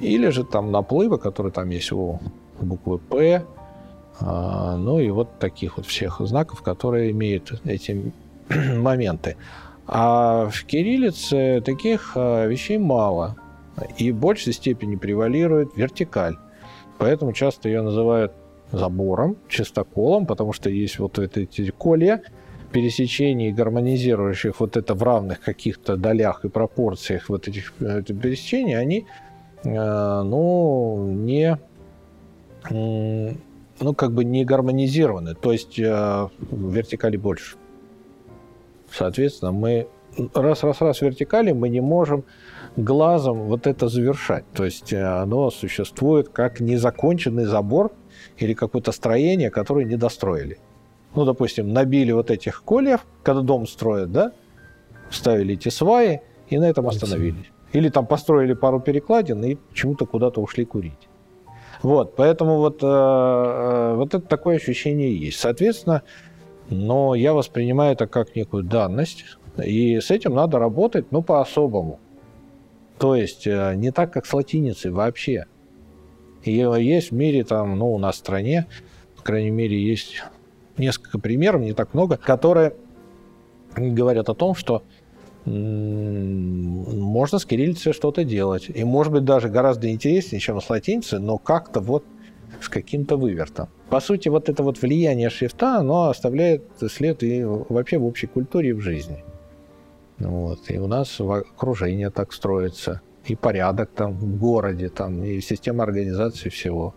Или 0.00 0.28
же 0.28 0.44
там 0.44 0.70
наплывы, 0.70 1.18
которые 1.18 1.52
там 1.52 1.68
есть 1.70 1.90
у 1.90 2.20
буквы 2.60 2.98
П, 2.98 3.42
а, 4.20 4.76
ну 4.76 5.00
и 5.00 5.10
вот 5.10 5.40
таких 5.40 5.78
вот 5.78 5.86
всех 5.86 6.20
знаков, 6.20 6.62
которые 6.62 7.10
имеют 7.10 7.60
эти 7.64 8.12
моменты. 8.48 9.36
А 9.88 10.48
в 10.48 10.64
кириллице 10.64 11.60
таких 11.60 12.14
вещей 12.14 12.78
мало. 12.78 13.34
И 13.98 14.12
в 14.12 14.16
большей 14.16 14.52
степени 14.52 14.94
превалирует 14.94 15.76
вертикаль. 15.76 16.36
Поэтому 16.98 17.32
часто 17.32 17.68
ее 17.68 17.82
называют 17.82 18.32
забором, 18.72 19.36
чистоколом, 19.48 20.26
потому 20.26 20.52
что 20.52 20.70
есть 20.70 20.98
вот 20.98 21.18
эти 21.18 21.70
коле 21.70 22.22
пересечений, 22.72 23.52
гармонизирующих 23.52 24.60
вот 24.60 24.76
это 24.76 24.94
в 24.94 25.02
равных 25.02 25.40
каких-то 25.40 25.96
долях 25.96 26.44
и 26.44 26.48
пропорциях 26.48 27.28
вот 27.28 27.48
этих 27.48 27.72
пересечений, 27.74 28.76
они, 28.76 29.06
а, 29.64 30.22
ну, 30.22 31.08
не, 31.12 31.58
ну, 32.70 33.94
как 33.94 34.12
бы 34.12 34.24
не 34.24 34.44
гармонизированы. 34.44 35.34
То 35.34 35.52
есть 35.52 35.78
а, 35.80 36.28
вертикали 36.50 37.16
больше. 37.16 37.56
Соответственно, 38.90 39.52
мы 39.52 39.88
раз, 40.34 40.62
раз, 40.62 40.80
раз 40.80 41.00
вертикали 41.00 41.52
мы 41.52 41.68
не 41.68 41.80
можем 41.80 42.24
глазом 42.76 43.42
вот 43.44 43.66
это 43.66 43.88
завершать. 43.88 44.44
То 44.52 44.64
есть 44.64 44.92
э, 44.92 45.02
оно 45.02 45.50
существует 45.50 46.28
как 46.28 46.60
незаконченный 46.60 47.44
забор 47.44 47.92
или 48.36 48.54
какое-то 48.54 48.92
строение, 48.92 49.50
которое 49.50 49.84
не 49.84 49.96
достроили. 49.96 50.58
Ну, 51.14 51.24
допустим, 51.24 51.72
набили 51.72 52.12
вот 52.12 52.30
этих 52.30 52.62
кольев, 52.62 53.06
когда 53.22 53.40
дом 53.40 53.66
строят, 53.66 54.12
да, 54.12 54.32
ставили 55.10 55.54
эти 55.54 55.70
сваи 55.70 56.20
и 56.48 56.58
на 56.58 56.68
этом 56.68 56.86
остановились. 56.86 57.50
Или 57.72 57.88
там 57.88 58.06
построили 58.06 58.52
пару 58.52 58.80
перекладин 58.80 59.42
и 59.44 59.54
почему-то 59.54 60.06
куда-то 60.06 60.40
ушли 60.40 60.64
курить. 60.64 61.08
Вот, 61.82 62.16
поэтому 62.16 62.58
вот, 62.58 62.82
э, 62.82 62.86
э, 62.86 63.94
вот 63.96 64.14
это 64.14 64.26
такое 64.26 64.56
ощущение 64.56 65.16
есть. 65.16 65.38
Соответственно, 65.38 66.02
но 66.68 67.14
я 67.14 67.32
воспринимаю 67.32 67.92
это 67.92 68.06
как 68.06 68.34
некую 68.34 68.64
данность, 68.64 69.24
и 69.62 70.00
с 70.00 70.10
этим 70.10 70.34
надо 70.34 70.58
работать, 70.58 71.12
ну, 71.12 71.22
по-особому. 71.22 72.00
То 72.98 73.14
есть 73.14 73.46
э, 73.46 73.74
не 73.76 73.90
так, 73.90 74.12
как 74.12 74.26
с 74.26 74.32
латиницей 74.32 74.90
вообще. 74.90 75.46
И 76.42 76.52
есть 76.52 77.10
в 77.10 77.14
мире, 77.14 77.44
там, 77.44 77.78
ну, 77.78 77.92
у 77.92 77.98
нас 77.98 78.16
в 78.16 78.18
стране, 78.18 78.66
по 79.16 79.22
крайней 79.22 79.50
мере, 79.50 79.82
есть 79.82 80.22
несколько 80.78 81.18
примеров, 81.18 81.60
не 81.62 81.72
так 81.72 81.92
много, 81.92 82.16
которые 82.16 82.74
говорят 83.76 84.28
о 84.28 84.34
том, 84.34 84.54
что 84.54 84.82
можно 85.44 87.38
с 87.38 87.44
кириллицей 87.44 87.92
что-то 87.92 88.24
делать. 88.24 88.68
И, 88.68 88.84
может 88.84 89.12
быть, 89.12 89.24
даже 89.24 89.48
гораздо 89.48 89.90
интереснее, 89.90 90.40
чем 90.40 90.60
с 90.60 90.68
латиницей, 90.68 91.20
но 91.20 91.38
как-то 91.38 91.80
вот 91.80 92.04
с 92.60 92.68
каким-то 92.68 93.16
вывертом. 93.16 93.68
По 93.88 94.00
сути, 94.00 94.28
вот 94.28 94.48
это 94.48 94.62
вот 94.62 94.80
влияние 94.80 95.30
шрифта, 95.30 95.78
оно 95.78 96.08
оставляет 96.08 96.64
след 96.90 97.22
и 97.22 97.44
вообще 97.44 97.98
в 97.98 98.06
общей 98.06 98.26
культуре 98.26 98.70
и 98.70 98.72
в 98.72 98.80
жизни. 98.80 99.22
Вот. 100.18 100.70
И 100.70 100.78
у 100.78 100.86
нас 100.86 101.20
окружение 101.20 102.10
так 102.10 102.32
строится, 102.32 103.00
и 103.24 103.36
порядок 103.36 103.90
там 103.94 104.14
в 104.14 104.38
городе, 104.38 104.88
там, 104.88 105.22
и 105.24 105.40
система 105.40 105.84
организации 105.84 106.48
всего. 106.48 106.94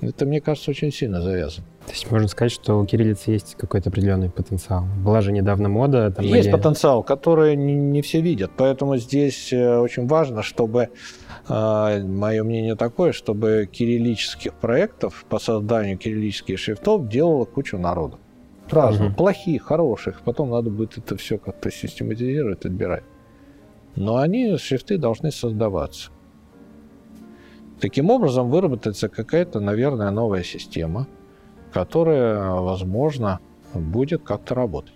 Это, 0.00 0.26
мне 0.26 0.40
кажется, 0.40 0.70
очень 0.70 0.92
сильно 0.92 1.22
завязано. 1.22 1.66
То 1.86 1.92
есть 1.92 2.10
можно 2.10 2.28
сказать, 2.28 2.52
что 2.52 2.78
у 2.80 2.86
кириллицы 2.86 3.30
есть 3.30 3.56
какой-то 3.56 3.90
определенный 3.90 4.30
потенциал. 4.30 4.84
Была 5.04 5.20
же 5.20 5.32
недавно 5.32 5.68
мода. 5.68 6.10
Там, 6.10 6.24
есть 6.24 6.46
или... 6.46 6.52
потенциал, 6.52 7.02
который 7.02 7.56
не, 7.56 7.74
не 7.74 8.02
все 8.02 8.20
видят. 8.20 8.50
Поэтому 8.56 8.96
здесь 8.96 9.52
э, 9.52 9.78
очень 9.78 10.06
важно, 10.06 10.42
чтобы, 10.42 10.88
э, 11.48 12.02
мое 12.04 12.42
мнение 12.42 12.74
такое, 12.74 13.12
чтобы 13.12 13.68
кириллических 13.70 14.54
проектов 14.54 15.24
по 15.28 15.38
созданию 15.38 15.96
кириллических 15.98 16.58
шрифтов 16.58 17.08
делала 17.08 17.44
кучу 17.44 17.78
народу. 17.78 18.18
Разных, 18.74 19.08
угу. 19.10 19.16
плохих, 19.16 19.62
хороших. 19.62 20.22
Потом 20.22 20.50
надо 20.50 20.70
будет 20.70 20.98
это 20.98 21.16
все 21.16 21.38
как-то 21.38 21.70
систематизировать, 21.70 22.64
отбирать. 22.64 23.04
Но 23.96 24.16
они, 24.16 24.56
шрифты, 24.56 24.98
должны 24.98 25.30
создаваться. 25.30 26.10
Таким 27.80 28.10
образом, 28.10 28.50
выработается 28.50 29.08
какая-то, 29.08 29.60
наверное, 29.60 30.10
новая 30.10 30.42
система– 30.42 31.06
которая, 31.74 32.50
возможно, 32.60 33.40
будет 33.74 34.22
как-то 34.22 34.54
работать. 34.54 34.94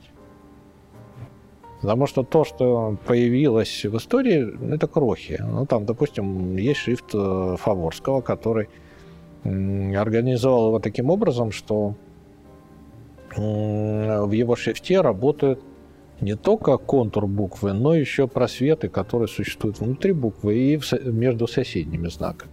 Потому 1.80 2.06
что 2.06 2.22
то, 2.22 2.44
что 2.44 2.96
появилось 3.04 3.84
в 3.84 3.96
истории, 3.96 4.74
это 4.74 4.86
крохи. 4.86 5.38
Ну, 5.40 5.66
там, 5.66 5.84
допустим, 5.86 6.56
есть 6.56 6.80
шрифт 6.80 7.14
э, 7.14 7.56
Фаворского, 7.58 8.20
который 8.20 8.68
организовал 9.44 10.68
его 10.68 10.78
таким 10.78 11.10
образом, 11.10 11.50
что 11.50 11.94
в 13.38 14.32
его 14.32 14.56
шрифте 14.56 15.00
работает 15.00 15.60
не 16.20 16.34
только 16.34 16.76
контур 16.76 17.26
буквы, 17.26 17.72
но 17.72 17.94
еще 17.94 18.26
просветы, 18.26 18.88
которые 18.88 19.28
существуют 19.28 19.80
внутри 19.80 20.12
буквы 20.12 20.56
и 20.56 20.80
между 21.04 21.46
соседними 21.46 22.08
знаками. 22.08 22.50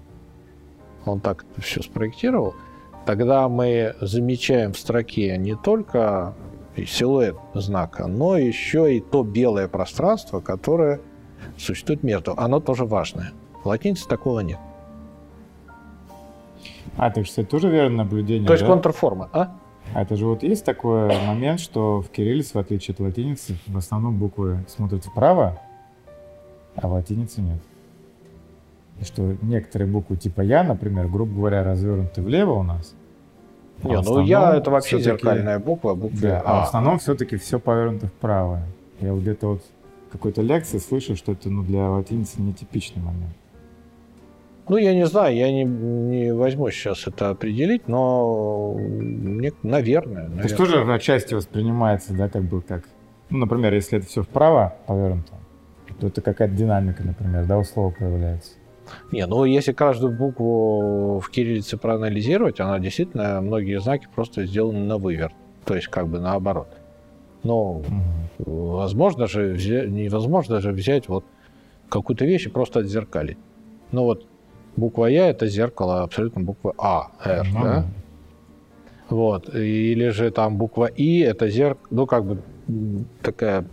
Он 1.06 1.20
так 1.20 1.46
все 1.58 1.82
спроектировал– 1.82 2.56
тогда 3.06 3.48
мы 3.48 3.96
замечаем 4.02 4.74
в 4.74 4.78
строке 4.78 5.38
не 5.38 5.56
только 5.56 6.34
силуэт 6.76 7.36
знака, 7.54 8.08
но 8.08 8.38
еще 8.38 8.98
и 8.98 9.00
то 9.00 9.24
белое 9.24 9.68
пространство, 9.68 10.42
которое 10.42 11.00
существует 11.58 12.04
между. 12.04 12.34
Оно 12.38 12.60
тоже 12.60 12.86
важное. 12.86 13.32
В 13.64 13.68
латинице 13.68 14.08
такого 14.08 14.42
нет. 14.42 14.60
А, 16.98 17.10
так 17.12 17.26
что 17.26 17.42
это 17.42 17.52
тоже 17.52 17.70
верное 17.70 17.98
наблюдение, 17.98 18.48
То 18.48 18.54
есть 18.54 18.64
да? 18.64 18.72
контрформа, 18.72 19.30
а? 19.32 19.56
А 19.94 20.02
это 20.02 20.16
же 20.16 20.26
вот 20.26 20.44
есть 20.44 20.66
такой 20.66 21.08
момент, 21.26 21.60
что 21.60 22.02
в 22.02 22.10
кириллице, 22.10 22.54
в 22.54 22.58
отличие 22.58 22.94
от 22.94 23.00
латиницы, 23.00 23.56
в 23.68 23.78
основном 23.78 24.18
буквы 24.18 24.66
смотрят 24.68 25.06
вправо, 25.06 25.60
а 26.76 26.88
в 26.88 26.94
латинице 26.94 27.42
нет 27.42 27.60
что 29.02 29.36
некоторые 29.42 29.90
буквы 29.90 30.16
типа 30.18 30.42
«я», 30.42 30.64
например, 30.64 31.08
грубо 31.08 31.34
говоря, 31.36 31.64
развернуты 31.64 32.22
влево 32.22 32.54
у 32.54 32.64
нас. 32.64 32.94
А 33.84 33.88
Не, 33.88 34.02
ну 34.02 34.22
«я»— 34.22 34.56
это 34.58 34.72
вообще 34.72 35.00
зеркальная 35.00 35.60
буква, 35.60 35.96
буква 35.96 36.20
да, 36.20 36.42
«а». 36.42 36.44
А 36.44 36.62
в 36.62 36.68
основном 36.68 37.00
все-таки 37.00 37.38
все 37.38 37.60
повернуто 37.60 38.08
вправо. 38.08 38.62
Я 39.02 39.14
вот 39.14 39.22
где-то 39.22 39.48
вот 39.48 39.64
в 40.08 40.12
какой-то 40.14 40.42
лекции 40.42 40.78
слышу, 40.78 41.16
что 41.18 41.34
это 41.34 41.50
ну, 41.50 41.64
для 41.64 41.90
латиницы 41.90 42.42
нетипичный 42.42 43.02
момент. 43.02 43.36
Ну, 44.68 44.78
я 44.78 44.96
не 44.96 45.06
знаю, 45.06 45.36
я 45.36 45.52
не, 45.52 45.64
не 45.64 46.34
возьму 46.34 46.72
сейчас 46.72 47.08
это 47.08 47.30
определить, 47.30 47.88
но 47.88 48.74
мне, 48.74 49.52
наверное, 49.62 50.24
наверное. 50.24 50.38
То 50.38 50.44
есть 50.44 50.58
тоже 50.58 50.82
отчасти 50.94 51.36
воспринимается, 51.36 52.14
да, 52.14 52.30
как 52.30 52.44
бы 52.44 52.62
как... 52.62 52.84
Ну, 53.30 53.40
например, 53.40 53.74
если 53.74 54.00
это 54.00 54.08
все 54.08 54.24
вправо 54.24 54.76
повернуто, 54.88 55.34
то 56.00 56.08
это 56.08 56.22
какая-то 56.22 56.56
динамика, 56.56 57.04
например, 57.04 57.46
да, 57.46 57.60
у 57.60 57.64
слова 57.64 57.92
проявляется. 57.92 58.54
Не, 59.12 59.26
ну 59.26 59.46
если 59.46 59.72
каждую 59.72 60.16
букву 60.16 61.20
в 61.20 61.30
кириллице 61.30 61.78
проанализировать, 61.78 62.60
она 62.60 62.80
действительно, 62.80 63.42
многие 63.42 63.80
знаки 63.80 64.08
просто 64.14 64.46
сделаны 64.46 64.80
на 64.80 64.98
выверт, 64.98 65.34
то 65.66 65.76
есть 65.76 65.88
как 65.88 66.08
бы 66.08 66.20
наоборот. 66.20 66.68
Но 67.44 67.78
угу. 67.78 67.92
возможно 68.38 69.28
же 69.28 69.56
невозможно 69.88 70.60
же 70.60 70.72
взять 70.72 71.08
вот 71.08 71.26
какую-то 71.90 72.26
вещь 72.26 72.48
и 72.48 72.50
просто 72.50 72.80
отзеркалить. 72.80 73.38
Ну 73.92 74.04
вот 74.04 74.28
буква 74.76 75.06
Я 75.08 75.30
это 75.30 75.48
зеркало 75.48 76.04
абсолютно 76.04 76.42
буквы 76.42 76.74
А, 76.78 77.08
Р, 77.24 77.42
угу. 77.42 77.64
да? 77.64 77.86
Вот. 79.10 79.54
Или 79.54 80.10
же 80.10 80.32
там 80.32 80.58
буква 80.58 80.86
И 80.86 81.20
это 81.20 81.50
зеркало, 81.50 81.88
ну 81.92 82.08
как 82.08 82.26
бы 82.26 82.40
такая 83.22 83.66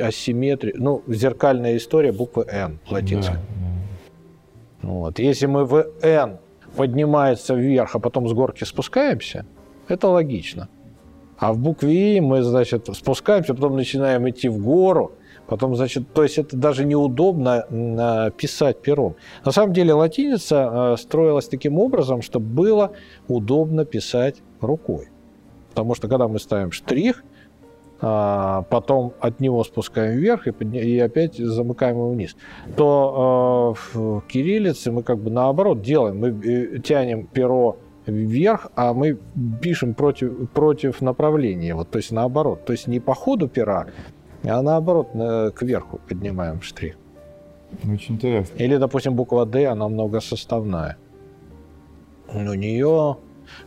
асимметрия, 0.00 0.74
ну 0.76 1.02
зеркальная 1.06 1.76
история 1.76 2.12
буквы 2.12 2.46
Н 2.48 2.78
латинской. 2.88 3.36
Да, 3.36 3.40
да. 4.82 4.88
Вот. 4.88 5.18
Если 5.18 5.46
мы 5.46 5.64
в 5.64 5.86
n 6.02 6.38
поднимается 6.76 7.54
вверх, 7.54 7.96
а 7.96 7.98
потом 7.98 8.28
с 8.28 8.32
горки 8.32 8.64
спускаемся, 8.64 9.46
это 9.88 10.08
логично. 10.08 10.68
А 11.38 11.52
в 11.52 11.58
букве 11.58 12.16
И 12.16 12.20
мы, 12.20 12.42
значит, 12.42 12.88
спускаемся, 12.94 13.54
потом 13.54 13.76
начинаем 13.76 14.28
идти 14.28 14.48
в 14.48 14.62
гору, 14.62 15.12
потом, 15.48 15.76
значит, 15.76 16.12
то 16.12 16.22
есть 16.22 16.38
это 16.38 16.56
даже 16.56 16.84
неудобно 16.84 17.66
а, 17.70 18.30
писать 18.30 18.82
пером. 18.82 19.16
На 19.44 19.52
самом 19.52 19.72
деле 19.72 19.94
латиница 19.94 20.92
а, 20.92 20.96
строилась 20.96 21.48
таким 21.48 21.78
образом, 21.78 22.22
чтобы 22.22 22.46
было 22.46 22.92
удобно 23.28 23.84
писать 23.84 24.36
рукой. 24.60 25.08
Потому 25.70 25.94
что 25.94 26.08
когда 26.08 26.28
мы 26.28 26.38
ставим 26.38 26.72
штрих– 26.72 27.24
а, 27.98 28.62
потом 28.68 29.14
от 29.20 29.40
него 29.40 29.64
спускаем 29.64 30.18
вверх 30.18 30.46
и, 30.46 30.98
опять 30.98 31.36
замыкаем 31.36 31.96
его 31.96 32.10
вниз, 32.10 32.36
то 32.76 33.74
в 33.94 34.20
кириллице 34.28 34.92
мы 34.92 35.02
как 35.02 35.18
бы 35.18 35.30
наоборот 35.30 35.80
делаем, 35.80 36.18
мы 36.18 36.28
э, 36.28 36.78
тянем 36.80 37.26
перо 37.26 37.78
вверх, 38.04 38.70
а 38.76 38.92
мы 38.92 39.18
пишем 39.62 39.94
против, 39.94 40.50
против 40.50 41.00
направления, 41.00 41.74
вот, 41.74 41.90
то 41.90 41.96
есть 41.96 42.12
наоборот, 42.12 42.66
то 42.66 42.72
есть 42.72 42.86
не 42.86 43.00
по 43.00 43.14
ходу 43.14 43.48
пера, 43.48 43.86
а 44.44 44.62
наоборот 44.62 45.10
кверху 45.54 46.00
поднимаем 46.08 46.62
штрих. 46.62 46.96
Очень 47.84 48.14
интересно. 48.14 48.54
Или, 48.56 48.76
допустим, 48.76 49.14
буква 49.14 49.44
D, 49.44 49.66
она 49.66 49.88
многосоставная. 49.88 50.96
У 52.32 52.54
нее, 52.54 53.16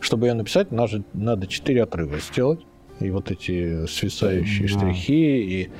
чтобы 0.00 0.26
ее 0.26 0.34
написать, 0.34 0.72
надо, 0.72 1.02
надо 1.12 1.46
4 1.46 1.82
отрыва 1.82 2.18
сделать 2.18 2.60
и 3.00 3.10
вот 3.10 3.30
эти 3.30 3.86
свисающие 3.86 4.68
да. 4.68 4.74
штрихи, 4.74 5.62
и, 5.62 5.70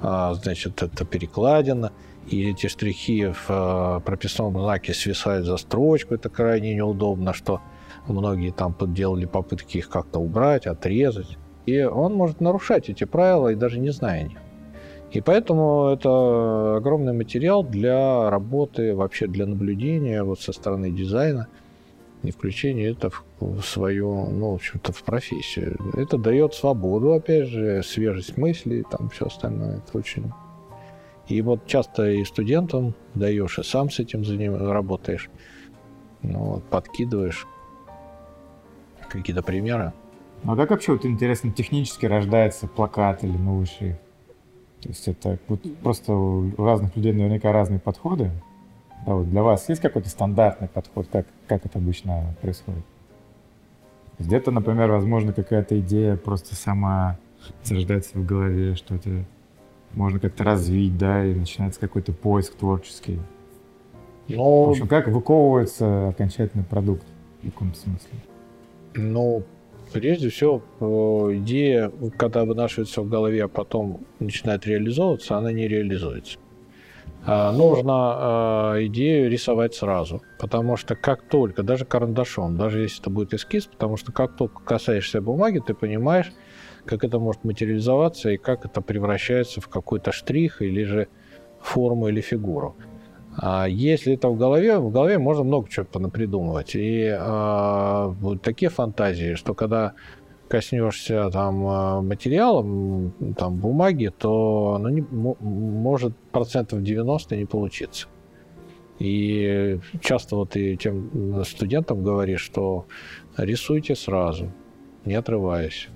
а, 0.00 0.34
значит, 0.34 0.82
это 0.82 1.04
перекладина, 1.04 1.92
и 2.28 2.50
эти 2.50 2.68
штрихи 2.68 3.26
в 3.26 3.46
а, 3.48 4.00
прописном 4.00 4.58
знаке 4.58 4.94
свисают 4.94 5.46
за 5.46 5.56
строчку, 5.56 6.14
это 6.14 6.28
крайне 6.28 6.74
неудобно, 6.74 7.34
что 7.34 7.60
многие 8.08 8.50
там 8.50 8.74
делали 8.94 9.26
попытки 9.26 9.78
их 9.78 9.88
как-то 9.88 10.18
убрать, 10.18 10.66
отрезать. 10.66 11.38
И 11.70 11.82
он 11.82 12.14
может 12.14 12.40
нарушать 12.40 12.88
эти 12.88 13.04
правила 13.04 13.48
и 13.48 13.54
даже 13.54 13.78
не 13.78 13.90
зная 13.90 14.24
них. 14.24 14.38
И 15.12 15.20
поэтому 15.20 15.88
это 15.88 16.76
огромный 16.76 17.12
материал 17.12 17.64
для 17.64 18.30
работы, 18.30 18.94
вообще 18.94 19.26
для 19.26 19.46
наблюдения 19.46 20.22
вот 20.22 20.40
со 20.40 20.52
стороны 20.52 20.90
дизайна– 20.90 21.48
и 22.22 22.30
включение 22.30 22.90
это 22.90 23.10
в 23.40 23.62
свою, 23.62 24.26
ну, 24.26 24.50
в 24.50 24.54
общем-то, 24.56 24.92
в 24.92 25.02
профессию. 25.02 25.78
Это 25.94 26.18
дает 26.18 26.52
свободу, 26.54 27.14
опять 27.14 27.48
же, 27.48 27.82
свежесть 27.82 28.36
мыслей, 28.36 28.84
там 28.90 29.08
все 29.08 29.26
остальное. 29.26 29.78
Это 29.78 29.98
очень... 29.98 30.30
И 31.28 31.42
вот 31.42 31.66
часто 31.66 32.10
и 32.10 32.24
студентам 32.24 32.94
даешь, 33.14 33.58
и 33.58 33.62
сам 33.62 33.88
с 33.88 34.00
этим 34.00 34.24
за 34.24 34.36
ним 34.36 34.56
работаешь. 34.56 35.30
Ну, 36.22 36.38
вот, 36.38 36.64
подкидываешь 36.64 37.46
какие-то 39.08 39.42
примеры. 39.42 39.92
Ну, 40.42 40.52
а 40.52 40.56
как 40.56 40.70
вообще, 40.70 40.92
вот 40.92 41.04
интересно, 41.04 41.50
технически 41.50 42.06
рождается 42.06 42.66
плакат 42.66 43.24
или 43.24 43.36
новый 43.36 43.66
шрифт? 43.66 44.00
То 44.80 44.88
есть 44.88 45.08
это 45.08 45.38
вот 45.48 45.60
просто 45.82 46.14
у 46.14 46.56
разных 46.56 46.96
людей 46.96 47.12
наверняка 47.12 47.52
разные 47.52 47.78
подходы 47.78 48.30
Да, 49.04 49.14
вот 49.14 49.28
для 49.28 49.42
вас 49.42 49.68
есть 49.68 49.82
какой-то 49.82 50.08
стандартный 50.08 50.68
подход, 50.68 51.06
как, 51.12 51.26
как 51.46 51.66
это 51.66 51.78
обычно 51.78 52.34
происходит? 52.40 52.84
Где-то, 54.18 54.50
например, 54.50 54.90
возможно, 54.90 55.32
какая-то 55.32 55.78
идея 55.80 56.16
просто 56.16 56.54
сама 56.54 57.18
зарождается 57.62 58.18
в 58.18 58.24
голове, 58.24 58.74
что 58.74 58.94
это 58.94 59.24
можно 59.92 60.20
как-то 60.20 60.44
развить, 60.44 60.96
да, 60.96 61.24
и 61.24 61.34
начинается 61.34 61.80
какой-то 61.80 62.12
поиск 62.12 62.54
творческий. 62.54 63.18
Но... 64.28 64.66
В 64.66 64.70
общем, 64.70 64.88
как 64.88 65.08
выковывается 65.08 66.08
окончательный 66.08 66.64
продукт 66.64 67.04
в 67.42 67.50
каком-то 67.50 67.78
смысле? 67.78 68.10
Ну, 68.94 69.42
прежде 69.92 70.28
всего, 70.28 70.62
э, 70.80 71.36
идея, 71.38 71.92
когда 72.16 72.44
вынашивается 72.44 73.02
в 73.02 73.08
голове, 73.08 73.44
а 73.44 73.48
потом 73.48 74.00
начинает 74.18 74.66
реализовываться, 74.66 75.36
она 75.36 75.52
не 75.52 75.68
реализуется. 75.68 76.38
А, 77.26 77.52
нужно 77.52 78.76
э, 78.76 78.86
идею 78.86 79.30
рисовать 79.30 79.74
сразу, 79.74 80.22
потому 80.38 80.76
что 80.76 80.96
как 80.96 81.22
только, 81.22 81.62
даже 81.62 81.84
карандашом, 81.84 82.56
даже 82.56 82.80
если 82.80 83.00
это 83.02 83.10
будет 83.10 83.34
эскиз, 83.34 83.66
потому 83.66 83.98
что 83.98 84.10
как 84.10 84.36
только 84.36 84.62
касаешься 84.64 85.20
бумаги, 85.20 85.60
ты 85.64 85.74
понимаешь, 85.74 86.32
как 86.86 87.04
это 87.04 87.18
может 87.18 87.44
материализоваться 87.44 88.30
и 88.30 88.38
как 88.38 88.64
это 88.64 88.80
превращается 88.80 89.60
в 89.60 89.68
какой-то 89.68 90.12
штрих 90.12 90.62
или 90.62 90.82
же 90.84 91.08
форму 91.60 92.08
или 92.08 92.22
фигуру. 92.22 92.74
А 93.42 93.66
если 93.66 94.12
это 94.12 94.28
в 94.28 94.36
голове, 94.36 94.78
в 94.78 94.90
голове 94.90 95.18
можно 95.18 95.44
много 95.44 95.66
чего 95.70 95.86
понапридумывать. 95.86 96.74
И 96.74 97.08
а, 97.08 98.14
такие 98.42 98.68
фантазии, 98.68 99.34
что 99.34 99.54
когда 99.54 99.94
коснешься 100.48 101.30
там 101.30 101.66
а, 101.66 102.02
материала, 102.02 102.62
там 103.38 103.56
бумаги, 103.56 104.12
то 104.18 104.74
оно 104.76 104.90
не, 104.90 105.00
может 105.10 106.14
процентов 106.32 106.82
90 106.82 107.36
не 107.36 107.46
получиться. 107.46 108.08
И 108.98 109.78
часто 110.02 110.36
вот 110.36 110.54
и 110.56 110.76
тем 110.76 111.42
студентам 111.44 112.04
говоришь, 112.04 112.42
что 112.42 112.84
рисуйте 113.38 113.94
сразу, 113.94 114.52
не 115.06 115.14
отрываясь. 115.14 115.88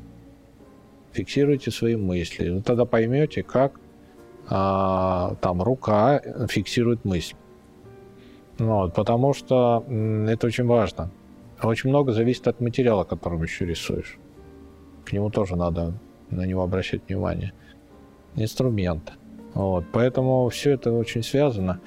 Фиксируйте 1.12 1.70
свои 1.70 1.96
мысли. 1.96 2.48
Вы 2.48 2.62
тогда 2.62 2.86
поймете, 2.86 3.42
как 3.42 3.78
там 4.48 5.62
рука 5.62 6.20
фиксирует 6.48 7.04
мысль. 7.04 7.34
Вот, 8.58 8.94
потому 8.94 9.32
что 9.34 9.84
это 10.28 10.46
очень 10.46 10.66
важно. 10.66 11.10
Очень 11.62 11.90
много 11.90 12.12
зависит 12.12 12.46
от 12.46 12.60
материала, 12.60 13.04
которым 13.04 13.42
еще 13.42 13.64
рисуешь. 13.64 14.18
К 15.04 15.12
нему 15.12 15.30
тоже 15.30 15.56
надо 15.56 15.94
на 16.30 16.46
него 16.46 16.62
обращать 16.62 17.02
внимание. 17.08 17.52
Инструмент. 18.36 19.12
Вот, 19.54 19.84
поэтому 19.92 20.48
все 20.48 20.72
это 20.72 20.92
очень 20.92 21.22
связано. 21.22 21.80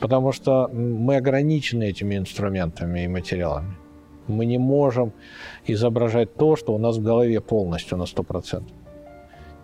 Потому 0.00 0.32
что 0.32 0.68
мы 0.68 1.16
ограничены 1.16 1.84
этими 1.84 2.16
инструментами 2.16 3.04
и 3.04 3.08
материалами. 3.08 3.76
Мы 4.26 4.46
не 4.46 4.58
можем 4.58 5.12
изображать 5.66 6.34
то, 6.34 6.56
что 6.56 6.74
у 6.74 6.78
нас 6.78 6.96
в 6.96 7.02
голове 7.02 7.40
полностью 7.40 7.98
на 7.98 8.04
100%. 8.04 8.64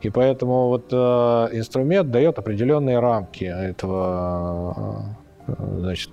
И 0.00 0.10
поэтому 0.10 0.68
вот 0.68 0.92
э, 0.92 0.96
инструмент 0.96 2.10
дает 2.10 2.38
определенные 2.38 3.00
рамки 3.00 3.44
этого 3.44 5.16
э, 5.46 5.52
значит, 5.78 6.10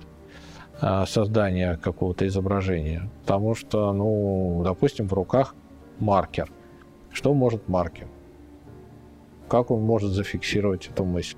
э, 0.80 1.04
создания 1.06 1.76
какого-то 1.76 2.26
изображения. 2.26 3.08
Потому 3.22 3.54
что, 3.54 3.92
ну, 3.92 4.62
допустим, 4.64 5.06
в 5.06 5.12
руках 5.12 5.54
маркер. 6.00 6.50
Что 7.12 7.32
может 7.32 7.68
маркер? 7.68 8.08
Как 9.48 9.70
он 9.70 9.82
может 9.82 10.10
зафиксировать 10.10 10.88
эту 10.88 11.04
мысль? 11.04 11.36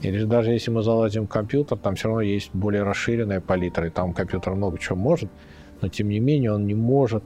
Или 0.00 0.24
даже 0.24 0.50
если 0.50 0.72
мы 0.72 0.82
залазим 0.82 1.26
в 1.26 1.28
компьютер, 1.28 1.78
там 1.78 1.94
все 1.94 2.08
равно 2.08 2.20
есть 2.20 2.50
более 2.52 2.82
расширенная 2.82 3.40
палитра, 3.40 3.86
и 3.86 3.90
там 3.90 4.12
компьютер 4.12 4.54
много 4.54 4.76
чего 4.78 4.96
может, 4.96 5.30
но 5.80 5.88
тем 5.88 6.08
не 6.08 6.18
менее 6.18 6.52
он 6.52 6.66
не 6.66 6.74
может 6.74 7.22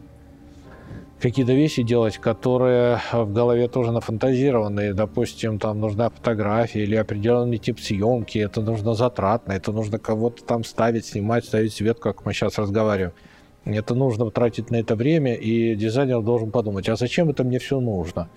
какие-то 1.21 1.53
вещи 1.53 1.83
делать, 1.83 2.19
которые 2.19 3.01
в 3.13 3.33
голове 3.33 3.69
тоже 3.69 3.93
нафантазированы. 3.93 4.95
Допустим, 4.95 5.59
там 5.59 5.81
нужна 5.81 6.11
фотография 6.11 6.83
или 6.83 6.97
определенный 6.97 7.59
тип 7.59 7.81
съемки, 7.81 8.39
это 8.39 8.61
нужно 8.61 8.95
затратно, 8.95 9.53
это 9.53 9.73
нужно 9.73 9.99
кого-то 9.99 10.45
там 10.45 10.65
ставить, 10.65 11.07
снимать, 11.07 11.45
ставить 11.45 11.73
свет, 11.73 11.99
как 11.99 12.25
мы 12.25 12.33
сейчас 12.33 12.59
разговариваем. 12.59 13.13
Это 13.65 13.95
нужно 13.95 14.31
тратить 14.31 14.71
на 14.71 14.77
это 14.77 14.97
время, 14.97 15.35
и 15.35 15.75
дизайнер 15.75 16.23
должен 16.23 16.51
подумать, 16.51 16.89
а 16.89 16.97
зачем 16.97 17.29
это 17.29 17.45
мне 17.45 17.59
все 17.59 17.81
нужно? 17.81 18.31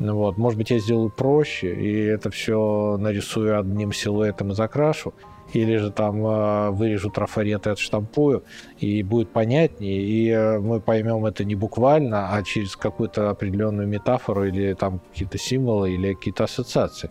Ну 0.00 0.16
вот, 0.16 0.38
может 0.38 0.58
быть, 0.58 0.70
я 0.70 0.80
сделаю 0.80 1.10
проще, 1.10 1.72
и 1.72 2.00
это 2.06 2.30
все 2.30 2.96
нарисую 2.98 3.58
одним 3.58 3.92
силуэтом 3.92 4.50
и 4.50 4.54
закрашу 4.54 5.14
или 5.52 5.76
же 5.76 5.90
там 5.90 6.24
э, 6.26 6.70
вырежу 6.70 7.10
трафарет 7.10 7.66
и 7.66 7.70
отштампую, 7.70 8.44
и 8.78 9.02
будет 9.02 9.30
понятнее, 9.30 10.00
и 10.00 10.28
э, 10.30 10.58
мы 10.58 10.80
поймем 10.80 11.26
это 11.26 11.44
не 11.44 11.54
буквально, 11.54 12.34
а 12.34 12.42
через 12.42 12.76
какую-то 12.76 13.30
определенную 13.30 13.86
метафору 13.86 14.44
или 14.44 14.74
там 14.74 15.00
какие-то 15.10 15.38
символы 15.38 15.92
или 15.92 16.14
какие-то 16.14 16.44
ассоциации. 16.44 17.10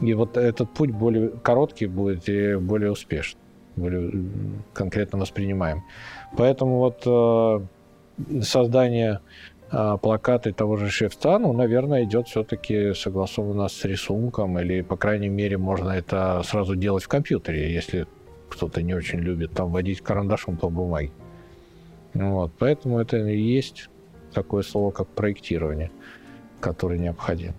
И 0.00 0.14
вот 0.14 0.36
этот 0.36 0.70
путь 0.70 0.90
более 0.90 1.28
короткий 1.28 1.86
будет 1.86 2.28
и 2.28 2.56
более 2.56 2.92
успешный, 2.92 3.40
более 3.76 4.12
конкретно 4.72 5.18
воспринимаем. 5.18 5.82
Поэтому 6.36 6.78
вот 6.78 7.02
э, 7.06 7.60
создание 8.42 9.20
плакаты 9.70 10.52
того 10.52 10.76
же 10.76 10.88
шрифта, 10.88 11.38
ну, 11.38 11.52
наверное, 11.52 12.04
идет 12.04 12.28
все-таки 12.28 12.94
согласованно 12.94 13.68
с 13.68 13.84
рисунком, 13.84 14.58
или, 14.58 14.80
по 14.80 14.96
крайней 14.96 15.28
мере, 15.28 15.58
можно 15.58 15.90
это 15.90 16.42
сразу 16.44 16.74
делать 16.74 17.04
в 17.04 17.08
компьютере, 17.08 17.72
если 17.72 18.06
кто-то 18.48 18.82
не 18.82 18.94
очень 18.94 19.18
любит 19.18 19.52
там 19.52 19.70
водить 19.70 20.00
карандашом 20.00 20.56
по 20.56 20.70
бумаге. 20.70 21.10
Вот, 22.14 22.52
поэтому 22.58 22.98
это 22.98 23.18
и 23.18 23.38
есть 23.38 23.90
такое 24.32 24.62
слово, 24.62 24.90
как 24.90 25.08
проектирование, 25.08 25.90
которое 26.60 26.98
необходимо. 26.98 27.54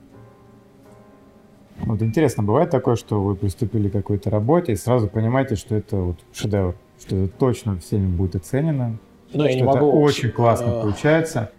Вот 1.81 2.01
интересно, 2.01 2.43
бывает 2.43 2.71
такое, 2.71 2.95
что 2.95 3.21
вы 3.21 3.35
приступили 3.35 3.87
к 3.87 3.93
какой-то 3.93 4.29
работе 4.29 4.73
и 4.73 4.75
сразу 4.75 5.07
понимаете, 5.07 5.55
что 5.55 5.75
это 5.75 5.95
вот 5.95 6.19
шедевр, 6.33 6.75
что 6.99 7.15
это 7.15 7.33
точно 7.37 7.77
всеми 7.77 8.07
будет 8.07 8.35
оценено, 8.35 8.97
ну, 9.31 9.39
что 9.41 9.45
я 9.45 9.55
не 9.55 9.61
это 9.61 9.65
могу... 9.65 10.01
очень 10.01 10.31
классно 10.31 10.79
а... 10.79 10.81
получается. 10.81 11.51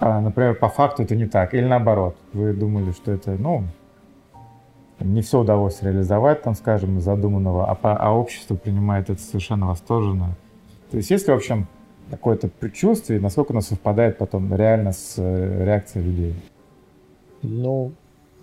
А, 0.00 0.20
например, 0.20 0.54
по 0.56 0.68
факту 0.68 1.02
это 1.02 1.14
не 1.14 1.26
так. 1.26 1.54
Или 1.54 1.64
наоборот, 1.64 2.16
вы 2.32 2.52
думали, 2.52 2.92
что 2.92 3.12
это, 3.12 3.32
ну, 3.32 3.64
не 5.00 5.22
все 5.22 5.40
удалось 5.40 5.82
реализовать, 5.82 6.42
там, 6.42 6.54
скажем, 6.54 7.00
задуманного, 7.00 7.70
а, 7.70 7.74
по, 7.74 7.96
а 7.96 8.12
общество 8.12 8.54
принимает 8.54 9.10
это 9.10 9.20
совершенно 9.20 9.68
восторженно. 9.68 10.36
То 10.90 10.96
есть 10.96 11.10
есть 11.10 11.26
ли, 11.26 11.34
в 11.34 11.36
общем, 11.36 11.66
какое-то 12.10 12.48
предчувствие, 12.48 13.20
насколько 13.20 13.52
оно 13.52 13.60
совпадает 13.60 14.18
потом 14.18 14.54
реально 14.54 14.92
с 14.92 15.14
э, 15.16 15.64
реакцией 15.64 16.04
людей? 16.04 16.34
Ну, 17.42 17.92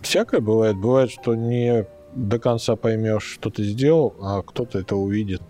всякое 0.01 0.41
бывает. 0.41 0.77
Бывает, 0.77 1.09
что 1.09 1.35
не 1.35 1.85
до 2.13 2.39
конца 2.39 2.75
поймешь, 2.75 3.23
что 3.23 3.49
ты 3.49 3.63
сделал, 3.63 4.13
а 4.21 4.41
кто-то 4.41 4.79
это 4.79 4.95
увидит 4.95 5.41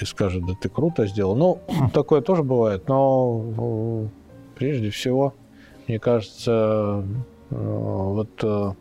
и 0.00 0.04
скажет, 0.04 0.46
да 0.46 0.54
ты 0.60 0.68
круто 0.68 1.06
сделал. 1.06 1.34
Ну, 1.34 1.60
такое 1.92 2.20
тоже 2.20 2.42
бывает, 2.42 2.88
но 2.88 4.08
Прежде 4.58 4.90
всего, 4.90 5.34
мне 5.86 6.00
кажется, 6.00 7.04
э, 7.50 7.54
вот 7.54 8.42
э, 8.42 8.72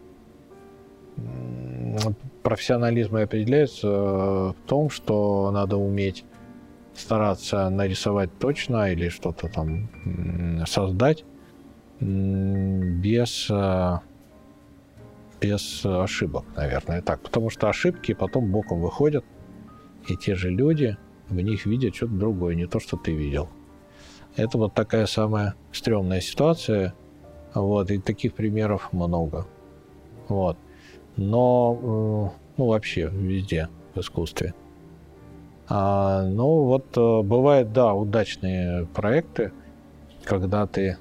профессионализм 2.41 3.17
определяется 3.17 3.87
в 3.87 4.55
том, 4.65 4.89
что 4.89 5.51
надо 5.51 5.77
уметь 5.77 6.25
стараться 6.95 7.69
нарисовать 7.69 8.31
точно 8.39 8.91
или 8.91 9.09
что-то 9.09 9.49
там 9.49 9.87
создать 10.65 11.25
без, 11.99 13.47
э, 13.51 13.99
без 15.39 15.85
ошибок, 15.85 16.45
наверное, 16.55 17.03
так. 17.03 17.21
Потому 17.21 17.51
что 17.51 17.69
ошибки 17.69 18.15
потом 18.15 18.51
боком 18.51 18.81
выходят, 18.81 19.25
и 20.07 20.15
те 20.15 20.33
же 20.33 20.49
люди 20.49 20.97
в 21.29 21.39
них 21.39 21.67
видят 21.67 21.95
что-то 21.95 22.13
другое, 22.13 22.55
не 22.55 22.65
то, 22.65 22.79
что 22.79 22.97
ты 22.97 23.13
видел. 23.13 23.47
Это 24.37 24.57
вот 24.59 24.73
такая 24.73 25.07
самая 25.07 25.55
стрёмная 25.71 26.21
ситуация. 26.21 26.93
Вот, 27.53 27.89
и 27.89 27.97
таких 27.97 28.33
примеров 28.33 28.93
много. 28.93 29.47
Вот. 30.27 30.57
Но, 31.15 31.79
э, 31.81 32.39
ну, 32.57 32.65
вообще, 32.67 33.09
везде 33.11 33.67
в 33.95 33.99
искусстве. 33.99 34.53
А, 35.67 36.23
ну, 36.23 36.65
вот 36.65 36.95
э, 36.95 37.21
бывают, 37.23 37.73
да, 37.73 37.93
удачные 37.93 38.85
проекты, 38.85 39.51
когда 40.23 40.67
ты 40.67 40.97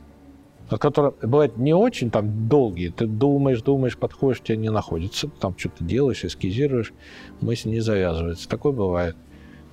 которые 0.68 1.14
бывают 1.22 1.57
не 1.59 1.74
очень 1.74 2.11
там 2.11 2.49
долгие. 2.49 2.89
Ты 2.89 3.07
думаешь, 3.07 3.62
думаешь, 3.62 3.97
подходишь, 3.97 4.41
тебя 4.41 4.57
не 4.57 4.70
находится. 4.70 5.28
Там 5.28 5.57
что-то 5.57 5.84
делаешь, 5.84 6.24
эскизируешь, 6.24 6.93
мысль 7.41 7.70
не 7.70 7.80
завязывается. 7.80 8.49
Такое 8.49 8.72
бывает. 8.72 9.16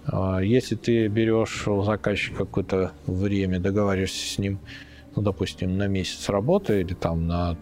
А, 0.05 0.39
если 0.39 0.75
ты 0.75 1.07
берешь 1.07 1.67
у 1.67 1.81
заказчика 1.83 2.39
какое-то 2.45 2.91
время, 3.05 3.59
договариваешься 3.59 4.33
с 4.33 4.37
ним, 4.37 4.59
ну, 5.15 5.21
допустим, 5.21 5.77
на 5.77 5.87
месяц 5.87 6.29
работы 6.29 6.81
или 6.81 6.93
там 6.93 7.27
на 7.27 7.57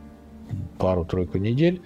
пару-тройку 0.78 1.38
недель, 1.38 1.82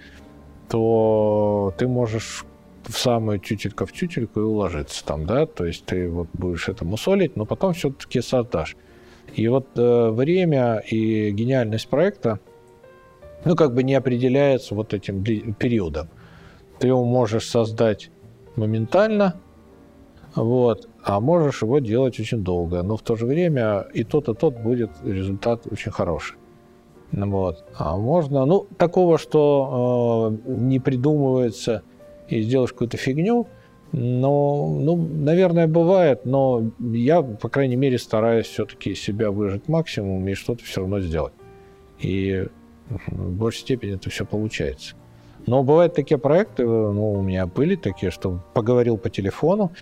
то 0.68 1.74
ты 1.78 1.86
можешь 1.86 2.44
в 2.84 2.96
самую 2.98 3.40
тютелька 3.40 3.84
в 3.86 3.92
тютельку 3.92 4.40
и 4.40 4.44
уложиться 4.44 5.04
там, 5.04 5.26
да, 5.26 5.46
то 5.46 5.64
есть 5.64 5.84
ты 5.86 6.08
вот 6.08 6.28
будешь 6.32 6.68
это 6.68 6.84
мусолить, 6.84 7.36
но 7.36 7.44
потом 7.44 7.72
все-таки 7.74 8.20
создашь. 8.20 8.76
И 9.34 9.48
вот 9.48 9.66
э, 9.76 10.10
время 10.10 10.78
и 10.78 11.30
гениальность 11.30 11.88
проекта, 11.88 12.38
ну, 13.44 13.56
как 13.56 13.74
бы 13.74 13.82
не 13.82 13.94
определяется 13.94 14.74
вот 14.74 14.94
этим 14.94 15.22
периодом. 15.54 16.08
Ты 16.78 16.88
его 16.88 17.04
можешь 17.04 17.48
создать 17.48 18.10
моментально, 18.54 19.40
вот, 20.36 20.88
а 21.02 21.18
можешь 21.20 21.62
его 21.62 21.78
делать 21.78 22.20
очень 22.20 22.44
долго. 22.44 22.82
Но 22.82 22.96
в 22.96 23.02
то 23.02 23.16
же 23.16 23.26
время 23.26 23.86
и 23.94 24.04
тот, 24.04 24.28
и 24.28 24.34
тот 24.34 24.56
будет 24.58 24.90
результат 25.02 25.66
очень 25.70 25.90
хороший. 25.90 26.36
Вот. 27.10 27.64
А 27.76 27.96
можно, 27.96 28.44
ну, 28.44 28.66
такого, 28.76 29.16
что 29.16 30.34
э, 30.46 30.50
не 30.50 30.78
придумывается 30.78 31.82
и 32.28 32.42
сделаешь 32.42 32.72
какую-то 32.72 32.96
фигню, 32.96 33.46
но, 33.92 34.68
ну, 34.78 34.96
наверное, 34.96 35.68
бывает, 35.68 36.26
но 36.26 36.70
я, 36.80 37.22
по 37.22 37.48
крайней 37.48 37.76
мере, 37.76 37.98
стараюсь 37.98 38.46
все-таки 38.46 38.94
себя 38.94 39.30
выжать 39.30 39.68
максимум 39.68 40.26
и 40.28 40.34
что-то 40.34 40.64
все 40.64 40.80
равно 40.80 41.00
сделать. 41.00 41.32
И 42.00 42.46
в 42.88 43.32
большей 43.32 43.60
степени 43.60 43.94
это 43.94 44.10
все 44.10 44.26
получается. 44.26 44.96
Но 45.46 45.62
бывают 45.62 45.94
такие 45.94 46.18
проекты, 46.18 46.66
ну, 46.66 47.12
у 47.12 47.22
меня 47.22 47.46
были 47.46 47.76
такие, 47.76 48.10
что 48.10 48.40
поговорил 48.52 48.98
по 48.98 49.08
телефону, 49.08 49.72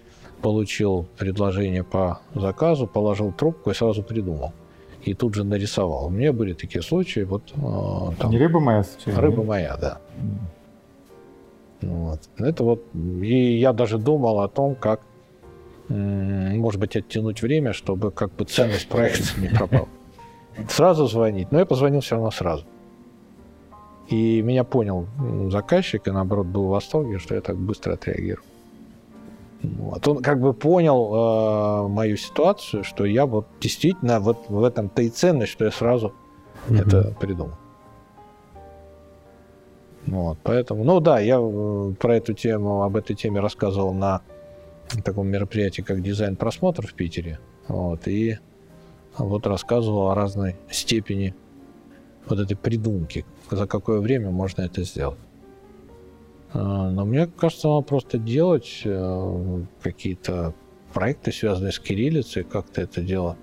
получил 0.42 1.06
предложение 1.18 1.84
по 1.84 2.20
заказу, 2.34 2.86
положил 2.86 3.32
трубку 3.32 3.70
и 3.70 3.74
сразу 3.74 4.02
придумал. 4.02 4.52
И 5.02 5.14
тут 5.14 5.34
же 5.34 5.44
нарисовал. 5.44 6.06
У 6.06 6.10
меня 6.10 6.32
были 6.32 6.54
такие 6.54 6.82
случаи. 6.82 7.20
Вот, 7.20 7.52
э, 7.54 8.14
там, 8.18 8.30
Не 8.30 8.38
рыба 8.38 8.60
моя 8.60 8.84
случайно? 8.84 9.20
Рыба 9.20 9.42
моя, 9.42 9.76
да. 9.76 10.00
Вот. 11.82 12.20
Это 12.38 12.64
вот, 12.64 12.82
и 12.94 13.58
я 13.58 13.72
даже 13.72 13.98
думал 13.98 14.40
о 14.40 14.48
том, 14.48 14.74
как, 14.74 15.00
может 15.88 16.80
быть, 16.80 16.96
оттянуть 16.96 17.42
время, 17.42 17.74
чтобы 17.74 18.10
как 18.10 18.34
бы 18.34 18.44
ценность 18.44 18.88
проекта 18.88 19.38
не 19.40 19.48
пропала. 19.48 19.88
Сразу 20.68 21.06
звонить, 21.06 21.52
но 21.52 21.58
я 21.58 21.66
позвонил 21.66 22.00
все 22.00 22.14
равно 22.14 22.30
сразу. 22.30 22.64
И 24.08 24.42
меня 24.42 24.64
понял 24.64 25.06
заказчик, 25.50 26.06
и 26.06 26.10
наоборот 26.10 26.46
был 26.46 26.66
в 26.66 26.68
восторге, 26.68 27.18
что 27.18 27.34
я 27.34 27.40
так 27.40 27.56
быстро 27.56 27.94
отреагирую. 27.94 28.44
Вот. 29.64 30.06
Он 30.08 30.22
как 30.22 30.40
бы 30.40 30.52
понял 30.52 31.84
э, 31.84 31.88
мою 31.88 32.16
ситуацию, 32.16 32.84
что 32.84 33.04
я 33.04 33.26
вот 33.26 33.46
действительно 33.60 34.20
вот 34.20 34.48
в 34.48 34.62
этом-то 34.62 35.02
и 35.02 35.08
ценность, 35.08 35.52
что 35.52 35.64
я 35.64 35.70
сразу 35.70 36.12
mm-hmm. 36.68 36.80
это 36.80 37.14
придумал. 37.20 37.54
Вот, 40.06 40.38
поэтому, 40.42 40.84
ну 40.84 41.00
да, 41.00 41.18
я 41.18 41.38
э, 41.40 41.94
про 41.98 42.16
эту 42.16 42.34
тему, 42.34 42.82
об 42.82 42.96
этой 42.96 43.16
теме 43.16 43.40
рассказывал 43.40 43.94
на 43.94 44.20
таком 45.02 45.28
мероприятии, 45.28 45.80
как 45.80 46.02
дизайн 46.02 46.36
просмотр 46.36 46.86
в 46.86 46.92
Питере. 46.92 47.38
Вот, 47.68 48.06
и 48.06 48.38
вот 49.16 49.46
рассказывал 49.46 50.10
о 50.10 50.14
разной 50.14 50.56
степени 50.70 51.34
вот 52.26 52.38
этой 52.38 52.56
придумки, 52.56 53.24
за 53.50 53.66
какое 53.66 54.00
время 54.00 54.30
можно 54.30 54.62
это 54.62 54.82
сделать. 54.82 55.18
А, 56.54 56.90
но 56.90 57.04
мне 57.04 57.26
кажется, 57.26 57.68
надо 57.68 57.82
просто 57.82 58.16
делать 58.16 58.82
э, 58.84 59.62
какие-то 59.82 60.54
проекты, 60.92 61.32
связанные 61.32 61.72
с 61.72 61.80
кириллицей, 61.80 62.44
как-то 62.44 62.80
это 62.80 63.02
дело 63.02 63.36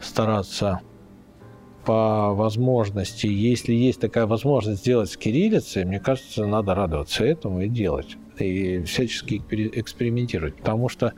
стараться 0.00 0.80
по 1.84 2.34
возможности, 2.34 3.26
если 3.26 3.72
есть 3.72 4.00
такая 4.00 4.26
возможность 4.26 4.82
сделать 4.82 5.10
с 5.10 5.16
кириллицей, 5.16 5.86
мне 5.86 5.98
кажется, 5.98 6.46
надо 6.46 6.74
радоваться 6.74 7.24
этому 7.24 7.62
и 7.62 7.68
делать. 7.68 8.18
И 8.38 8.82
всячески 8.82 9.42
экспериментировать. 9.50 10.56
Потому 10.56 10.88
что, 10.88 11.14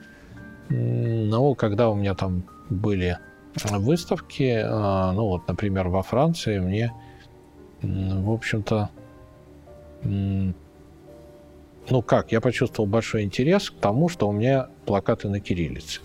ну, 0.69 1.55
когда 1.57 1.91
у 1.91 1.95
меня 1.95 2.15
там 2.15 2.45
были 2.71 3.19
выставки, 3.65 4.63
а, 4.65 5.13
ну, 5.13 5.27
вот, 5.27 5.49
например, 5.49 5.89
во 5.89 6.03
Франции, 6.03 6.59
мне, 6.59 6.93
в 7.83 8.31
общем-то, 8.31 8.91
ну 11.91 12.03
как, 12.03 12.33
я 12.33 12.41
почувствовал 12.41 12.89
большой 12.89 13.23
интерес 13.23 13.71
к 13.71 13.75
тому, 13.75 14.09
что 14.09 14.29
у 14.29 14.33
меня 14.33 14.69
плакаты 14.87 15.29
на 15.29 15.41
кириллице 15.41 16.01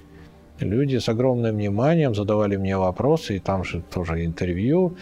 люди 0.65 0.97
с 0.97 1.09
огромным 1.09 1.55
вниманием 1.55 2.15
задавали 2.15 2.55
мне 2.55 2.77
вопросы, 2.77 3.37
и 3.37 3.39
там 3.39 3.63
же 3.63 3.83
тоже 3.93 4.25
интервью 4.25 4.95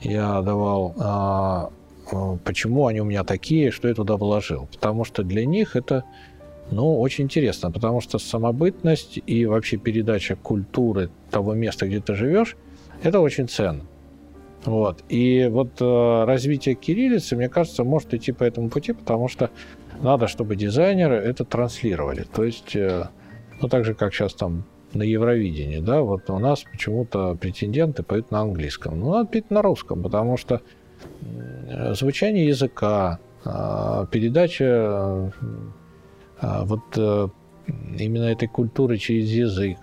я 0.00 0.40
давал, 0.42 0.94
а, 0.98 1.70
а, 2.12 2.38
почему 2.44 2.86
они 2.86 3.00
у 3.00 3.04
меня 3.04 3.24
такие, 3.24 3.70
что 3.70 3.88
я 3.88 3.94
туда 3.94 4.16
вложил. 4.16 4.68
Потому 4.72 5.04
что 5.04 5.22
для 5.22 5.44
них 5.44 5.76
это 5.76 6.04
ну, 6.70 7.00
очень 7.00 7.24
интересно, 7.24 7.70
потому 7.70 8.00
что 8.00 8.18
самобытность 8.18 9.20
и 9.24 9.46
вообще 9.46 9.76
передача 9.76 10.34
культуры 10.36 11.10
того 11.30 11.54
места, 11.54 11.86
где 11.86 12.00
ты 12.00 12.14
живешь, 12.14 12.56
это 13.02 13.20
очень 13.20 13.48
ценно. 13.48 13.84
Вот. 14.64 15.04
И 15.08 15.48
вот 15.48 15.80
э, 15.80 16.24
развитие 16.24 16.74
кириллицы, 16.74 17.36
мне 17.36 17.48
кажется, 17.48 17.84
может 17.84 18.12
идти 18.14 18.32
по 18.32 18.42
этому 18.42 18.68
пути, 18.68 18.94
потому 18.94 19.28
что 19.28 19.50
надо, 20.02 20.28
чтобы 20.28 20.56
дизайнеры 20.56 21.16
это 21.16 21.44
транслировали. 21.44 22.24
То 22.34 22.44
есть, 22.44 22.76
э, 22.76 23.08
ну, 23.60 23.68
так 23.68 23.84
же, 23.84 23.94
как 23.94 24.14
сейчас 24.14 24.34
там 24.34 24.64
на 24.92 25.02
Евровидении, 25.02 25.80
да, 25.80 26.00
вот 26.00 26.30
у 26.30 26.38
нас 26.38 26.62
почему-то 26.62 27.34
претенденты 27.34 28.02
поют 28.02 28.30
на 28.30 28.40
английском. 28.40 28.98
Ну, 28.98 29.12
надо 29.12 29.28
петь 29.28 29.50
на 29.50 29.62
русском, 29.62 30.02
потому 30.02 30.36
что 30.36 30.62
звучание 31.92 32.46
языка, 32.46 33.18
а, 33.44 34.06
передача 34.06 35.32
а, 36.40 36.64
вот 36.64 36.82
э, 36.96 37.28
именно 37.98 38.24
этой 38.24 38.48
культуры 38.48 38.98
через 38.98 39.30
язык, 39.30 39.78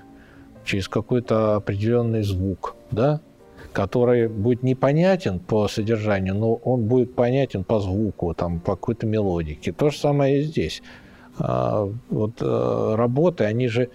через 0.65 0.87
какой-то 0.87 1.55
определенный 1.55 2.23
звук, 2.23 2.75
да, 2.91 3.21
который 3.73 4.27
будет 4.27 4.63
непонятен 4.63 5.39
по 5.39 5.67
содержанию, 5.67 6.35
но 6.35 6.53
он 6.53 6.83
будет 6.83 7.15
понятен 7.15 7.63
по 7.63 7.79
звуку, 7.79 8.33
там, 8.33 8.59
по 8.59 8.75
какой-то 8.75 9.05
мелодике. 9.05 9.73
То 9.73 9.89
же 9.89 9.97
самое 9.97 10.39
и 10.39 10.43
здесь. 10.43 10.81
А, 11.39 11.89
вот 12.09 12.41
э, 12.41 12.95
работы, 12.95 13.43
они 13.45 13.67
же 13.67 13.89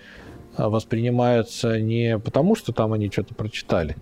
а, 0.57 0.69
воспринимаются 0.69 1.81
не 1.81 2.19
потому, 2.19 2.57
что 2.57 2.73
там 2.73 2.93
они 2.93 3.11
что-то 3.11 3.35
прочитали, 3.35 3.97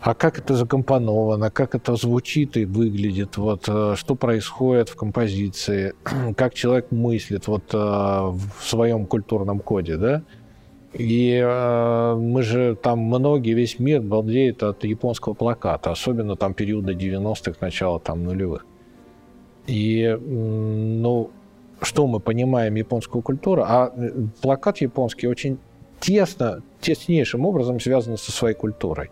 а 0.00 0.14
как 0.14 0.38
это 0.38 0.54
закомпоновано, 0.54 1.50
как 1.50 1.74
это 1.74 1.96
звучит 1.96 2.56
и 2.56 2.64
выглядит, 2.64 3.36
вот, 3.36 3.64
э, 3.66 3.94
что 3.96 4.14
происходит 4.14 4.90
в 4.90 4.96
композиции, 4.96 5.94
как 6.36 6.54
человек 6.54 6.92
мыслит 6.92 7.48
вот, 7.48 7.64
э, 7.72 7.76
в 7.76 8.40
своем 8.60 9.06
культурном 9.06 9.58
коде, 9.58 9.96
да? 9.96 10.22
И 10.94 11.38
э, 11.44 12.14
мы 12.14 12.42
же 12.42 12.74
там 12.74 13.00
многие, 13.00 13.52
весь 13.52 13.78
мир 13.78 14.00
балдеет 14.00 14.62
от 14.62 14.84
японского 14.84 15.34
плаката, 15.34 15.90
особенно 15.90 16.34
там 16.36 16.54
периода 16.54 16.92
90-х, 16.92 17.58
начала 17.60 18.00
там 18.00 18.24
нулевых. 18.24 18.64
И, 19.66 20.16
ну, 20.18 21.30
что 21.82 22.06
мы 22.06 22.20
понимаем 22.20 22.74
японскую 22.74 23.22
культуру, 23.22 23.64
а 23.66 23.92
э, 23.94 24.10
плакат 24.40 24.78
японский 24.78 25.28
очень 25.28 25.58
тесно, 26.00 26.62
теснейшим 26.80 27.44
образом 27.44 27.80
связан 27.80 28.16
со 28.16 28.32
своей 28.32 28.54
культурой. 28.54 29.10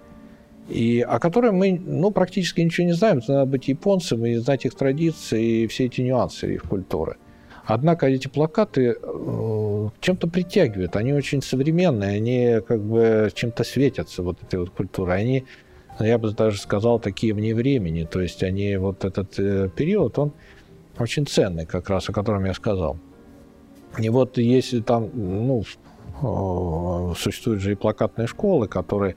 И 0.69 1.01
о 1.01 1.19
которой 1.19 1.53
мы 1.53 1.79
ну, 1.79 2.11
практически 2.11 2.61
ничего 2.61 2.87
не 2.87 2.93
знаем. 2.93 3.21
Надо 3.29 3.47
быть 3.47 3.69
японцем 3.69 4.25
и 4.27 4.35
знать 4.37 4.65
их 4.65 4.75
традиции 4.75 5.63
и 5.63 5.67
все 5.67 5.85
эти 5.87 6.01
нюансы 6.01 6.55
их 6.55 6.63
культуры. 6.63 7.17
Однако 7.67 8.07
эти 8.07 8.29
плакаты 8.29 8.97
э, 9.03 9.89
чем-то 10.01 10.29
притягивают. 10.29 10.95
Они 10.95 11.13
очень 11.13 11.43
современные, 11.43 12.17
они 12.17 12.61
как 12.67 12.81
бы 12.81 13.29
чем-то 13.35 13.65
светятся, 13.65 14.23
вот 14.23 14.41
этой 14.41 14.61
вот 14.61 14.71
культурой. 14.71 15.19
Они, 15.19 15.45
я 15.99 16.17
бы 16.19 16.31
даже 16.31 16.61
сказал, 16.61 17.01
такие 17.01 17.35
вне 17.35 17.57
времени. 17.57 18.05
То 18.05 18.21
есть 18.21 18.45
они, 18.45 18.77
вот 18.77 19.05
этот 19.05 19.37
э, 19.41 19.69
период, 19.75 20.17
он 20.17 20.33
очень 20.97 21.27
ценный 21.27 21.67
как 21.67 21.91
раз, 21.91 22.09
о 22.09 22.13
котором 22.13 22.45
я 22.45 22.55
сказал. 22.55 22.99
И 23.99 24.09
вот 24.11 24.39
если 24.39 24.81
там, 24.81 25.11
ну, 25.13 25.65
существуют 27.17 27.63
же 27.63 27.73
и 27.73 27.75
плакатные 27.75 28.29
школы, 28.29 28.69
которые 28.69 29.17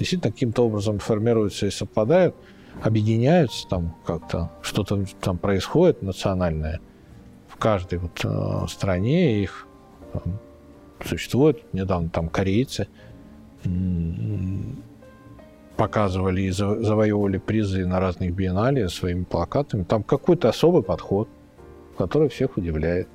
действительно 0.00 0.32
каким-то 0.32 0.66
образом 0.66 0.98
формируются 0.98 1.66
и 1.66 1.70
совпадают, 1.70 2.34
объединяются 2.82 3.68
там 3.68 3.94
как-то, 4.04 4.50
что-то 4.62 5.04
там 5.20 5.38
происходит 5.38 6.02
национальное 6.02 6.80
в 7.54 7.56
каждой 7.56 7.98
вот 7.98 8.24
э, 8.24 8.66
стране, 8.68 9.42
их 9.42 9.68
существует, 11.04 11.62
недавно 11.72 12.08
там 12.08 12.28
корейцы 12.28 12.88
показывали 15.76 16.42
и 16.42 16.50
завоевывали 16.50 17.38
призы 17.38 17.86
на 17.86 18.00
разных 18.00 18.34
биеннале 18.34 18.88
своими 18.88 19.24
плакатами. 19.24 19.84
Там 19.84 20.02
какой-то 20.02 20.48
особый 20.48 20.82
подход, 20.82 21.28
который 21.96 22.28
всех 22.28 22.56
удивляет. 22.56 23.08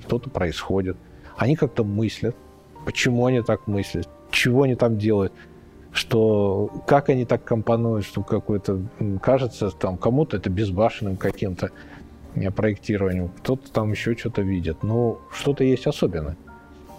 Что-то 0.00 0.30
происходит. 0.30 0.96
Они 1.36 1.56
как-то 1.56 1.84
мыслят. 1.84 2.36
Почему 2.84 3.26
они 3.26 3.42
так 3.42 3.66
мыслят? 3.66 4.08
Чего 4.30 4.62
они 4.62 4.76
там 4.76 4.96
делают? 4.96 5.32
Что, 5.92 6.70
как 6.86 7.08
они 7.08 7.24
так 7.24 7.44
компонуют, 7.44 8.06
что 8.06 8.22
какой-то, 8.22 8.80
кажется, 9.22 9.70
там, 9.70 9.96
кому-то 9.98 10.36
это 10.36 10.48
безбашенным 10.48 11.16
каким-то 11.16 11.70
проектированием, 12.54 13.28
кто-то 13.28 13.70
там 13.70 13.92
еще 13.92 14.16
что-то 14.16 14.42
видит. 14.42 14.82
Но 14.82 15.18
что-то 15.32 15.64
есть 15.64 15.86
особенное. 15.86 16.36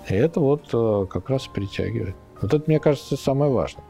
И 0.10 0.14
это 0.14 0.40
вот 0.40 0.70
э, 0.74 1.06
как 1.10 1.30
раз 1.30 1.48
притягивает. 1.48 2.16
Вот 2.42 2.54
это, 2.54 2.64
мне 2.68 2.80
кажется, 2.80 3.18
самое 3.18 3.52
важное. 3.52 3.84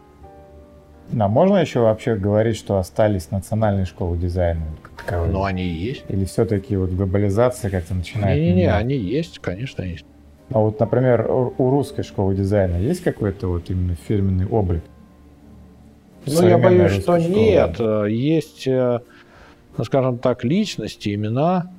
А 1.18 1.28
можно 1.28 1.58
еще 1.58 1.80
вообще 1.80 2.16
говорить, 2.16 2.58
что 2.58 2.78
остались 2.78 3.32
национальные 3.32 3.86
школы 3.86 4.18
дизайна? 4.18 4.66
Ну, 5.10 5.44
они 5.44 5.64
и 5.64 5.70
есть. 5.70 6.04
Или 6.10 6.26
все-таки 6.26 6.76
вот 6.76 6.90
глобализация 6.92 7.72
как-то 7.72 7.94
начинает? 7.94 8.40
Не-не-не, 8.40 8.74
они 8.74 8.96
есть, 8.96 9.40
конечно, 9.40 9.84
есть. 9.84 10.06
А 10.50 10.60
вот, 10.60 10.80
например, 10.80 11.30
у 11.30 11.70
русской 11.70 12.04
школы 12.04 12.36
дизайна 12.36 12.78
есть 12.78 13.04
какой-то 13.04 13.48
вот 13.48 13.70
именно 13.70 13.96
фирменный 13.96 14.48
облик? 14.48 14.84
Ну, 16.26 16.48
я 16.48 16.58
боюсь, 16.58 16.92
что 16.92 17.20
школы? 17.20 17.36
нет. 17.36 17.80
Есть, 18.10 18.68
э, 18.68 19.00
ну, 19.78 19.84
скажем 19.84 20.18
так, 20.18 20.44
личности, 20.44 21.14
имена, 21.14 21.72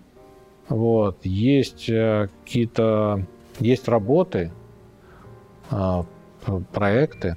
вот, 0.68 1.24
есть 1.24 1.88
э, 1.88 2.28
какие-то, 2.44 3.24
есть 3.58 3.88
работы, 3.88 4.52
а, 5.70 6.04
проекты, 6.72 7.36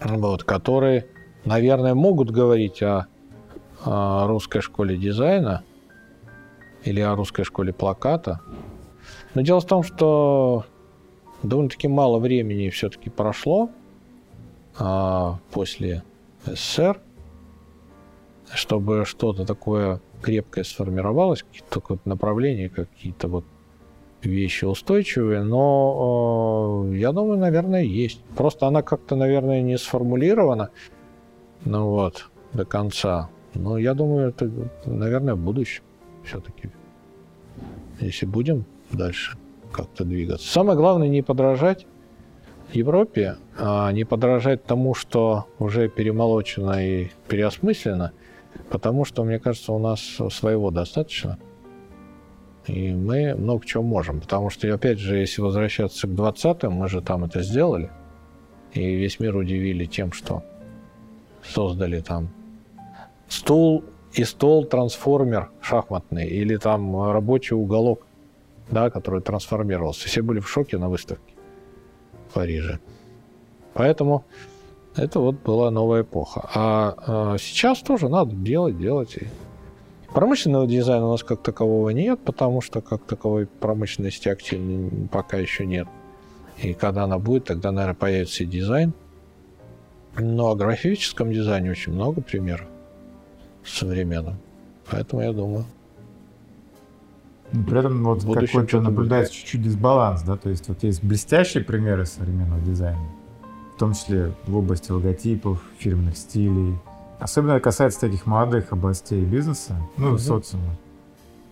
вот, 0.00 0.44
которые, 0.44 1.06
наверное, 1.44 1.94
могут 1.94 2.30
говорить 2.30 2.82
о, 2.82 3.06
о 3.84 4.26
русской 4.26 4.60
школе 4.60 4.96
дизайна 4.96 5.62
или 6.84 7.00
о 7.00 7.14
русской 7.14 7.44
школе 7.44 7.72
плаката. 7.72 8.40
Но 9.34 9.42
дело 9.42 9.60
в 9.60 9.66
том, 9.66 9.82
что 9.82 10.64
довольно-таки 11.42 11.88
мало 11.88 12.18
времени 12.18 12.70
все-таки 12.70 13.10
прошло 13.10 13.70
а, 14.78 15.38
после 15.52 16.02
СССР, 16.44 17.00
чтобы 18.54 19.04
что-то 19.04 19.44
такое 19.44 20.00
крепкое 20.22 20.64
сформировалось, 20.64 21.42
какие-то 21.42 21.82
вот 21.88 22.06
направления, 22.06 22.68
какие-то 22.68 23.28
вот 23.28 23.44
вещи 24.22 24.64
устойчивые, 24.64 25.42
но 25.42 26.86
э, 26.90 26.96
я 26.96 27.12
думаю, 27.12 27.38
наверное, 27.38 27.82
есть. 27.82 28.20
Просто 28.36 28.66
она 28.66 28.82
как-то, 28.82 29.16
наверное, 29.16 29.62
не 29.62 29.78
сформулирована, 29.78 30.70
ну 31.64 31.88
вот, 31.88 32.28
до 32.52 32.64
конца. 32.64 33.30
Но 33.54 33.78
я 33.78 33.94
думаю, 33.94 34.30
это, 34.30 34.50
наверное, 34.84 35.34
в 35.34 35.38
будущем 35.38 35.82
все-таки, 36.24 36.70
если 38.00 38.26
будем 38.26 38.64
дальше 38.90 39.36
как-то 39.72 40.04
двигаться. 40.04 40.48
Самое 40.48 40.76
главное 40.76 41.08
не 41.08 41.22
подражать 41.22 41.86
Европе, 42.72 43.36
а 43.58 43.90
не 43.92 44.04
подражать 44.04 44.64
тому, 44.64 44.94
что 44.94 45.46
уже 45.58 45.88
перемолочено 45.88 46.84
и 46.84 47.08
переосмыслено, 47.28 48.12
потому 48.70 49.04
что, 49.04 49.24
мне 49.24 49.38
кажется, 49.38 49.72
у 49.72 49.78
нас 49.78 50.00
своего 50.30 50.70
достаточно. 50.70 51.38
И 52.66 52.92
мы 52.92 53.34
много 53.34 53.64
чего 53.64 53.82
можем. 53.82 54.20
Потому 54.20 54.50
что, 54.50 54.72
опять 54.72 54.98
же, 54.98 55.16
если 55.16 55.40
возвращаться 55.40 56.06
к 56.06 56.10
20-м, 56.10 56.72
мы 56.72 56.88
же 56.88 57.00
там 57.00 57.24
это 57.24 57.42
сделали. 57.42 57.90
И 58.74 58.80
весь 58.80 59.18
мир 59.20 59.36
удивили 59.36 59.86
тем, 59.86 60.12
что 60.12 60.42
создали 61.42 62.00
там 62.00 62.28
стул 63.28 63.84
и 64.12 64.24
стол 64.24 64.64
трансформер 64.64 65.50
шахматный 65.60 66.26
или 66.26 66.56
там 66.56 67.10
рабочий 67.10 67.54
уголок, 67.54 68.06
да, 68.70 68.90
который 68.90 69.22
трансформировался. 69.22 70.06
Все 70.06 70.22
были 70.22 70.40
в 70.40 70.48
шоке 70.48 70.76
на 70.78 70.88
выставке 70.88 71.34
в 72.28 72.34
Париже. 72.34 72.80
Поэтому 73.74 74.24
это 74.98 75.20
вот 75.20 75.42
была 75.42 75.70
новая 75.70 76.02
эпоха. 76.02 76.48
А, 76.54 76.94
а 77.06 77.36
сейчас 77.38 77.80
тоже 77.80 78.08
надо 78.08 78.34
делать, 78.34 78.78
делать. 78.78 79.16
И 79.16 79.26
Промышленного 80.12 80.66
дизайна 80.66 81.06
у 81.06 81.10
нас 81.12 81.22
как 81.22 81.42
такового 81.42 81.90
нет, 81.90 82.18
потому 82.24 82.60
что 82.60 82.80
как 82.80 83.04
таковой 83.04 83.46
промышленности 83.46 84.28
активной 84.28 85.08
пока 85.08 85.36
еще 85.36 85.66
нет. 85.66 85.86
И 86.62 86.72
когда 86.74 87.04
она 87.04 87.18
будет, 87.18 87.44
тогда, 87.44 87.70
наверное, 87.70 87.94
появится 87.94 88.42
и 88.42 88.46
дизайн. 88.46 88.94
Но 90.18 90.50
о 90.50 90.56
графическом 90.56 91.30
дизайне 91.32 91.70
очень 91.70 91.92
много 91.92 92.22
примеров 92.22 92.66
современном. 93.64 94.38
Поэтому 94.90 95.22
я 95.22 95.32
думаю. 95.32 95.66
При 97.52 97.78
этом 97.78 98.02
вот 98.02 98.24
какой-то 98.24 98.80
наблюдается 98.80 99.34
чуть-чуть 99.34 99.62
дисбаланс, 99.62 100.22
да, 100.22 100.36
то 100.36 100.50
есть 100.50 100.68
вот 100.68 100.82
есть 100.82 101.02
блестящие 101.02 101.64
примеры 101.64 102.04
современного 102.04 102.60
дизайна, 102.60 103.00
в 103.78 103.80
том 103.80 103.94
числе 103.94 104.34
в 104.46 104.56
области 104.56 104.90
логотипов, 104.90 105.62
фирменных 105.78 106.16
стилей, 106.16 106.76
Особенно 107.20 107.52
это 107.52 107.60
касается 107.60 108.00
таких 108.00 108.26
молодых 108.26 108.72
областей 108.72 109.24
бизнеса, 109.24 109.76
ну, 109.96 110.10
угу. 110.10 110.18
социума. 110.18 110.76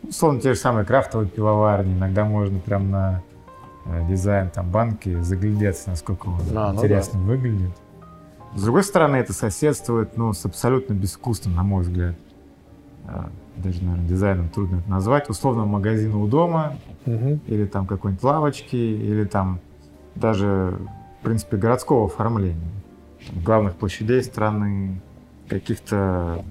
Условно, 0.09 0.41
те 0.41 0.55
же 0.55 0.61
самые 0.61 0.85
крафтовые 0.85 1.29
пивоварни. 1.29 1.95
Иногда 1.95 2.25
можно 2.25 2.61
прям 2.61 2.91
на 2.91 3.23
э, 3.87 4.07
дизайн 4.09 4.51
там 4.51 4.71
банки 4.71 5.21
заглядеться, 5.23 5.91
насколько 5.91 6.29
он 6.29 6.41
а, 6.55 6.73
интересно 6.73 7.19
ну 7.19 7.27
да. 7.27 7.33
выглядит. 7.33 7.77
С 8.55 8.63
другой 8.63 8.85
стороны, 8.85 9.17
это 9.17 9.33
соседствует 9.33 10.17
ну, 10.17 10.33
с 10.33 10.45
абсолютно 10.45 10.95
безвкусным, 10.95 11.57
на 11.57 11.65
мой 11.65 11.83
взгляд. 11.83 12.15
Э, 13.09 13.25
даже, 13.57 13.83
наверное, 13.83 14.09
дизайном 14.09 14.49
трудно 14.51 14.77
это 14.77 14.89
назвать. 14.89 15.29
Условно, 15.29 15.65
магазина 15.65 16.19
у 16.19 16.29
дома, 16.29 16.77
угу. 17.07 17.41
или 17.47 17.67
там 17.67 17.87
какой-нибудь 17.87 18.23
лавочки, 18.23 18.77
или 18.77 19.25
там 19.25 19.59
даже, 20.15 20.79
принципе, 21.27 21.57
городского 21.57 22.07
оформления. 22.07 22.71
Главных 23.45 23.75
площадей 23.75 24.23
страны, 24.23 25.01
каких-то 25.49 26.45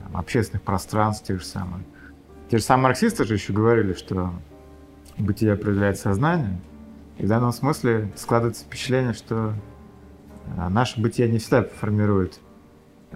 там, 0.00 0.16
общественных 0.16 0.62
пространств, 0.62 1.24
те 1.24 1.38
же 1.38 1.44
самые. 1.44 1.84
Те 2.50 2.58
же 2.58 2.64
самые 2.64 2.84
марксисты 2.84 3.24
же 3.24 3.34
еще 3.34 3.52
говорили, 3.52 3.92
что 3.92 4.32
бытие 5.16 5.52
определяет 5.52 5.96
сознание. 5.98 6.58
И 7.18 7.24
в 7.24 7.28
данном 7.28 7.52
смысле 7.52 8.10
складывается 8.16 8.64
впечатление, 8.64 9.12
что 9.12 9.54
а, 10.56 10.68
наше 10.70 11.00
бытие 11.00 11.30
не 11.30 11.38
всегда 11.38 11.62
формирует 11.62 12.40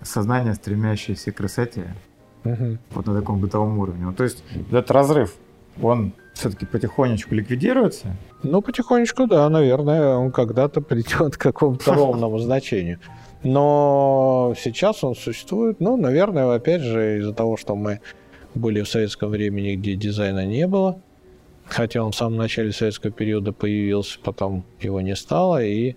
сознание, 0.04 0.54
стремящееся 0.54 1.32
к 1.32 1.38
красоте. 1.38 1.92
Угу. 2.44 2.78
Вот 2.92 3.06
на 3.06 3.18
таком 3.18 3.40
бытовом 3.40 3.80
уровне. 3.80 4.04
Ну, 4.04 4.12
то 4.12 4.22
есть 4.22 4.44
этот 4.70 4.92
разрыв, 4.92 5.34
он 5.82 6.12
все-таки 6.40 6.66
потихонечку 6.66 7.34
ликвидируется? 7.34 8.16
Ну, 8.42 8.62
потихонечку, 8.62 9.26
да, 9.26 9.48
наверное, 9.48 10.16
он 10.16 10.32
когда-то 10.32 10.80
придет 10.80 11.36
к 11.36 11.40
какому-то 11.40 11.94
ровному 11.94 12.38
значению. 12.38 12.98
Но 13.42 14.54
сейчас 14.58 15.04
он 15.04 15.14
существует, 15.14 15.80
ну, 15.80 15.96
наверное, 15.96 16.52
опять 16.54 16.82
же, 16.82 17.18
из-за 17.18 17.32
того, 17.32 17.56
что 17.56 17.74
мы 17.74 18.00
были 18.54 18.82
в 18.82 18.88
советском 18.88 19.30
времени, 19.30 19.76
где 19.76 19.94
дизайна 19.94 20.44
не 20.44 20.66
было, 20.66 21.00
хотя 21.66 22.02
он 22.02 22.12
в 22.12 22.16
самом 22.16 22.36
начале 22.36 22.72
советского 22.72 23.12
периода 23.12 23.52
появился, 23.52 24.18
потом 24.22 24.64
его 24.80 25.00
не 25.00 25.16
стало, 25.16 25.62
и, 25.62 25.94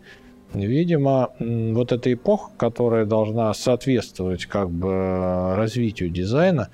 видимо, 0.53 1.31
вот 1.39 1.91
эта 1.91 2.13
эпоха, 2.13 2.51
которая 2.57 3.05
должна 3.05 3.53
соответствовать 3.53 4.45
как 4.45 4.69
бы 4.69 5.55
развитию 5.55 6.09
дизайна, 6.09 6.69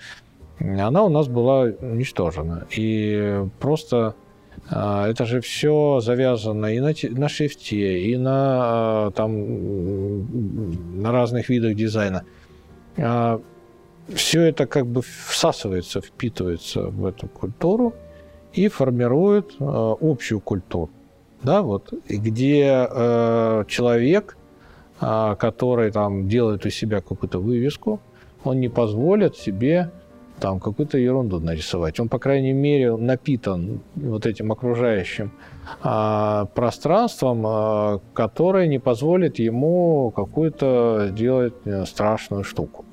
она 0.60 1.04
у 1.04 1.10
нас 1.10 1.28
была 1.28 1.62
уничтожена. 1.82 2.68
И 2.76 3.46
просто 3.60 4.16
а, 4.70 5.08
это 5.08 5.26
же 5.26 5.42
все 5.42 6.00
завязано 6.02 6.68
и 6.68 6.80
на, 6.80 6.94
на 7.18 7.30
шрифте, 7.30 8.02
и 8.02 8.18
на, 8.18 9.08
а, 9.08 9.12
там, 9.12 11.02
на 11.02 11.12
разных 11.12 11.50
видах 11.50 11.76
дизайна. 11.76 12.26
А, 12.98 13.42
все 14.14 14.42
это 14.42 14.66
как 14.66 14.86
бы 14.86 15.02
всасывается, 15.02 16.02
впитывается 16.02 16.82
в 16.84 17.06
эту 17.06 17.28
культуру 17.28 17.94
и 18.54 18.68
формирует 18.68 19.56
общую 19.60 20.40
культуру. 20.40 20.90
Да, 21.44 21.62
вот, 21.62 21.94
где 22.10 22.90
человек, 23.68 24.36
который 25.00 25.92
там 25.92 26.28
делает 26.28 26.66
у 26.66 26.70
себя 26.70 27.02
какую-то 27.02 27.40
вывеску, 27.40 28.02
он 28.44 28.60
не 28.60 28.68
позволит 28.68 29.38
себе 29.38 29.92
там 30.40 30.60
какую-то 30.60 30.98
ерунду 30.98 31.40
нарисовать. 31.40 32.00
Он, 32.00 32.10
по 32.10 32.20
крайней 32.20 32.54
мере, 32.54 32.96
напитан 32.96 33.82
вот 33.96 34.26
этим 34.26 34.52
окружающим 34.52 35.32
а, 35.82 36.46
пространством, 36.56 37.44
а, 37.46 38.00
которое 38.14 38.68
не 38.68 38.80
позволит 38.80 39.40
ему 39.40 40.12
какую-то 40.16 41.10
сделать 41.12 41.54
э, 41.66 41.86
страшную 41.86 42.44
штуку. 42.44 42.86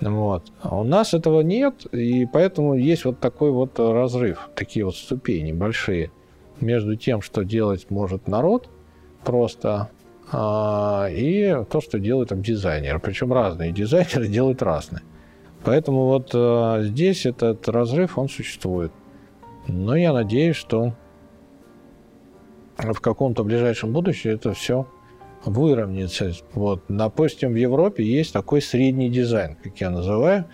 Вот. 0.00 0.44
А 0.62 0.78
у 0.80 0.84
нас 0.84 1.14
этого 1.14 1.42
нет, 1.42 1.86
и 1.92 2.26
поэтому 2.26 2.74
есть 2.74 3.04
вот 3.04 3.20
такой 3.20 3.50
вот 3.50 3.78
разрыв, 3.78 4.48
такие 4.54 4.84
вот 4.84 4.96
ступени 4.96 5.52
большие 5.52 6.10
между 6.60 6.96
тем, 6.96 7.20
что 7.20 7.44
делать 7.44 7.90
может 7.90 8.28
народ 8.28 8.68
просто, 9.24 9.90
а, 10.32 11.08
и 11.10 11.64
то, 11.70 11.80
что 11.80 11.98
делают 11.98 12.30
там 12.30 12.42
дизайнеры. 12.42 12.98
Причем 12.98 13.32
разные 13.32 13.72
дизайнеры 13.80 14.26
делают 14.28 14.62
разные. 14.62 15.02
Поэтому 15.64 16.06
вот 16.06 16.30
э, 16.34 16.82
здесь 16.84 17.26
этот 17.26 17.68
разрыв, 17.68 18.18
он 18.18 18.28
существует. 18.28 18.92
Но 19.68 19.94
я 19.94 20.12
надеюсь, 20.12 20.56
что 20.56 20.94
в 22.78 23.00
каком-то 23.00 23.44
ближайшем 23.44 23.92
будущем 23.92 24.30
это 24.30 24.52
все 24.54 24.86
выровняется. 25.44 26.32
Вот. 26.54 26.82
Допустим, 26.88 27.52
в 27.52 27.56
Европе 27.56 28.04
есть 28.04 28.32
такой 28.32 28.62
средний 28.62 29.10
дизайн, 29.10 29.56
как 29.62 29.78
я 29.80 29.90
называю. 29.90 30.46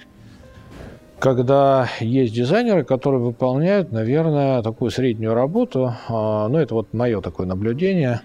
когда 1.19 1.89
есть 2.01 2.35
дизайнеры, 2.35 2.85
которые 2.85 3.21
выполняют, 3.21 3.91
наверное, 3.91 4.63
такую 4.63 4.91
среднюю 4.91 5.35
работу. 5.35 5.95
А, 6.09 6.49
ну, 6.49 6.59
это 6.59 6.75
вот 6.75 6.93
мое 6.93 7.21
такое 7.23 7.47
наблюдение. 7.47 8.21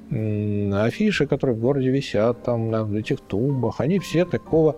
Афиши, 0.74 1.26
которые 1.26 1.56
в 1.56 1.60
городе 1.60 1.90
висят, 1.90 2.44
там, 2.44 2.70
на 2.70 2.98
этих 2.98 3.22
тумбах, 3.22 3.80
они 3.80 4.00
все 4.00 4.26
такого, 4.26 4.76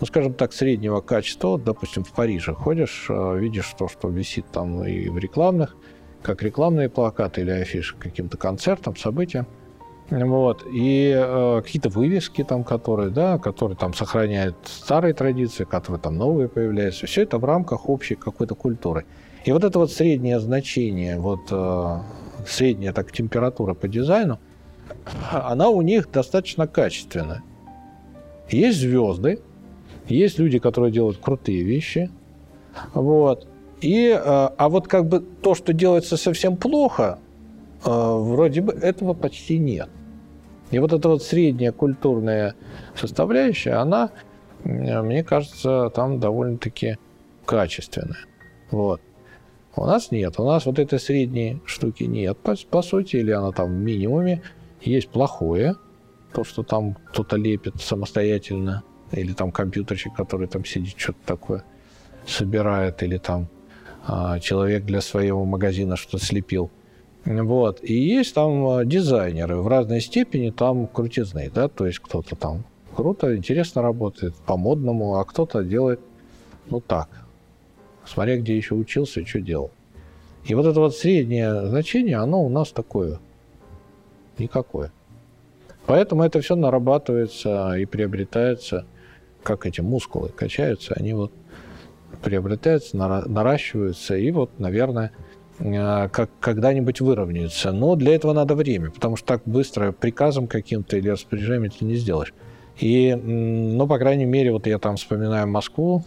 ну, 0.00 0.06
скажем 0.06 0.34
так, 0.34 0.52
среднего 0.52 1.00
качества. 1.00 1.48
Вот, 1.48 1.64
допустим, 1.64 2.04
в 2.04 2.12
Париже 2.12 2.54
ходишь, 2.54 3.06
а, 3.08 3.34
видишь 3.34 3.72
то, 3.78 3.88
что 3.88 4.08
висит 4.08 4.46
там 4.52 4.84
и 4.84 5.08
в 5.08 5.18
рекламных, 5.18 5.76
как 6.22 6.42
рекламные 6.42 6.88
плакаты 6.88 7.42
или 7.42 7.50
афиши 7.50 7.96
каким-то 7.96 8.36
концертам, 8.36 8.96
событиям. 8.96 9.46
Вот. 10.10 10.64
И 10.70 11.12
э, 11.16 11.62
какие-то 11.64 11.88
вывески 11.88 12.44
там, 12.44 12.62
которые, 12.62 13.10
да, 13.10 13.38
которые 13.38 13.76
там 13.76 13.94
сохраняют 13.94 14.56
старые 14.64 15.14
традиции, 15.14 15.64
которые 15.64 16.00
там 16.00 16.16
новые 16.16 16.48
появляются. 16.48 17.06
Все 17.06 17.22
это 17.22 17.38
в 17.38 17.44
рамках 17.44 17.88
общей 17.88 18.14
какой-то 18.14 18.54
культуры. 18.54 19.06
И 19.44 19.52
вот 19.52 19.64
это 19.64 19.78
вот 19.78 19.90
среднее 19.90 20.40
значение, 20.40 21.18
вот 21.18 21.40
э, 21.50 21.98
средняя 22.46 22.92
так 22.92 23.12
температура 23.12 23.74
по 23.74 23.88
дизайну, 23.88 24.38
она 25.30 25.68
у 25.68 25.80
них 25.82 26.10
достаточно 26.10 26.66
качественная. 26.66 27.42
Есть 28.50 28.80
звезды, 28.80 29.40
есть 30.08 30.38
люди, 30.38 30.58
которые 30.58 30.92
делают 30.92 31.18
крутые 31.18 31.62
вещи, 31.62 32.10
вот. 32.92 33.46
И, 33.80 34.08
э, 34.08 34.18
а 34.20 34.68
вот 34.68 34.88
как 34.88 35.06
бы 35.06 35.20
то, 35.20 35.54
что 35.54 35.72
делается 35.72 36.16
совсем 36.16 36.56
плохо, 36.56 37.18
а, 37.84 38.16
вроде 38.16 38.62
бы 38.62 38.72
этого 38.72 39.12
почти 39.14 39.58
нет. 39.58 39.88
И 40.70 40.78
вот 40.78 40.92
эта 40.92 41.08
вот 41.08 41.22
средняя 41.22 41.72
культурная 41.72 42.54
составляющая, 42.94 43.74
она, 43.74 44.10
мне 44.64 45.22
кажется, 45.22 45.90
там 45.94 46.18
довольно-таки 46.18 46.96
качественная. 47.44 48.26
Вот. 48.70 49.00
У 49.76 49.84
нас 49.84 50.10
нет. 50.10 50.38
У 50.38 50.44
нас 50.44 50.66
вот 50.66 50.78
этой 50.78 50.98
средней 50.98 51.60
штуки 51.66 52.04
нет, 52.04 52.38
по, 52.38 52.54
по 52.70 52.82
сути, 52.82 53.16
или 53.16 53.32
она 53.32 53.52
там 53.52 53.68
в 53.68 53.78
минимуме. 53.78 54.42
Есть 54.80 55.10
плохое, 55.10 55.76
то, 56.32 56.44
что 56.44 56.62
там 56.62 56.96
кто-то 57.10 57.36
лепит 57.36 57.80
самостоятельно, 57.80 58.82
или 59.14 59.32
там 59.32 59.50
компьютерщик, 59.50 60.14
который 60.14 60.46
там 60.46 60.64
сидит, 60.64 60.98
что-то 60.98 61.18
такое 61.24 61.64
собирает, 62.26 63.02
или 63.02 63.18
там 63.18 63.48
а, 64.06 64.38
человек 64.40 64.84
для 64.84 65.00
своего 65.00 65.44
магазина 65.44 65.96
что-то 65.96 66.24
слепил– 66.24 66.70
вот. 67.24 67.82
И 67.82 67.94
есть 67.94 68.34
там 68.34 68.66
а, 68.66 68.84
дизайнеры 68.84 69.56
в 69.56 69.68
разной 69.68 70.00
степени, 70.00 70.50
там 70.50 70.86
крутизны, 70.86 71.50
да, 71.52 71.68
то 71.68 71.86
есть 71.86 71.98
кто-то 71.98 72.36
там 72.36 72.64
круто, 72.94 73.34
интересно 73.34 73.82
работает, 73.82 74.34
по-модному, 74.46 75.16
а 75.16 75.24
кто-то 75.24 75.64
делает, 75.64 76.00
ну 76.68 76.80
так, 76.80 77.08
смотря 78.04 78.36
где 78.36 78.56
еще 78.56 78.74
учился 78.74 79.20
и 79.20 79.24
что 79.24 79.40
делал. 79.40 79.70
И 80.44 80.54
вот 80.54 80.66
это 80.66 80.78
вот 80.78 80.94
среднее 80.94 81.66
значение, 81.66 82.18
оно 82.18 82.44
у 82.44 82.50
нас 82.50 82.70
такое, 82.70 83.18
никакое. 84.36 84.92
Поэтому 85.86 86.22
это 86.22 86.40
все 86.40 86.56
нарабатывается 86.56 87.74
и 87.78 87.86
приобретается, 87.86 88.86
как 89.44 89.66
эти 89.66 89.80
мускулы 89.80 90.30
качаются, 90.30 90.94
они 90.94 91.14
вот 91.14 91.32
приобретаются, 92.22 92.96
наращиваются, 92.96 94.16
и 94.16 94.30
вот, 94.32 94.58
наверное, 94.58 95.12
Э, 95.58 96.08
как 96.08 96.30
когда-нибудь 96.40 97.00
выровняются. 97.00 97.72
Но 97.72 97.94
для 97.96 98.14
этого 98.14 98.32
надо 98.32 98.54
время, 98.54 98.90
потому 98.90 99.16
что 99.16 99.26
так 99.26 99.42
быстро 99.46 99.92
приказом 99.92 100.46
каким-то 100.46 100.96
или 100.96 101.08
распоряжением 101.08 101.64
это 101.64 101.84
не 101.84 101.96
сделаешь. 101.96 102.34
И, 102.78 103.14
ну, 103.14 103.86
по 103.86 103.98
крайней 103.98 104.24
мере, 104.24 104.52
вот 104.52 104.66
я 104.66 104.78
там 104.78 104.96
вспоминаю 104.96 105.46
Москву, 105.46 106.04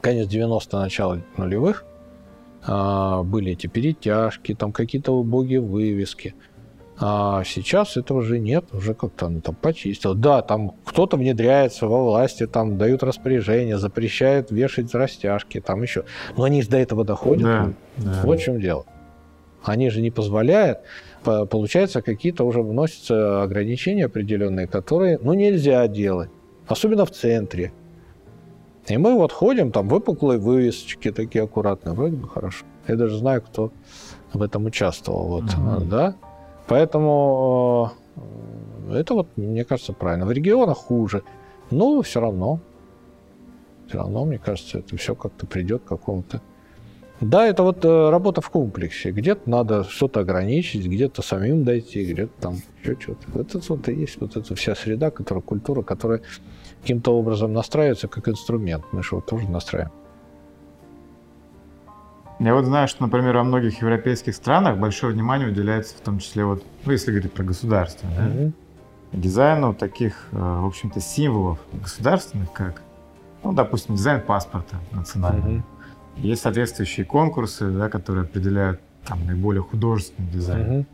конец 0.00 0.28
90-х, 0.28 0.78
начало 0.78 1.22
нулевых, 1.36 1.84
а, 2.66 3.22
были 3.22 3.52
эти 3.52 3.66
перетяжки, 3.66 4.54
там 4.54 4.72
какие-то 4.72 5.12
убогие 5.12 5.60
вывески– 5.60 6.34
а 6.98 7.44
сейчас 7.44 7.96
этого 7.96 8.22
же 8.22 8.38
нет, 8.38 8.64
уже 8.72 8.94
как-то 8.94 9.26
оно 9.26 9.40
там 9.40 9.54
почистил. 9.54 10.14
Да, 10.14 10.40
там 10.42 10.72
кто-то 10.84 11.16
внедряется 11.16 11.86
во 11.86 12.02
власти, 12.02 12.46
там 12.46 12.78
дают 12.78 13.02
распоряжения, 13.02 13.76
запрещают 13.76 14.50
вешать 14.50 14.94
растяжки, 14.94 15.60
там 15.60 15.82
еще. 15.82 16.04
Но 16.36 16.44
они 16.44 16.62
же 16.62 16.70
до 16.70 16.78
этого 16.78 17.04
доходят. 17.04 17.42
Да, 17.42 17.72
да. 17.98 18.22
Вот 18.24 18.38
в 18.38 18.42
чем 18.42 18.60
дело. 18.60 18.86
Они 19.62 19.90
же 19.90 20.00
не 20.00 20.10
позволяют. 20.10 20.78
Получается, 21.22 22.00
какие-то 22.00 22.44
уже 22.44 22.62
вносятся 22.62 23.42
ограничения 23.42 24.06
определенные, 24.06 24.66
которые, 24.66 25.18
ну, 25.20 25.34
нельзя 25.34 25.86
делать. 25.88 26.30
Особенно 26.66 27.04
в 27.04 27.10
центре. 27.10 27.72
И 28.86 28.96
мы 28.96 29.14
вот 29.14 29.32
ходим, 29.32 29.72
там 29.72 29.88
выпуклые 29.88 30.38
вывесочки 30.38 31.10
такие 31.10 31.44
аккуратные, 31.44 31.94
вроде 31.94 32.16
бы 32.16 32.28
хорошо. 32.28 32.64
Я 32.86 32.94
даже 32.94 33.18
знаю, 33.18 33.42
кто 33.42 33.72
в 34.32 34.40
этом 34.40 34.64
участвовал. 34.66 35.26
Вот, 35.26 35.44
mm 35.44 35.84
да? 35.86 36.14
Поэтому 36.68 37.92
э, 38.88 38.96
это 38.96 39.14
вот, 39.14 39.28
мне 39.36 39.64
кажется, 39.64 39.92
правильно. 39.92 40.26
В 40.26 40.32
регионах 40.32 40.78
хуже, 40.78 41.22
но 41.70 42.02
все 42.02 42.20
равно, 42.20 42.60
все 43.86 43.98
равно, 43.98 44.24
мне 44.24 44.38
кажется, 44.38 44.78
это 44.78 44.96
все 44.96 45.14
как-то 45.14 45.46
придет 45.46 45.82
к 45.82 45.88
какому-то... 45.88 46.40
Да, 47.20 47.46
это 47.46 47.62
вот 47.62 47.82
э, 47.84 48.10
работа 48.10 48.42
в 48.42 48.50
комплексе. 48.50 49.10
Где-то 49.10 49.48
надо 49.48 49.84
что-то 49.84 50.20
ограничить, 50.20 50.86
где-то 50.86 51.22
самим 51.22 51.64
дойти, 51.64 52.04
где-то 52.04 52.32
там 52.40 52.56
еще 52.82 52.96
что-то. 53.00 53.40
Это 53.40 53.60
вот 53.68 53.88
и 53.88 53.94
есть 53.94 54.20
вот 54.20 54.36
эта 54.36 54.54
вся 54.54 54.74
среда, 54.74 55.10
которая 55.10 55.42
культура, 55.42 55.82
которая 55.82 56.20
каким-то 56.82 57.16
образом 57.16 57.54
настраивается 57.54 58.06
как 58.06 58.28
инструмент. 58.28 58.84
Мы 58.92 59.02
же 59.02 59.10
его 59.12 59.22
тоже 59.22 59.48
настраиваем. 59.48 59.92
Я 62.38 62.54
вот 62.54 62.66
знаю, 62.66 62.86
что, 62.86 63.02
например, 63.02 63.36
во 63.36 63.44
многих 63.44 63.80
европейских 63.80 64.34
странах 64.34 64.76
большое 64.76 65.14
внимание 65.14 65.48
уделяется 65.48 65.96
в 65.96 66.00
том 66.00 66.18
числе, 66.18 66.44
вот, 66.44 66.62
ну, 66.84 66.92
если 66.92 67.10
говорить 67.10 67.32
про 67.32 67.44
государство, 67.44 68.08
да, 68.14 68.26
mm-hmm. 68.26 68.52
дизайну 69.12 69.72
таких, 69.72 70.28
э, 70.32 70.36
в 70.36 70.66
общем-то, 70.66 71.00
символов 71.00 71.58
государственных, 71.72 72.52
как, 72.52 72.82
ну, 73.42 73.54
допустим, 73.54 73.94
дизайн 73.94 74.20
паспорта 74.20 74.76
национального. 74.92 75.48
Mm-hmm. 75.48 75.62
Есть 76.18 76.42
соответствующие 76.42 77.06
конкурсы, 77.06 77.70
да, 77.70 77.88
которые 77.88 78.24
определяют 78.24 78.80
там 79.06 79.24
наиболее 79.24 79.62
художественный 79.62 80.28
дизайн. 80.28 80.66
Mm-hmm. 80.66 80.86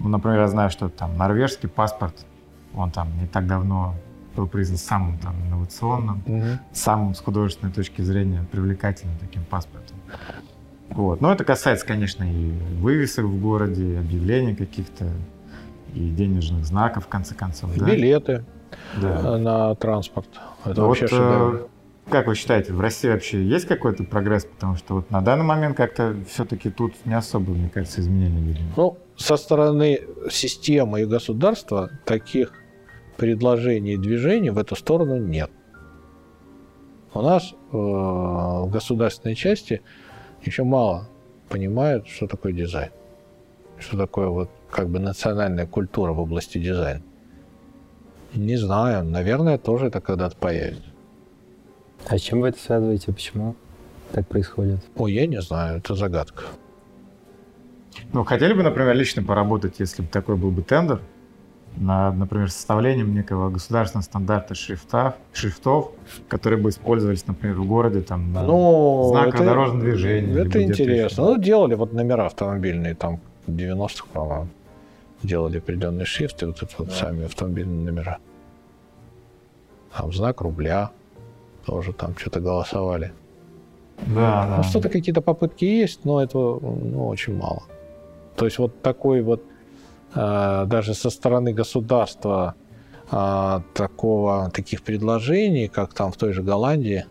Ну, 0.00 0.08
например, 0.08 0.40
я 0.40 0.48
знаю, 0.48 0.68
что 0.68 0.90
там 0.90 1.16
норвежский 1.16 1.70
паспорт, 1.70 2.26
он 2.74 2.90
там 2.90 3.08
не 3.18 3.26
так 3.26 3.46
давно 3.46 3.94
был 4.36 4.46
признан 4.46 4.78
самым 4.78 5.18
там 5.18 5.34
инновационным, 5.46 6.22
mm-hmm. 6.26 6.58
самым 6.72 7.14
с 7.14 7.20
художественной 7.20 7.72
точки 7.72 8.02
зрения 8.02 8.44
привлекательным 8.50 9.16
таким 9.18 9.44
паспортом. 9.44 9.96
Вот. 10.94 11.20
Но 11.20 11.32
это 11.32 11.44
касается, 11.44 11.86
конечно, 11.86 12.24
и 12.24 12.52
вывесок 12.78 13.24
в 13.24 13.40
городе, 13.40 13.94
и 13.94 13.96
объявлений 13.96 14.54
каких-то, 14.54 15.08
и 15.94 16.10
денежных 16.10 16.64
знаков, 16.64 17.04
в 17.04 17.08
конце 17.08 17.34
концов. 17.34 17.76
Да? 17.76 17.86
Билеты 17.86 18.44
да. 19.00 19.38
на 19.38 19.74
транспорт. 19.74 20.28
Это 20.64 20.82
вот, 20.82 20.88
вообще 20.88 21.06
шедевр. 21.06 21.68
Как 22.10 22.26
вы 22.26 22.34
считаете, 22.34 22.72
в 22.72 22.80
России 22.80 23.08
вообще 23.08 23.42
есть 23.42 23.66
какой-то 23.66 24.04
прогресс? 24.04 24.44
Потому 24.44 24.76
что 24.76 24.94
вот 24.96 25.10
на 25.10 25.20
данный 25.20 25.44
момент 25.44 25.76
как-то 25.76 26.16
все-таки 26.28 26.68
тут 26.68 26.94
не 27.06 27.14
особо, 27.14 27.52
мне 27.52 27.68
кажется, 27.68 28.00
изменения 28.00 28.40
видно. 28.40 28.64
Ну, 28.76 28.98
со 29.16 29.36
стороны 29.36 30.00
системы 30.30 31.02
и 31.02 31.04
государства 31.04 31.90
таких 32.04 32.52
предложений 33.16 33.94
и 33.94 33.96
движений 33.98 34.50
в 34.50 34.58
эту 34.58 34.74
сторону 34.74 35.16
нет. 35.16 35.50
У 37.14 37.20
нас 37.20 37.52
э, 37.52 37.76
в 37.76 38.68
государственной 38.70 39.34
части 39.34 39.82
еще 40.44 40.64
мало 40.64 41.08
понимают, 41.48 42.08
что 42.08 42.26
такое 42.26 42.52
дизайн. 42.52 42.90
Что 43.78 43.96
такое 43.96 44.28
вот 44.28 44.50
как 44.70 44.88
бы 44.88 44.98
национальная 44.98 45.66
культура 45.66 46.12
в 46.12 46.20
области 46.20 46.58
дизайна. 46.58 47.02
Не 48.34 48.56
знаю, 48.56 49.04
наверное, 49.04 49.58
тоже 49.58 49.86
это 49.86 50.00
когда-то 50.00 50.36
появится. 50.36 50.90
А 52.08 52.16
с 52.16 52.20
чем 52.20 52.40
вы 52.40 52.48
это 52.48 52.58
связываете? 52.58 53.12
Почему 53.12 53.54
так 54.12 54.26
происходит? 54.26 54.80
Ой, 54.96 55.12
я 55.12 55.26
не 55.26 55.40
знаю, 55.40 55.78
это 55.78 55.94
загадка. 55.94 56.44
Ну, 58.12 58.24
хотели 58.24 58.54
бы, 58.54 58.62
например, 58.62 58.94
лично 58.94 59.22
поработать, 59.22 59.74
если 59.78 60.02
бы 60.02 60.08
такой 60.08 60.36
был 60.36 60.50
бы 60.50 60.62
тендер, 60.62 61.00
над, 61.76 62.16
например, 62.16 62.50
составлением 62.50 63.14
некого 63.14 63.50
государственного 63.50 64.04
стандарта 64.04 64.54
шрифтов, 64.54 65.14
шрифтов, 65.32 65.92
которые 66.28 66.60
бы 66.60 66.70
использовались, 66.70 67.26
например, 67.26 67.56
в 67.56 67.66
городе, 67.66 68.02
там, 68.02 68.32
на 68.32 68.42
ну, 68.42 69.08
знаках 69.10 69.36
это, 69.36 69.44
дорожного 69.44 69.82
движения. 69.82 70.40
Это 70.40 70.62
интересно. 70.62 71.24
Ну, 71.24 71.38
делали 71.38 71.74
вот 71.74 71.92
номера 71.92 72.26
автомобильные, 72.26 72.94
там, 72.94 73.20
в 73.46 73.50
90-х, 73.50 74.06
по-моему, 74.12 74.48
делали 75.22 75.58
определенные 75.58 76.04
шрифты, 76.04 76.46
вот 76.46 76.62
это 76.62 76.74
вот 76.78 76.88
да. 76.88 76.94
сами 76.94 77.24
автомобильные 77.24 77.90
номера. 77.90 78.18
Там 79.96 80.12
знак 80.12 80.40
рубля, 80.40 80.90
тоже 81.64 81.92
там 81.92 82.16
что-то 82.16 82.40
голосовали. 82.40 83.12
Да, 84.06 84.46
ну, 84.48 84.56
да. 84.56 84.62
Что-то 84.62 84.88
какие-то 84.88 85.20
попытки 85.20 85.64
есть, 85.64 86.04
но 86.04 86.22
этого 86.22 86.58
ну, 86.60 87.06
очень 87.08 87.36
мало. 87.36 87.62
То 88.36 88.46
есть 88.46 88.58
вот 88.58 88.82
такой 88.82 89.22
вот 89.22 89.42
даже 90.14 90.94
со 90.94 91.10
стороны 91.10 91.52
государства 91.52 92.54
э, 93.10 93.60
такого, 93.74 94.50
таких 94.50 94.82
предложений, 94.82 95.68
как 95.68 95.94
там 95.94 96.12
в 96.12 96.16
той 96.16 96.32
же 96.32 96.42
Голландии, 96.42 97.06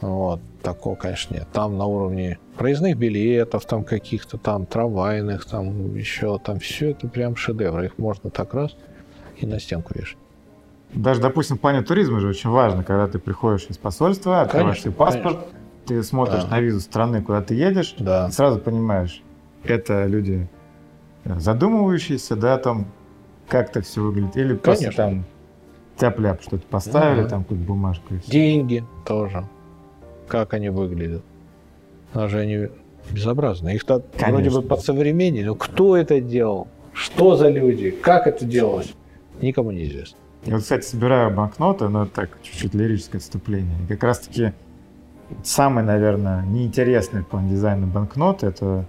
Вот, 0.00 0.40
такого, 0.62 0.94
конечно, 0.94 1.34
нет. 1.34 1.48
Там 1.52 1.76
на 1.76 1.86
уровне 1.86 2.38
проездных 2.56 2.96
билетов, 2.96 3.64
там 3.66 3.84
каких-то 3.84 4.38
там 4.38 4.66
трамвайных, 4.66 5.44
там 5.44 5.94
еще, 5.94 6.38
там 6.38 6.58
все 6.60 6.90
это 6.90 7.08
прям 7.08 7.36
шедевры. 7.36 7.86
Их 7.86 7.98
можно 7.98 8.30
так 8.30 8.54
раз 8.54 8.76
и 9.36 9.46
на 9.46 9.58
стенку 9.58 9.94
вешать. 9.94 10.18
Даже, 10.92 11.20
допустим, 11.20 11.58
в 11.58 11.60
плане 11.60 11.82
туризма 11.82 12.20
же 12.20 12.28
очень 12.28 12.50
важно, 12.50 12.82
когда 12.82 13.06
ты 13.08 13.18
приходишь 13.18 13.66
из 13.68 13.76
посольства, 13.76 14.40
открываешь 14.40 14.80
свой 14.80 14.94
паспорт, 14.94 15.38
конечно. 15.38 15.58
ты 15.86 16.02
смотришь 16.02 16.44
да. 16.44 16.50
на 16.50 16.60
визу 16.60 16.80
страны, 16.80 17.22
куда 17.22 17.42
ты 17.42 17.54
едешь, 17.54 17.94
да. 17.98 18.28
и 18.28 18.32
сразу 18.32 18.58
понимаешь, 18.58 19.22
это 19.64 20.06
люди 20.06 20.48
задумывающиеся, 21.38 22.36
да, 22.36 22.58
там, 22.58 22.86
как 23.48 23.70
это 23.70 23.82
все 23.82 24.02
выглядит, 24.02 24.36
или 24.36 24.56
конечно. 24.56 24.62
просто 24.62 24.92
там 24.96 25.24
тяп-ляп 25.96 26.42
что-то 26.42 26.66
поставили, 26.68 27.20
ага. 27.20 27.28
там 27.28 27.42
какую-то 27.42 27.66
бумажку. 27.66 28.14
И 28.14 28.18
все. 28.18 28.30
Деньги 28.30 28.84
тоже. 29.04 29.44
Как 30.26 30.54
они 30.54 30.68
выглядят. 30.68 31.22
Даже 32.14 32.38
они 32.38 32.68
безобразны. 33.10 33.74
Их 33.74 33.84
-то 33.84 34.02
вроде 34.30 34.50
бы 34.50 34.62
под 34.62 34.80
современнее, 34.80 35.44
но 35.44 35.54
кто 35.54 35.96
это 35.96 36.20
делал? 36.20 36.68
Что 36.92 37.36
за 37.36 37.48
люди? 37.48 37.90
Как 37.90 38.26
это 38.26 38.44
делалось? 38.44 38.94
Никому 39.40 39.70
не 39.70 39.86
известно. 39.86 40.18
Я 40.44 40.54
вот, 40.54 40.62
кстати, 40.62 40.84
собираю 40.84 41.34
банкноты, 41.34 41.88
но 41.88 42.06
так, 42.06 42.30
чуть-чуть 42.42 42.74
лирическое 42.74 43.18
отступление. 43.18 43.76
И 43.84 43.86
как 43.86 44.02
раз-таки 44.02 44.52
самый, 45.42 45.84
наверное, 45.84 46.44
неинтересный 46.44 47.22
план 47.22 47.48
дизайна 47.48 47.86
банкноты 47.86 48.46
это 48.46 48.84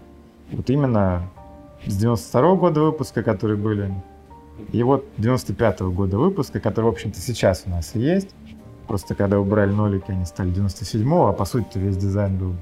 вот 0.52 0.70
именно 0.70 1.30
с 1.86 1.96
92 1.96 2.42
-го 2.42 2.58
года 2.58 2.82
выпуска, 2.82 3.24
которые 3.24 3.58
были, 3.58 3.94
и 4.72 4.84
вот 4.84 5.06
95 5.18 5.82
-го 5.82 5.92
года 5.92 6.18
выпуска, 6.18 6.60
который, 6.60 6.86
в 6.86 6.90
общем-то, 6.90 7.20
сейчас 7.20 7.64
у 7.66 7.70
нас 7.70 7.96
и 7.96 8.00
есть. 8.00 8.36
Просто 8.88 9.16
когда 9.16 9.40
убрали 9.40 9.72
нолики, 9.72 10.12
они 10.12 10.26
стали 10.26 10.52
97-го, 10.52 11.28
а 11.28 11.34
по 11.34 11.46
сути 11.46 11.78
весь 11.78 11.98
дизайн 11.98 12.38
был 12.38 12.56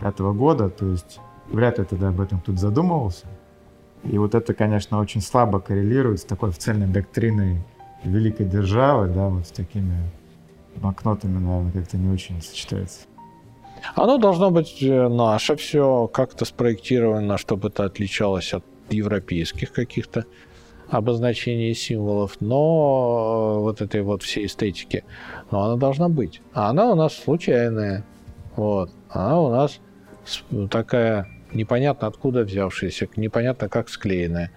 5 0.00 0.20
-го 0.20 0.34
года, 0.34 0.68
то 0.68 0.86
есть 0.86 1.20
вряд 1.50 1.78
ли 1.78 1.84
тогда 1.84 2.08
об 2.08 2.20
этом 2.20 2.40
тут 2.40 2.58
задумывался. 2.58 3.26
И 4.04 4.18
вот 4.18 4.34
это, 4.34 4.52
конечно, 4.52 4.98
очень 5.00 5.22
слабо 5.22 5.60
коррелирует 5.60 6.20
с 6.20 6.24
такой 6.24 6.50
официальной 6.50 6.86
доктриной 6.86 7.64
великой 8.04 8.46
державы, 8.46 9.08
да, 9.08 9.28
вот 9.28 9.46
с 9.46 9.50
такими 9.50 9.96
банкнотами, 10.76 11.38
наверное, 11.38 11.72
как-то 11.72 11.96
не 11.96 12.12
очень 12.12 12.42
сочетается. 12.42 13.00
Оно 13.94 14.18
должно 14.18 14.50
быть 14.50 14.82
э, 14.82 15.08
наше 15.08 15.56
все, 15.56 16.08
как-то 16.08 16.44
спроектировано, 16.44 17.38
чтобы 17.38 17.68
это 17.68 17.84
отличалось 17.84 18.52
от 18.54 18.64
европейских 18.90 19.72
каких-то 19.72 20.24
обозначений 20.88 21.74
символов, 21.74 22.36
но 22.40 23.56
э, 23.56 23.60
вот 23.60 23.80
этой 23.80 24.02
вот 24.02 24.22
всей 24.22 24.46
эстетики, 24.46 25.04
но 25.50 25.64
она 25.64 25.76
должна 25.76 26.08
быть. 26.08 26.40
А 26.52 26.70
она 26.70 26.90
у 26.92 26.94
нас 26.94 27.14
случайная. 27.14 28.04
Вот. 28.56 28.90
Она 29.10 29.40
у 29.40 29.50
нас 29.50 29.80
такая 30.70 31.28
непонятно 31.52 32.08
откуда 32.08 32.42
взявшаяся, 32.42 33.08
непонятно 33.16 33.68
как 33.68 33.88
склеенная. 33.88 34.50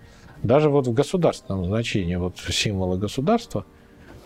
Даже 0.44 0.70
вот 0.70 0.88
в 0.88 0.94
государственном 0.94 1.66
значении, 1.66 2.16
вот 2.16 2.38
символы 2.38 2.98
государства, 2.98 3.66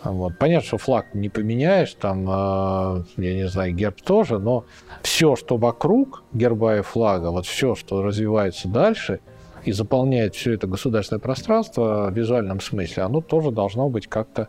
вот. 0.04 0.38
Понятно, 0.38 0.68
что 0.68 0.78
флаг 0.78 1.14
не 1.14 1.30
поменяешь, 1.30 1.94
там, 1.94 2.28
э, 2.28 3.04
я 3.18 3.36
не 3.36 3.48
знаю, 3.48 3.74
герб 3.74 4.02
тоже, 4.02 4.40
но 4.40 4.66
все, 5.04 5.36
что 5.36 5.58
вокруг 5.58 6.24
герба 6.34 6.78
и 6.78 6.82
флага, 6.82 7.32
вот 7.32 7.46
все, 7.46 7.76
что 7.76 8.02
развивается 8.02 8.68
дальше 8.68 9.20
и 9.64 9.72
заполняет 9.72 10.34
все 10.34 10.54
это 10.54 10.66
государственное 10.66 11.20
пространство 11.20 12.10
в 12.10 12.18
визуальном 12.18 12.62
смысле, 12.62 13.04
оно 13.04 13.22
тоже 13.22 13.52
должно 13.52 13.90
быть 13.90 14.08
как-то 14.08 14.48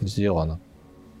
сделано. 0.00 0.60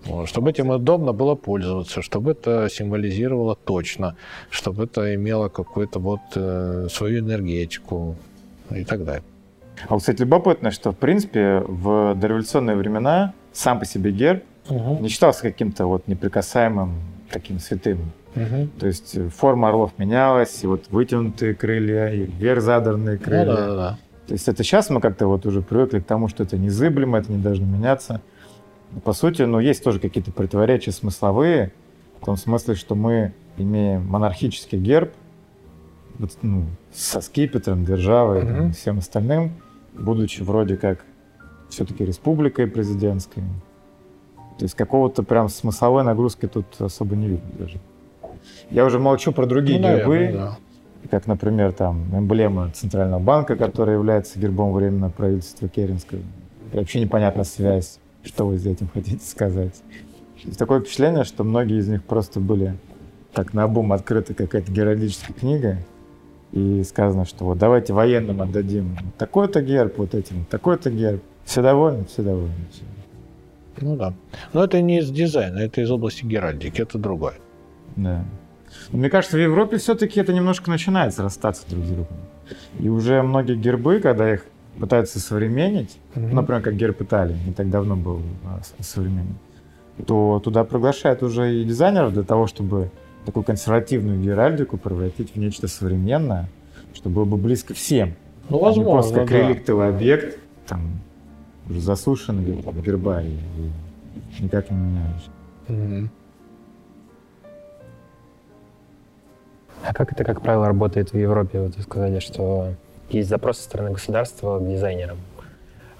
Вот, 0.04 0.28
чтобы 0.28 0.50
этим 0.50 0.70
удобно 0.70 1.12
было 1.12 1.34
пользоваться, 1.34 2.02
чтобы 2.02 2.32
это 2.32 2.68
символизировало 2.68 3.54
точно, 3.54 4.16
чтобы 4.50 4.84
это 4.84 5.14
имело 5.14 5.48
какую-то 5.48 6.00
вот 6.00 6.20
э, 6.34 6.88
свою 6.90 7.20
энергетику 7.20 8.16
и 8.70 8.84
так 8.84 9.04
далее. 9.04 9.22
А 9.86 9.94
вот, 9.94 10.00
кстати, 10.00 10.20
любопытно, 10.20 10.70
что, 10.72 10.92
в 10.92 10.98
принципе, 10.98 11.62
в 11.66 12.14
дореволюционные 12.16 12.76
времена 12.76 13.32
сам 13.52 13.78
по 13.78 13.84
себе 13.84 14.10
герб 14.12 14.44
угу. 14.68 14.98
не 15.00 15.08
считался 15.08 15.42
каким-то 15.42 15.86
вот 15.86 16.08
неприкасаемым 16.08 16.94
таким 17.30 17.58
святым. 17.58 18.12
Угу. 18.34 18.68
То 18.80 18.86
есть 18.86 19.14
э, 19.16 19.28
форма 19.28 19.68
орлов 19.68 19.92
менялась, 19.98 20.62
и 20.62 20.66
вот 20.66 20.86
вытянутые 20.90 21.54
крылья, 21.54 22.08
и 22.08 22.24
вверх 22.24 22.62
задранные 22.62 23.18
ну 23.18 23.24
крылья. 23.24 23.44
Ну, 23.44 23.56
да, 23.56 23.66
да, 23.66 23.76
да. 23.76 23.98
То 24.26 24.32
есть 24.34 24.48
это 24.48 24.62
сейчас 24.62 24.88
мы 24.88 25.00
как-то 25.00 25.26
вот 25.26 25.44
уже 25.46 25.62
привыкли 25.62 26.00
к 26.00 26.06
тому, 26.06 26.28
что 26.28 26.42
это 26.44 26.56
незыблемо, 26.56 27.18
это 27.18 27.32
не 27.32 27.42
должно 27.42 27.66
меняться. 27.66 28.20
По 29.04 29.12
сути, 29.12 29.42
ну, 29.42 29.58
есть 29.58 29.82
тоже 29.82 30.00
какие-то 30.00 30.32
противоречия 30.32 30.92
смысловые, 30.92 31.72
в 32.20 32.24
том 32.24 32.36
смысле, 32.36 32.74
что 32.74 32.94
мы 32.94 33.32
имеем 33.56 34.06
монархический 34.06 34.78
герб, 34.78 35.12
ну, 36.40 36.66
со 36.92 37.20
скипетром, 37.20 37.84
державой, 37.84 38.44
угу. 38.44 38.46
там, 38.46 38.72
всем 38.72 38.98
остальным, 38.98 39.52
будучи 39.92 40.42
вроде 40.42 40.76
как 40.76 41.04
все-таки 41.72 42.04
республикой 42.04 42.66
президентской. 42.66 43.42
То 44.58 44.64
есть 44.64 44.74
какого-то 44.74 45.22
прям 45.22 45.48
смысловой 45.48 46.04
нагрузки 46.04 46.46
тут 46.46 46.66
особо 46.78 47.16
не 47.16 47.28
видно 47.28 47.50
даже. 47.58 47.80
Я 48.70 48.84
уже 48.84 48.98
молчу 48.98 49.32
про 49.32 49.46
другие 49.46 49.80
ну, 49.80 49.88
гербы, 49.88 50.14
наверное, 50.14 50.40
да. 51.02 51.08
как, 51.10 51.26
например, 51.26 51.72
там 51.72 52.04
эмблема 52.12 52.70
Центрального 52.70 53.20
банка, 53.20 53.56
которая 53.56 53.96
является 53.96 54.38
гербом 54.38 54.72
временного 54.72 55.10
правительства 55.10 55.68
Керенского. 55.68 56.20
вообще 56.72 57.00
непонятна 57.00 57.44
связь, 57.44 57.98
что 58.22 58.46
вы 58.46 58.58
с 58.58 58.66
этим 58.66 58.88
хотите 58.92 59.24
сказать. 59.24 59.82
Есть 60.38 60.58
такое 60.58 60.80
впечатление, 60.80 61.24
что 61.24 61.44
многие 61.44 61.78
из 61.78 61.88
них 61.88 62.02
просто 62.04 62.40
были 62.40 62.76
так 63.32 63.54
на 63.54 63.64
обум 63.64 63.92
открыта 63.92 64.34
какая-то 64.34 64.70
геральдическая 64.70 65.34
книга, 65.34 65.78
и 66.52 66.82
сказано, 66.84 67.24
что 67.24 67.46
вот 67.46 67.58
давайте 67.58 67.92
военным 67.92 68.42
отдадим 68.42 68.96
такой-то 69.18 69.62
герб, 69.62 69.98
вот 69.98 70.14
этим 70.14 70.44
такой-то 70.44 70.90
герб. 70.90 71.22
Все 71.44 71.62
довольны? 71.62 72.04
Все 72.04 72.22
довольны. 72.22 72.54
Ну 73.80 73.96
да. 73.96 74.14
Но 74.52 74.64
это 74.64 74.80
не 74.80 74.98
из 74.98 75.10
дизайна, 75.10 75.58
это 75.58 75.80
из 75.80 75.90
области 75.90 76.24
геральдики, 76.24 76.82
это 76.82 76.98
другое. 76.98 77.34
Да. 77.96 78.24
мне 78.90 79.10
кажется, 79.10 79.36
в 79.36 79.40
Европе 79.40 79.76
все-таки 79.76 80.18
это 80.20 80.32
немножко 80.32 80.70
начинает 80.70 81.18
расстаться 81.18 81.68
друг 81.68 81.84
с 81.84 81.88
другом. 81.88 82.16
И 82.78 82.88
уже 82.88 83.22
многие 83.22 83.56
гербы, 83.56 84.00
когда 84.00 84.32
их 84.32 84.46
пытаются 84.78 85.20
современнить, 85.20 85.98
mm-hmm. 86.14 86.34
например, 86.34 86.62
как 86.62 86.76
герб 86.76 87.02
Италии, 87.02 87.36
не 87.46 87.52
так 87.52 87.68
давно 87.70 87.96
был 87.96 88.22
современный, 88.80 89.34
то 90.06 90.40
туда 90.42 90.64
приглашают 90.64 91.22
уже 91.22 91.60
и 91.60 91.64
дизайнеров 91.64 92.12
для 92.14 92.22
того, 92.22 92.46
чтобы 92.46 92.90
такую 93.26 93.44
консервативную 93.44 94.20
геральдику 94.20 94.78
превратить 94.78 95.34
в 95.34 95.36
нечто 95.36 95.68
современное, 95.68 96.48
что 96.94 97.08
было 97.08 97.24
бы 97.24 97.36
близко 97.36 97.74
всем. 97.74 98.14
Ну, 98.48 98.58
возможно, 98.58 98.80
а 98.80 98.94
не 98.94 98.94
просто 98.94 99.14
как 99.20 99.28
да. 99.28 99.38
реликтовый 99.38 99.88
объект, 99.88 100.38
там, 100.66 101.00
уже 101.68 101.80
засушенный 101.80 102.62
герба 102.84 103.22
и, 103.22 103.28
и 103.28 104.42
никак 104.42 104.70
не 104.70 104.76
меняешь. 104.76 105.30
Угу. 105.68 106.08
А 109.84 109.94
как 109.94 110.12
это, 110.12 110.24
как 110.24 110.42
правило, 110.42 110.66
работает 110.66 111.12
в 111.12 111.18
Европе? 111.18 111.60
Вот 111.60 111.76
вы 111.76 111.82
сказали, 111.82 112.20
что 112.20 112.74
есть 113.10 113.28
запрос 113.28 113.58
со 113.58 113.64
стороны 113.64 113.90
государства 113.90 114.58
к 114.58 114.68
дизайнерам. 114.68 115.18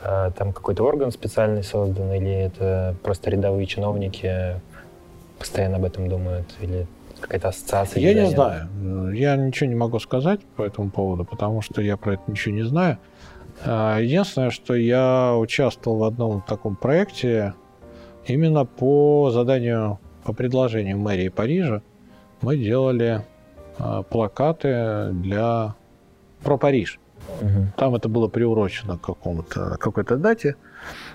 А 0.05 0.31
там 0.31 0.53
какой-то 0.53 0.85
орган 0.85 1.11
специальный 1.13 1.63
создан, 1.63 2.13
или 2.13 2.33
это 2.33 2.97
просто 3.03 3.31
рядовые 3.31 3.67
чиновники 3.67 4.61
постоянно 5.39 5.77
об 5.77 5.85
этом 5.85 6.09
думают, 6.09 6.47
или 6.61 6.87
какая-то 7.21 7.49
ассоциация? 7.49 8.01
Я 8.01 8.15
не 8.15 8.31
знаю. 8.31 8.69
Я 9.13 9.37
ничего 9.37 9.69
не 9.69 9.77
могу 9.77 9.99
сказать 10.01 10.41
по 10.57 10.63
этому 10.63 10.91
поводу, 10.91 11.25
потому 11.25 11.63
что 11.63 11.81
я 11.83 11.97
про 11.97 12.15
это 12.15 12.23
ничего 12.27 12.55
не 12.55 12.63
знаю. 12.65 12.99
А, 13.65 13.99
единственное, 13.99 14.51
что 14.51 14.75
я 14.75 15.37
участвовал 15.37 15.99
в 15.99 16.05
одном 16.05 16.43
таком 16.43 16.77
проекте 16.77 17.55
именно 18.27 18.65
по 18.65 19.31
заданию, 19.33 19.99
по 20.25 20.33
предложению 20.33 20.99
мэрии 20.99 21.29
Парижа. 21.29 21.83
Мы 22.41 22.57
делали 22.57 23.23
а, 23.79 24.03
плакаты 24.03 25.11
для 25.13 25.75
про 26.43 26.59
Париж. 26.59 26.99
Угу. 27.41 27.67
Там 27.77 27.95
это 27.95 28.09
было 28.09 28.29
приурочено 28.29 28.99
к 28.99 29.03
какому-то 29.03 29.77
какой-то 29.79 30.17
дате. 30.17 30.57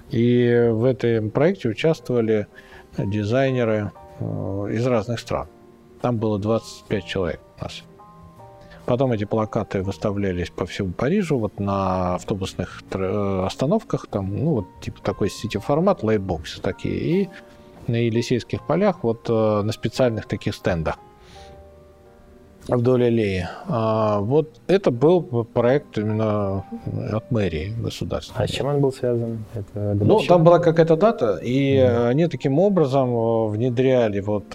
И 0.10 0.70
в 0.72 0.86
этом 0.86 1.32
проекте 1.32 1.70
участвовали 1.70 2.48
дизайнеры 2.98 3.92
э, 4.20 4.24
из 4.72 4.88
разных 4.88 5.20
стран. 5.20 5.48
Там 6.02 6.18
было 6.18 6.40
25 6.40 7.06
человек 7.06 7.42
у 7.60 7.64
нас. 7.64 7.84
Потом 8.88 9.12
эти 9.12 9.26
плакаты 9.26 9.84
выставлялись 9.84 10.50
по 10.50 10.66
всему 10.66 10.94
Парижу, 10.94 11.38
вот 11.38 11.60
на 11.60 12.16
автобусных 12.16 12.82
э, 12.94 13.44
остановках, 13.46 14.08
там, 14.08 14.34
ну, 14.34 14.52
вот 14.52 14.66
типа 14.80 15.02
такой 15.04 15.30
сити-формат, 15.30 16.04
лайтбоксы 16.04 16.62
такие, 16.62 16.96
и 16.96 17.30
на 17.88 17.98
Елисейских 17.98 18.66
полях, 18.66 19.04
вот 19.04 19.30
э, 19.30 19.62
на 19.62 19.74
специальных 19.74 20.26
таких 20.26 20.56
стендах. 20.56 20.96
Вдоль 22.70 23.04
аллеи. 23.04 23.50
А, 23.68 24.22
вот 24.22 24.62
это 24.68 24.90
был 24.90 25.22
проект 25.44 25.98
именно 25.98 26.64
от 27.12 27.30
мэрии 27.30 27.74
государства. 27.78 28.42
А 28.42 28.48
с 28.48 28.52
чем 28.52 28.68
он 28.68 28.80
был 28.80 28.94
связан? 28.94 29.44
Это 29.54 29.98
ну, 30.00 30.22
там 30.22 30.46
была 30.46 30.60
какая-то 30.60 30.96
дата, 30.96 31.40
и 31.44 31.76
mm. 31.76 32.08
они 32.08 32.28
таким 32.28 32.58
образом 32.58 33.10
э, 33.10 33.48
внедряли 33.50 34.22
вот 34.22 34.48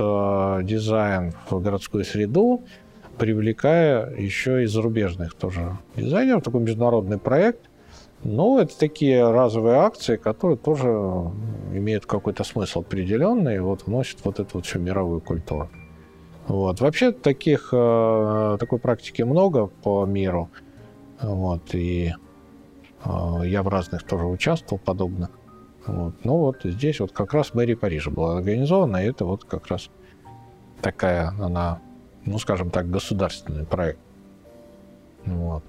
дизайн 0.64 1.34
в 1.50 1.60
городскую 1.60 2.06
среду, 2.06 2.62
привлекая 3.18 4.14
еще 4.16 4.62
и 4.62 4.66
зарубежных 4.66 5.34
тоже 5.34 5.76
дизайнеров, 5.96 6.42
такой 6.42 6.60
международный 6.60 7.18
проект. 7.18 7.68
Ну, 8.24 8.58
это 8.58 8.78
такие 8.78 9.28
разовые 9.30 9.76
акции, 9.78 10.16
которые 10.16 10.56
тоже 10.56 10.88
имеют 11.72 12.06
какой-то 12.06 12.44
смысл 12.44 12.80
определенный, 12.80 13.60
вот 13.60 13.86
вносят 13.86 14.24
вот 14.24 14.38
эту 14.38 14.50
вот 14.54 14.66
всю 14.66 14.78
мировую 14.78 15.20
культуру. 15.20 15.70
Вот. 16.46 16.80
Вообще 16.80 17.12
таких, 17.12 17.70
э, 17.72 18.56
такой 18.58 18.78
практики 18.78 19.22
много 19.22 19.66
по 19.66 20.04
миру. 20.06 20.50
Вот. 21.20 21.74
И 21.74 22.14
э, 23.04 23.40
я 23.44 23.62
в 23.62 23.68
разных 23.68 24.04
тоже 24.04 24.26
участвовал 24.26 24.80
подобно. 24.84 25.30
Вот. 25.86 26.14
Ну 26.24 26.36
вот 26.38 26.60
здесь 26.62 27.00
вот 27.00 27.12
как 27.12 27.34
раз 27.34 27.54
мэрия 27.54 27.76
Парижа 27.76 28.10
была 28.10 28.36
организована, 28.36 28.98
и 28.98 29.08
это 29.08 29.24
вот 29.24 29.44
как 29.44 29.66
раз 29.68 29.90
такая 30.80 31.32
она, 31.40 31.80
ну 32.24 32.38
скажем 32.38 32.70
так, 32.70 32.90
государственный 32.90 33.64
проект. 33.64 33.98
Вот. 35.24 35.62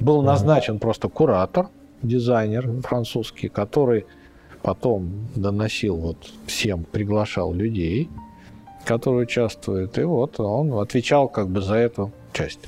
Был 0.00 0.22
назначен 0.22 0.78
просто 0.78 1.08
куратор, 1.08 1.68
дизайнер 2.02 2.80
французский, 2.82 3.48
который 3.48 4.06
потом 4.62 5.28
доносил 5.34 5.96
вот 5.96 6.30
всем, 6.46 6.84
приглашал 6.84 7.52
людей, 7.52 8.08
которые 8.84 9.22
участвуют, 9.22 9.98
и 9.98 10.04
вот 10.04 10.38
он 10.40 10.72
отвечал 10.74 11.28
как 11.28 11.48
бы 11.48 11.60
за 11.60 11.74
эту 11.74 12.12
часть. 12.32 12.60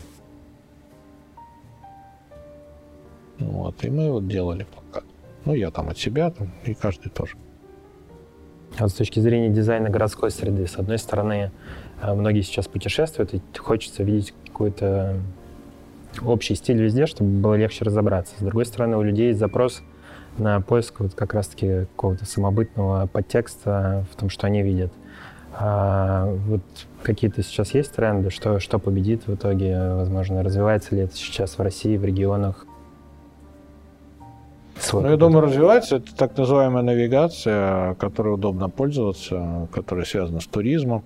Вот, 3.39 3.85
и 3.85 3.91
мы 3.91 4.11
вот 4.11 4.29
делали 4.29 4.65
плакат. 4.65 5.05
Ну, 5.45 5.55
я 5.55 5.71
там 5.71 5.89
от 5.89 5.99
себя, 5.99 6.31
там, 6.31 6.51
и 6.65 6.75
каждый 6.75 7.09
тоже. 7.09 7.37
А 8.79 8.89
с 8.89 8.93
точки 8.93 9.19
зрения 9.21 9.49
дизайна 9.49 9.89
городской 9.89 10.31
среды, 10.31 10.67
с 10.67 10.77
одной 10.77 10.99
стороны, 10.99 11.51
многие 12.03 12.43
сейчас 12.43 12.69
путешествуют, 12.69 13.35
и 13.35 13.43
хочется 13.57 14.03
видеть 14.03 14.35
какой-то 14.47 15.17
общий 16.23 16.55
стиль 16.55 16.83
везде, 16.83 17.07
чтобы 17.07 17.31
было 17.31 17.55
легче 17.55 17.85
разобраться. 17.85 18.35
С 18.39 18.43
другой 18.43 18.67
стороны, 18.67 18.97
у 18.97 19.03
людей 19.03 19.29
есть 19.29 19.39
запрос 19.39 19.83
на 20.39 20.61
поиск 20.61 21.01
вот 21.01 21.15
как 21.15 21.35
раз-таки 21.35 21.87
какого-то 21.95 22.25
самобытного 22.25 23.07
подтекста 23.07 24.07
в 24.11 24.17
том, 24.17 24.31
что 24.31 24.47
они 24.47 24.63
видят. 24.63 24.93
А 25.53 26.27
вот 26.47 26.63
какие-то 27.03 27.43
сейчас 27.43 27.75
есть 27.75 27.93
тренды, 27.95 28.31
что, 28.31 28.61
что 28.61 28.79
победит 28.79 29.27
в 29.27 29.35
итоге, 29.35 29.95
возможно, 29.95 30.43
развивается 30.43 30.95
ли 30.95 31.03
это 31.03 31.17
сейчас 31.17 31.59
в 31.59 31.61
России, 31.61 31.97
в 31.97 32.05
регионах? 32.05 32.67
Ну, 34.93 35.11
я 35.11 35.17
думаю, 35.17 35.43
развивается. 35.43 35.97
Это 35.97 36.15
так 36.17 36.37
называемая 36.39 36.83
навигация, 36.83 37.95
которой 37.95 38.35
удобно 38.35 38.71
пользоваться, 38.71 39.69
которая 39.73 40.07
связана 40.07 40.41
с 40.41 40.47
туризмом. 40.47 41.05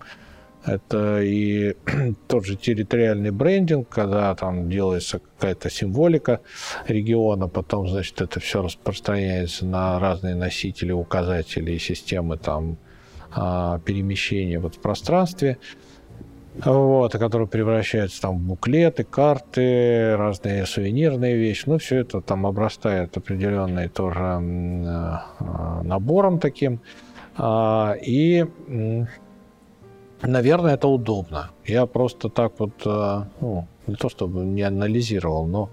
Это 0.64 1.20
и 1.22 1.76
тот 2.28 2.46
же 2.46 2.56
территориальный 2.56 3.30
брендинг, 3.30 3.88
когда 3.88 4.34
там 4.34 4.70
делается 4.70 5.18
какая-то 5.18 5.68
символика 5.68 6.40
региона, 6.86 7.48
потом, 7.48 7.88
значит, 7.88 8.20
это 8.20 8.40
все 8.40 8.62
распространяется 8.62 9.66
на 9.66 9.98
разные 9.98 10.34
носители, 10.34 10.92
указатели 10.92 11.72
и 11.72 11.78
системы 11.78 12.38
там 12.38 12.78
а, 13.34 13.78
перемещения 13.80 14.58
вот 14.58 14.76
в 14.76 14.80
пространстве, 14.80 15.58
вот, 16.54 17.12
которые 17.12 17.48
превращаются 17.48 18.22
там 18.22 18.38
в 18.38 18.42
буклеты, 18.42 19.04
карты, 19.04 20.16
разные 20.16 20.64
сувенирные 20.64 21.36
вещи. 21.36 21.64
Ну, 21.66 21.78
все 21.78 21.98
это 21.98 22.20
там 22.20 22.46
обрастает 22.46 23.16
определенной 23.16 23.88
тоже 23.88 24.18
а, 24.18 25.82
набором 25.82 26.38
таким. 26.38 26.80
А, 27.36 27.96
и, 28.00 28.46
наверное, 30.26 30.74
это 30.74 30.88
удобно. 30.88 31.50
Я 31.64 31.86
просто 31.86 32.28
так 32.28 32.52
вот, 32.58 32.72
ну, 32.84 33.66
не 33.86 33.94
то 33.94 34.08
чтобы 34.08 34.40
не 34.40 34.62
анализировал, 34.62 35.46
но 35.46 35.70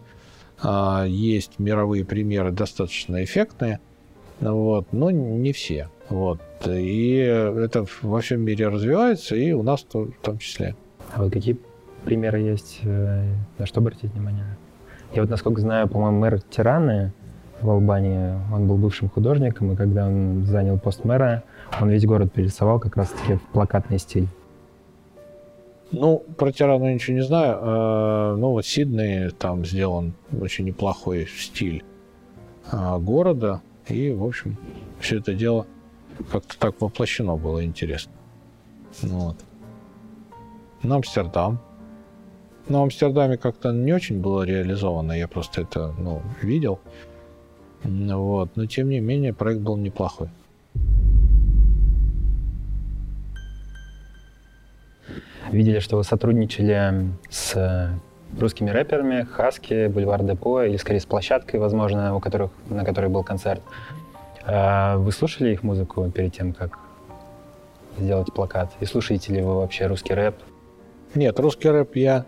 есть 1.07 1.60
мировые 1.60 2.06
примеры 2.06 2.52
достаточно 2.52 3.23
эффектные, 3.23 3.80
вот, 4.40 4.88
но 4.91 5.11
не 5.11 5.53
все. 5.53 5.90
Вот. 6.10 6.41
И 6.68 7.15
это 7.15 7.86
во 8.02 8.19
всем 8.19 8.41
мире 8.41 8.68
развивается, 8.68 9.36
и 9.36 9.53
у 9.53 9.64
нас 9.64 9.86
в 9.91 10.11
том 10.22 10.38
числе. 10.40 10.76
А 11.14 11.23
вот 11.23 11.32
какие 11.32 11.57
примеры 12.03 12.40
есть, 12.40 12.80
э, 12.84 13.34
на 13.57 13.65
что 13.65 13.80
обратить 13.80 14.11
внимание? 14.14 14.57
Я 15.14 15.22
вот, 15.22 15.30
насколько 15.30 15.61
знаю, 15.61 15.88
по-моему, 15.88 16.19
мэр 16.19 16.41
Тираны 16.41 17.14
в 17.61 17.69
Албании, 17.69 18.34
он 18.53 18.68
был 18.68 18.78
бывшим 18.78 19.10
художником, 19.10 19.72
и 19.72 19.76
когда 19.76 20.07
он 20.07 20.45
занял 20.45 20.80
пост 20.80 21.06
мэра, 21.06 21.44
он 21.80 21.90
весь 21.90 22.06
город 22.06 22.34
перерисовал 22.34 22.80
как 22.80 22.98
раз-таки 22.98 23.36
в 23.36 23.41
плакатный 23.53 23.99
стиль. 23.99 24.28
Ну, 25.91 26.23
про 26.38 26.51
Тирану 26.51 26.91
ничего 26.91 27.18
не 27.18 27.23
знаю. 27.23 27.57
Э, 27.61 28.35
ну, 28.38 28.51
вот 28.51 28.65
Сидней, 28.65 29.30
там 29.31 29.65
сделан 29.65 30.13
очень 30.39 30.65
неплохой 30.65 31.27
стиль 31.27 31.84
э, 32.72 32.97
города. 32.99 33.61
И, 33.88 34.11
в 34.11 34.23
общем, 34.23 34.57
все 34.99 35.18
это 35.18 35.34
дело 35.34 35.68
как-то 36.31 36.57
так 36.57 36.80
воплощено 36.81 37.35
было 37.35 37.63
интересно. 37.65 38.13
Ну 39.01 39.19
вот. 39.19 39.38
На 40.84 40.95
Амстердам. 40.95 41.59
На 42.68 42.84
Амстердаме 42.84 43.38
как-то 43.38 43.72
не 43.72 43.93
очень 43.93 44.22
было 44.22 44.43
реализовано, 44.43 45.13
я 45.13 45.27
просто 45.27 45.61
это 45.61 45.93
ну, 45.97 46.22
видел. 46.41 46.80
Вот. 47.84 48.55
Но 48.55 48.65
тем 48.65 48.89
не 48.89 48.99
менее 48.99 49.34
проект 49.34 49.61
был 49.61 49.77
неплохой. 49.77 50.30
Видели, 55.52 55.80
что 55.80 55.98
вы 55.98 56.06
сотрудничали 56.06 57.11
с 57.30 57.91
русскими 58.40 58.69
рэперами, 58.69 59.23
Хаски, 59.23 59.88
Бульвар 59.88 60.23
Депо, 60.23 60.64
или 60.64 60.78
скорее 60.78 61.02
с 61.02 61.06
площадкой, 61.06 61.57
возможно, 61.60 62.15
у 62.15 62.22
которых, 62.22 62.52
на 62.69 62.86
которой 62.86 63.10
был 63.10 63.23
концерт. 63.23 63.61
А 64.45 64.95
вы 64.98 65.11
слушали 65.11 65.52
их 65.52 65.64
музыку 65.64 66.10
перед 66.10 66.34
тем, 66.34 66.53
как 66.53 66.80
сделать 67.98 68.34
плакат? 68.34 68.72
И 68.80 68.86
слушаете 68.86 69.34
ли 69.34 69.41
вы 69.41 69.56
вообще 69.56 69.88
русский 69.88 70.14
рэп? 70.14 70.36
Нет, 71.15 71.38
русский 71.38 71.69
рэп 71.69 71.98
я 71.98 72.26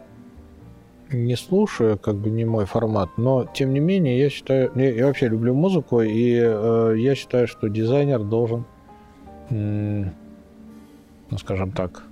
не 1.10 1.38
слушаю, 1.38 1.98
как 1.98 2.16
бы 2.16 2.30
не 2.30 2.44
мой 2.44 2.66
формат, 2.66 3.10
но 3.18 3.45
тем 3.45 3.72
не 3.72 3.80
менее 3.80 4.20
я 4.20 4.30
считаю, 4.30 4.72
я, 4.76 5.06
вообще 5.06 5.30
люблю 5.30 5.54
музыку, 5.54 6.02
и 6.02 6.40
э, 6.44 6.95
я 6.98 7.16
считаю, 7.16 7.48
что 7.48 7.70
дизайнер 7.70 8.20
должен, 8.20 8.66
ну 9.50 10.12
скажем 11.38 11.72
так, 11.72 12.04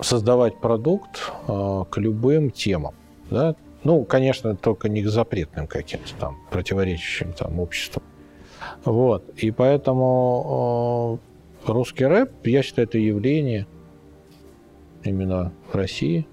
создавать 0.00 0.60
продукт 0.60 1.32
э, 1.48 1.84
к 1.90 1.98
любым 1.98 2.50
темам, 2.50 2.94
да, 3.30 3.54
ну, 3.84 4.04
конечно, 4.04 4.54
только 4.54 4.88
не 4.88 5.02
к 5.02 5.08
запретным 5.08 5.66
каким-то 5.66 6.14
там, 6.18 6.38
противоречащим 6.50 7.32
там 7.32 7.58
обществу. 7.58 8.02
Вот. 8.84 9.28
И 9.36 9.50
поэтому 9.50 11.18
э, 11.66 11.72
русский 11.72 12.04
рэп, 12.04 12.46
я 12.46 12.62
считаю, 12.62 12.86
это 12.86 12.98
явление 12.98 13.66
именно 15.02 15.52
в 15.70 15.74
России. 15.74 16.26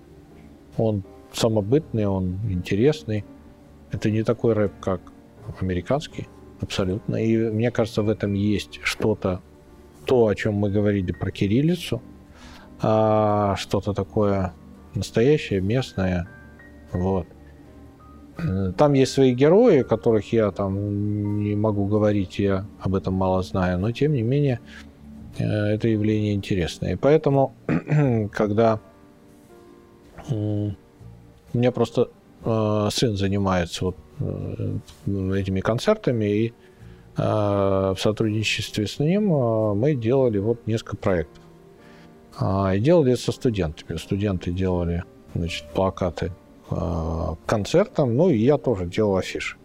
Он 0.78 1.04
самобытный, 1.34 2.06
он 2.06 2.40
интересный. 2.50 3.26
Это 3.92 4.12
не 4.12 4.24
такой 4.24 4.54
рэп, 4.54 4.74
как 4.80 5.02
американский, 5.60 6.28
абсолютно. 6.62 7.16
И 7.16 7.36
мне 7.36 7.72
кажется, 7.72 8.04
в 8.04 8.10
этом 8.10 8.34
есть 8.34 8.80
что-то, 8.84 9.42
то, 10.06 10.28
о 10.28 10.36
чем 10.36 10.54
мы 10.54 10.70
говорили 10.70 11.12
про 11.12 11.32
кириллицу, 11.32 12.02
а 12.82 13.56
что-то 13.58 13.94
такое 13.94 14.54
настоящее, 14.96 15.62
местное. 15.62 16.28
Вот. 16.92 17.28
Там 18.78 18.94
есть 18.94 19.12
свои 19.14 19.34
герои, 19.34 19.82
которых 19.82 20.32
я 20.32 20.52
там 20.52 21.44
не 21.44 21.56
могу 21.56 21.86
говорить, 21.86 22.40
я 22.40 22.66
об 22.80 22.96
этом 22.96 23.14
мало 23.14 23.44
знаю, 23.44 23.80
но 23.80 23.92
тем 23.92 24.14
не 24.14 24.22
менее 24.22 24.60
э, 25.38 25.44
это 25.44 25.90
явление 25.90 26.34
интересное. 26.34 26.94
И 26.94 26.96
поэтому, 26.96 27.54
когда 28.32 28.80
у 30.30 30.72
меня 31.54 31.72
просто 31.72 32.10
э, 32.46 32.90
сын 32.92 33.18
занимается 33.18 33.86
вот 33.86 33.98
э, 34.20 34.78
этими 35.36 35.60
концертами, 35.60 36.26
и 36.26 36.54
в 37.18 37.98
сотрудничестве 38.00 38.88
с 38.88 38.98
ним 38.98 39.28
мы 39.28 39.94
делали 39.94 40.38
вот 40.38 40.66
несколько 40.68 40.96
проектов. 40.96 41.44
А, 42.40 42.74
и 42.74 42.80
делали 42.80 43.14
это 43.14 43.22
со 43.22 43.32
студентами. 43.32 43.98
Студенты 43.98 44.52
делали 44.52 45.04
значит, 45.36 45.66
плакаты 45.74 46.32
Э, 46.72 47.36
концертам, 47.46 48.16
ну 48.16 48.30
и 48.30 48.38
я 48.38 48.58
тоже 48.58 48.86
делал 48.86 49.18
афиши, 49.18 49.58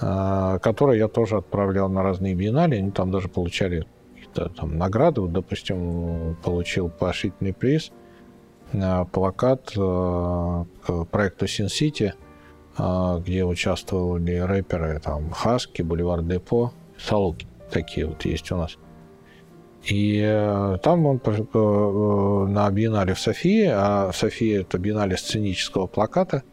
э, 0.00 0.58
которые 0.60 0.98
я 0.98 1.08
тоже 1.08 1.38
отправлял 1.38 1.88
на 1.88 2.02
разные 2.02 2.34
биеннале, 2.34 2.78
они 2.78 2.90
там 2.90 3.10
даже 3.10 3.28
получали 3.28 3.86
какие-то 4.14 4.50
там 4.50 4.76
награды, 4.76 5.22
вот, 5.22 5.32
допустим, 5.32 6.36
получил 6.42 6.90
поощрительный 6.90 7.52
приз 7.52 7.92
плакат 9.12 9.72
к 9.74 10.66
проекту 11.10 11.44
City, 11.44 12.12
где 13.20 13.44
участвовали 13.44 14.36
рэперы 14.36 14.98
там 14.98 15.30
Хаски, 15.30 15.82
Боливар 15.82 16.22
Депо, 16.22 16.72
Салуки. 16.98 17.46
Такие 17.70 18.06
вот 18.06 18.24
есть 18.24 18.50
у 18.50 18.56
нас. 18.56 18.78
И 19.84 20.78
там 20.82 21.06
он 21.06 21.20
на 21.24 22.70
биеннале 22.70 23.14
в 23.14 23.18
Софии, 23.18 23.66
а 23.66 24.12
София 24.12 24.60
это 24.60 24.78
биеннале 24.78 25.16
сценического 25.16 25.86
плаката, 25.86 26.44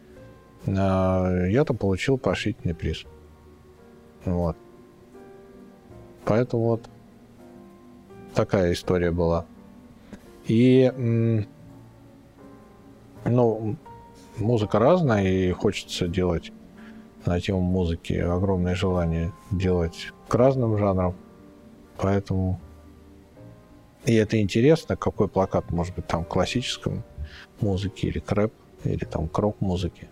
я 0.65 1.63
там 1.65 1.77
получил 1.77 2.17
поощрительный 2.17 2.73
приз. 2.73 3.05
Вот. 4.25 4.57
Поэтому 6.25 6.63
вот 6.63 6.89
такая 8.33 8.73
история 8.73 9.11
была. 9.11 9.45
И, 10.47 10.91
ну, 13.25 13.75
музыка 14.37 14.79
разная, 14.79 15.27
и 15.27 15.51
хочется 15.51 16.07
делать 16.07 16.51
на 17.25 17.39
тему 17.39 17.61
музыки 17.61 18.13
огромное 18.13 18.73
желание 18.75 19.31
делать 19.51 20.11
к 20.27 20.35
разным 20.35 20.77
жанрам. 20.77 21.13
Поэтому 21.97 22.59
и 24.05 24.15
это 24.15 24.41
интересно, 24.41 24.95
какой 24.95 25.27
плакат 25.27 25.71
может 25.71 25.95
быть 25.95 26.07
там 26.07 26.23
классическом 26.23 27.03
музыке 27.61 28.07
или 28.07 28.19
крэп, 28.19 28.53
или 28.83 29.05
там 29.05 29.27
крок 29.27 29.59
музыки. 29.59 30.07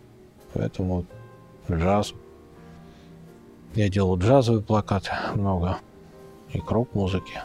Поэтому 0.53 1.05
джаз. 1.71 2.13
Я 3.75 3.89
делал 3.89 4.17
джазовый 4.17 4.61
плакат 4.61 5.09
много 5.35 5.77
и 6.53 6.59
крок 6.59 6.93
музыки. 6.93 7.41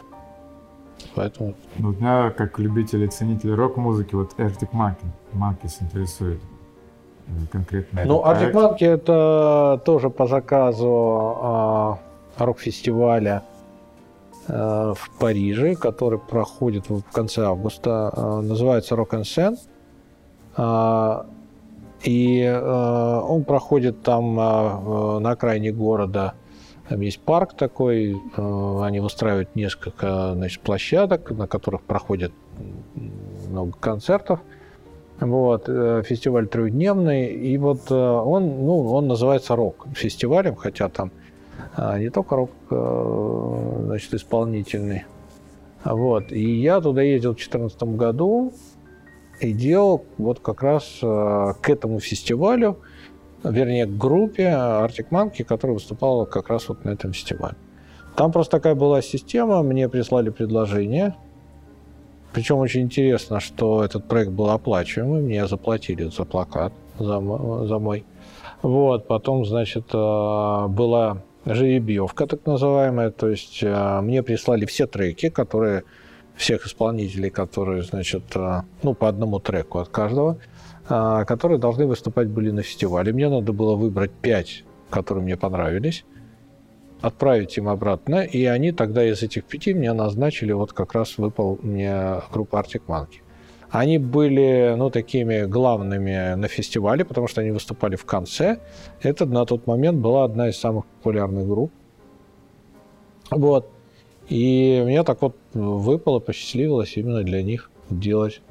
Поэтому... 1.15 1.53
Ну, 1.77 1.91
меня, 1.91 2.31
как 2.31 2.59
любитель 2.59 3.03
и 3.03 3.07
ценитель 3.07 3.53
рок-музыки, 3.53 4.15
вот 4.15 4.33
Arctic 4.37 4.71
Monkey, 4.71 5.05
Monkeys 5.33 5.81
интересует 5.81 6.41
э, 7.27 7.31
конкретно. 7.51 8.05
Ну, 8.05 8.23
Arctic 8.23 8.53
Monkey 8.53 8.87
это 8.87 9.81
тоже 9.85 10.09
по 10.09 10.27
заказу 10.27 11.37
а, 11.41 11.99
рок-фестиваля 12.37 13.43
в 14.47 14.97
Париже, 15.19 15.75
который 15.75 16.19
проходит 16.19 16.89
в 16.89 17.01
конце 17.11 17.45
августа. 17.45 18.11
А, 18.13 18.41
называется 18.41 18.95
Rock 18.95 19.11
and 19.11 19.23
Sen. 19.23 19.57
А, 20.55 21.25
и 22.03 22.43
а, 22.45 23.21
он 23.21 23.43
проходит 23.43 24.01
там 24.03 24.35
на 24.35 25.31
окраине 25.31 25.71
города 25.71 26.33
там 26.89 26.99
есть 26.99 27.19
парк 27.21 27.53
такой, 27.53 28.13
э, 28.13 28.79
они 28.83 28.99
выстраивают 28.99 29.55
несколько 29.55 30.33
значит, 30.33 30.61
площадок, 30.61 31.31
на 31.31 31.47
которых 31.47 31.81
проходят 31.81 32.33
много 33.49 33.71
концертов. 33.79 34.41
Вот, 35.19 35.65
э, 35.67 36.03
фестиваль 36.05 36.47
трехдневный, 36.47 37.33
и 37.33 37.57
вот 37.57 37.89
э, 37.89 37.95
он, 37.95 38.65
ну, 38.65 38.91
он 38.91 39.07
называется 39.07 39.55
рок-фестивалем, 39.55 40.55
хотя 40.55 40.89
там 40.89 41.11
не 41.77 42.09
только 42.09 42.35
рок, 42.35 42.51
значит, 42.69 44.13
исполнительный. 44.13 45.05
Вот, 45.83 46.31
и 46.31 46.61
я 46.61 46.79
туда 46.79 47.01
ездил 47.01 47.31
в 47.31 47.35
2014 47.35 47.83
году 47.97 48.53
и 49.41 49.51
делал 49.51 50.05
вот 50.17 50.39
как 50.39 50.63
раз 50.63 50.99
к 51.01 51.69
этому 51.69 51.99
фестивалю 51.99 52.77
вернее, 53.43 53.85
к 53.85 53.97
группе 53.97 54.43
Arctic 54.43 55.09
Monkey, 55.09 55.43
которая 55.43 55.75
выступала 55.75 56.25
как 56.25 56.49
раз 56.49 56.69
вот 56.69 56.83
на 56.85 56.91
этом 56.91 57.13
фестивале. 57.13 57.55
Там 58.15 58.31
просто 58.31 58.57
такая 58.57 58.75
была 58.75 59.01
система, 59.01 59.63
мне 59.63 59.89
прислали 59.89 60.29
предложение. 60.29 61.15
Причем 62.31 62.57
очень 62.57 62.81
интересно, 62.81 63.39
что 63.39 63.83
этот 63.83 64.07
проект 64.07 64.31
был 64.31 64.49
оплачиваемый, 64.49 65.21
мне 65.21 65.45
заплатили 65.47 66.05
за 66.05 66.25
плакат, 66.25 66.73
за, 66.97 67.19
за 67.67 67.79
мой. 67.79 68.05
Вот, 68.61 69.07
потом, 69.07 69.45
значит, 69.45 69.85
э, 69.93 70.67
была 70.67 71.17
жеребьевка, 71.45 72.27
так 72.27 72.45
называемая, 72.45 73.11
то 73.11 73.29
есть 73.29 73.59
э, 73.61 74.01
мне 74.01 74.23
прислали 74.23 74.65
все 74.65 74.87
треки, 74.87 75.29
которые 75.29 75.83
всех 76.35 76.65
исполнителей, 76.65 77.29
которые, 77.29 77.83
значит, 77.83 78.23
э, 78.35 78.61
ну, 78.81 78.93
по 78.93 79.09
одному 79.09 79.39
треку 79.39 79.79
от 79.79 79.89
каждого. 79.89 80.37
А, 80.89 81.23
которые 81.23 81.59
должны 81.59 81.85
выступать 81.87 82.27
были 82.27 82.51
на 82.51 82.61
фестивале. 82.61 83.13
Мне 83.13 83.29
надо 83.29 83.53
было 83.53 83.75
выбрать 83.75 84.11
пять, 84.11 84.65
которые 84.89 85.23
мне 85.23 85.37
понравились, 85.37 86.03
отправить 86.99 87.57
им 87.57 87.69
обратно, 87.69 88.23
и 88.23 88.45
они 88.45 88.73
тогда 88.73 89.05
из 89.05 89.23
этих 89.23 89.45
пяти 89.45 89.73
мне 89.73 89.93
назначили, 89.93 90.51
вот 90.51 90.73
как 90.73 90.93
раз 90.93 91.17
выпал 91.17 91.57
мне 91.61 92.21
группа 92.33 92.57
Arctic 92.57 92.81
Monkey. 92.87 93.21
Они 93.73 93.97
были, 93.97 94.75
ну, 94.77 94.91
такими 94.91 95.45
главными 95.45 96.35
на 96.35 96.47
фестивале, 96.47 97.03
потому 97.03 97.27
что 97.27 97.41
они 97.41 97.49
выступали 97.49 97.95
в 97.95 98.05
конце. 98.05 98.59
Это 99.01 99.25
на 99.25 99.47
тот 99.47 99.65
момент 99.65 99.97
была 99.97 100.25
одна 100.25 100.49
из 100.49 100.59
самых 100.59 100.85
популярных 100.85 101.47
групп. 101.47 101.71
Вот. 103.31 103.67
И 104.29 104.79
мне 104.85 105.03
так 105.03 105.23
вот 105.23 105.35
выпало, 105.55 106.19
посчастливилось 106.19 106.97
именно 106.97 107.23
для 107.23 107.41
них 107.41 107.71
делать 107.89 108.41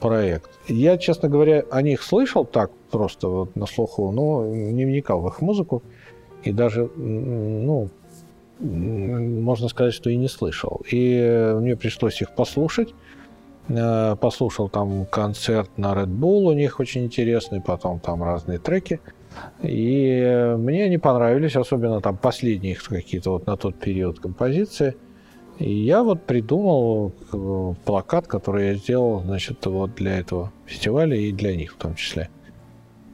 проект. 0.00 0.50
Я, 0.68 0.96
честно 0.96 1.28
говоря, 1.28 1.62
о 1.70 1.82
них 1.82 2.02
слышал 2.02 2.46
так 2.46 2.70
просто 2.90 3.28
вот 3.28 3.56
на 3.56 3.66
слуху, 3.66 4.10
но 4.10 4.46
не 4.46 4.86
вникал 4.86 5.20
в 5.20 5.28
их 5.28 5.42
музыку. 5.42 5.82
И 6.44 6.52
даже, 6.52 6.88
ну, 6.96 7.90
можно 8.58 9.68
сказать, 9.68 9.92
что 9.92 10.08
и 10.08 10.16
не 10.16 10.28
слышал. 10.28 10.80
И 10.90 11.52
мне 11.58 11.76
пришлось 11.76 12.22
их 12.22 12.34
послушать. 12.34 12.94
Э, 13.68 14.16
послушал 14.16 14.68
там 14.68 15.06
концерт 15.06 15.70
на 15.76 15.92
Red 15.92 16.08
Bull, 16.08 16.44
у 16.44 16.52
них 16.52 16.80
очень 16.80 17.04
интересный, 17.04 17.60
потом 17.60 18.00
там 18.00 18.22
разные 18.22 18.58
треки. 18.58 19.00
И 19.62 20.54
мне 20.56 20.84
они 20.84 20.98
понравились, 20.98 21.56
особенно 21.56 22.00
там 22.00 22.16
последние 22.16 22.72
их 22.72 22.82
какие-то 22.82 23.32
вот 23.32 23.46
на 23.46 23.56
тот 23.56 23.76
период 23.76 24.20
композиции– 24.20 24.96
и 25.58 25.72
я 25.72 26.02
вот 26.02 26.22
придумал 26.22 27.12
э, 27.32 27.74
плакат, 27.84 28.26
который 28.26 28.68
я 28.68 28.74
сделал, 28.74 29.20
значит, 29.20 29.64
вот 29.64 29.94
для 29.94 30.18
этого 30.18 30.52
фестиваля 30.66 31.16
и 31.16 31.32
для 31.32 31.56
них 31.56 31.72
в 31.72 31.76
том 31.76 31.94
числе. 31.94 32.28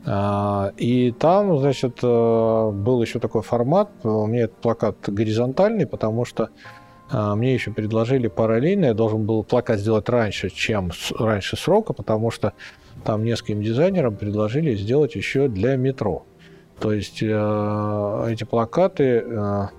А, 0.04 0.72
и 0.76 1.12
там, 1.12 1.58
значит, 1.58 2.00
э, 2.02 2.70
был 2.72 3.00
еще 3.00 3.20
такой 3.20 3.42
формат. 3.42 3.90
У 4.02 4.26
меня 4.26 4.44
этот 4.44 4.56
плакат 4.56 4.96
горизонтальный, 5.06 5.86
потому 5.86 6.24
что 6.24 6.48
мне 7.12 7.54
еще 7.54 7.72
предложили 7.72 8.28
параллельно. 8.28 8.86
Я 8.86 8.94
должен 8.94 9.24
был 9.26 9.44
плакат 9.44 9.78
сделать 9.78 10.08
раньше, 10.08 10.48
чем 10.50 10.90
раньше 11.18 11.56
срока, 11.56 11.92
потому 11.92 12.30
что 12.30 12.54
там 13.04 13.24
нескольким 13.24 13.62
дизайнерам 13.62 14.16
предложили 14.16 14.74
сделать 14.74 15.14
еще 15.14 15.48
для 15.48 15.76
метро. 15.76 16.24
То 16.80 16.92
есть 16.92 17.22
э, 17.22 18.26
эти 18.30 18.44
плакаты 18.44 19.70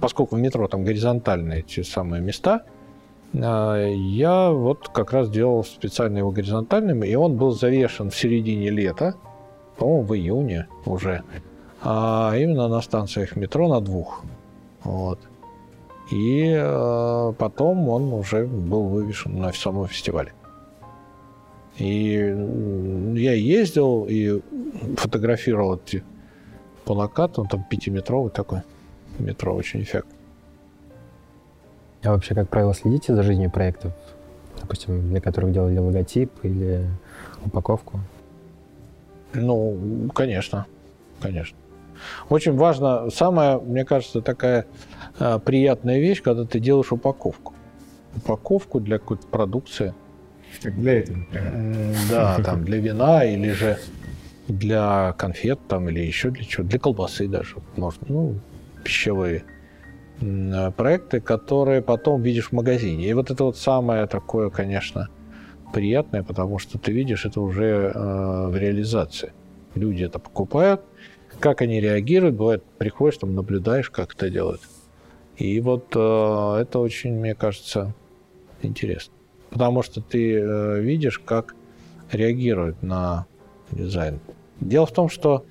поскольку 0.00 0.36
в 0.36 0.38
метро 0.38 0.68
там 0.68 0.84
горизонтальные 0.84 1.62
те 1.62 1.84
самые 1.84 2.22
места, 2.22 2.62
а, 3.34 3.76
я 3.86 4.50
вот 4.50 4.88
как 4.88 5.12
раз 5.12 5.30
делал 5.30 5.64
специально 5.64 6.18
его 6.18 6.30
горизонтальным, 6.30 7.04
и 7.04 7.14
он 7.14 7.36
был 7.36 7.52
завешен 7.52 8.10
в 8.10 8.16
середине 8.16 8.70
лета, 8.70 9.14
по-моему, 9.78 10.02
в 10.02 10.14
июне 10.14 10.68
уже, 10.84 11.22
а 11.82 12.34
именно 12.36 12.68
на 12.68 12.80
станциях 12.80 13.36
метро 13.36 13.68
на 13.68 13.80
двух. 13.80 14.22
Вот. 14.82 15.18
И 16.10 16.52
э, 16.56 17.32
потом 17.38 17.88
он 17.88 18.12
уже 18.12 18.46
был 18.46 18.88
вывешен 18.88 19.38
на 19.38 19.52
самом 19.52 19.86
фестивале. 19.86 20.32
И 21.78 22.12
я 23.14 23.32
ездил 23.32 24.06
и 24.08 24.40
фотографировал 24.96 25.76
эти 25.76 26.02
плакаты, 26.84 27.40
он 27.40 27.48
там 27.48 27.64
пятиметровый 27.70 28.30
такой 28.30 28.62
метро 29.18 29.54
очень 29.54 29.82
эффектно. 29.82 30.12
А 32.02 32.12
вообще, 32.12 32.34
как 32.34 32.48
правило, 32.48 32.74
следите 32.74 33.14
за 33.14 33.22
жизнью 33.22 33.50
проектов? 33.50 33.92
Допустим, 34.60 35.08
для 35.10 35.20
которых 35.20 35.52
делали 35.52 35.78
логотип 35.78 36.30
или 36.42 36.86
упаковку? 37.44 38.00
Ну, 39.32 40.08
конечно, 40.14 40.66
конечно. 41.20 41.56
Очень 42.28 42.56
важно, 42.56 43.10
самая, 43.10 43.58
мне 43.58 43.84
кажется, 43.84 44.22
такая 44.22 44.66
приятная 45.18 45.98
вещь, 45.98 46.22
когда 46.22 46.44
ты 46.44 46.60
делаешь 46.60 46.92
упаковку. 46.92 47.54
Упаковку 48.16 48.80
для 48.80 48.98
какой-то 48.98 49.26
продукции. 49.26 49.94
Как 50.62 50.78
для 50.80 50.98
этого, 50.98 51.16
например. 51.18 51.96
Да, 52.10 52.38
там 52.44 52.64
для 52.64 52.78
вина 52.78 53.24
или 53.24 53.50
же 53.52 53.78
для 54.48 55.14
конфет 55.16 55.60
там 55.68 55.88
или 55.88 56.00
еще 56.00 56.30
для 56.30 56.44
чего, 56.44 56.64
для 56.66 56.78
колбасы 56.78 57.28
даже 57.28 57.56
можно. 57.76 58.06
Ну, 58.08 58.34
пищевые 58.84 59.44
проекты, 60.76 61.20
которые 61.20 61.82
потом 61.82 62.22
видишь 62.22 62.48
в 62.48 62.52
магазине. 62.52 63.08
И 63.08 63.14
вот 63.14 63.30
это 63.30 63.44
вот 63.44 63.56
самое 63.56 64.06
такое, 64.06 64.50
конечно, 64.50 65.08
приятное, 65.72 66.22
потому 66.22 66.58
что 66.58 66.78
ты 66.78 66.92
видишь 66.92 67.24
это 67.24 67.40
уже 67.40 67.92
э, 67.94 68.46
в 68.48 68.56
реализации. 68.56 69.32
Люди 69.74 70.04
это 70.04 70.18
покупают, 70.18 70.82
как 71.38 71.62
они 71.62 71.80
реагируют, 71.80 72.36
бывает, 72.36 72.64
приходишь, 72.78 73.18
там 73.18 73.34
наблюдаешь, 73.34 73.88
как 73.88 74.14
это 74.14 74.28
делают. 74.28 74.60
И 75.40 75.58
вот 75.60 75.96
э, 75.96 76.56
это 76.60 76.78
очень, 76.78 77.14
мне 77.14 77.34
кажется, 77.34 77.94
интересно. 78.60 79.14
Потому 79.48 79.82
что 79.82 80.02
ты 80.02 80.34
э, 80.34 80.80
видишь, 80.80 81.18
как 81.18 81.54
реагирует 82.12 82.82
на 82.82 83.26
дизайн. 83.72 84.20
Дело 84.60 84.84
в 84.84 84.92
том, 84.92 85.08
что 85.08 85.46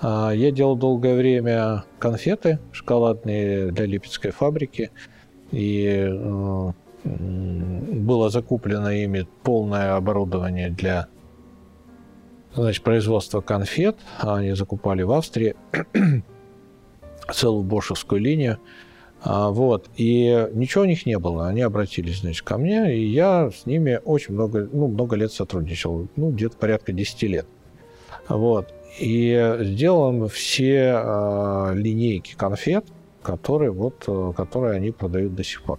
э, 0.00 0.30
я 0.36 0.52
делал 0.52 0.76
долгое 0.76 1.16
время 1.16 1.82
конфеты 1.98 2.60
шоколадные 2.70 3.72
для 3.72 3.86
Липецкой 3.86 4.30
фабрики, 4.30 4.92
и 5.50 6.08
было 7.04 8.30
закуплено 8.30 8.92
ими 8.92 9.26
полное 9.42 9.96
оборудование 9.96 10.70
для 10.70 11.08
значит, 12.54 12.84
производства 12.84 13.40
конфет. 13.40 13.96
Они 14.20 14.52
закупали 14.52 15.02
в 15.02 15.10
Австрии 15.10 15.56
целую 17.32 17.64
бошевскую 17.64 18.20
линию. 18.20 18.60
А, 19.24 19.50
вот. 19.50 19.88
И 19.96 20.48
ничего 20.52 20.82
у 20.82 20.86
них 20.86 21.06
не 21.06 21.18
было. 21.18 21.46
Они 21.48 21.60
обратились, 21.60 22.20
значит, 22.20 22.42
ко 22.42 22.58
мне, 22.58 22.96
и 22.96 23.06
я 23.06 23.50
с 23.50 23.66
ними 23.66 24.00
очень 24.04 24.34
много, 24.34 24.68
ну, 24.72 24.88
много 24.88 25.16
лет 25.16 25.32
сотрудничал. 25.32 26.08
Ну, 26.16 26.30
где-то 26.30 26.56
порядка 26.56 26.92
10 26.92 27.22
лет. 27.22 27.46
Вот. 28.28 28.74
И 29.00 29.56
сделал 29.60 30.28
все 30.28 30.94
э, 30.96 31.72
линейки 31.74 32.34
конфет, 32.34 32.84
которые, 33.22 33.70
вот, 33.70 34.04
э, 34.06 34.32
которые 34.36 34.76
они 34.76 34.90
продают 34.90 35.34
до 35.34 35.44
сих 35.44 35.62
пор. 35.62 35.78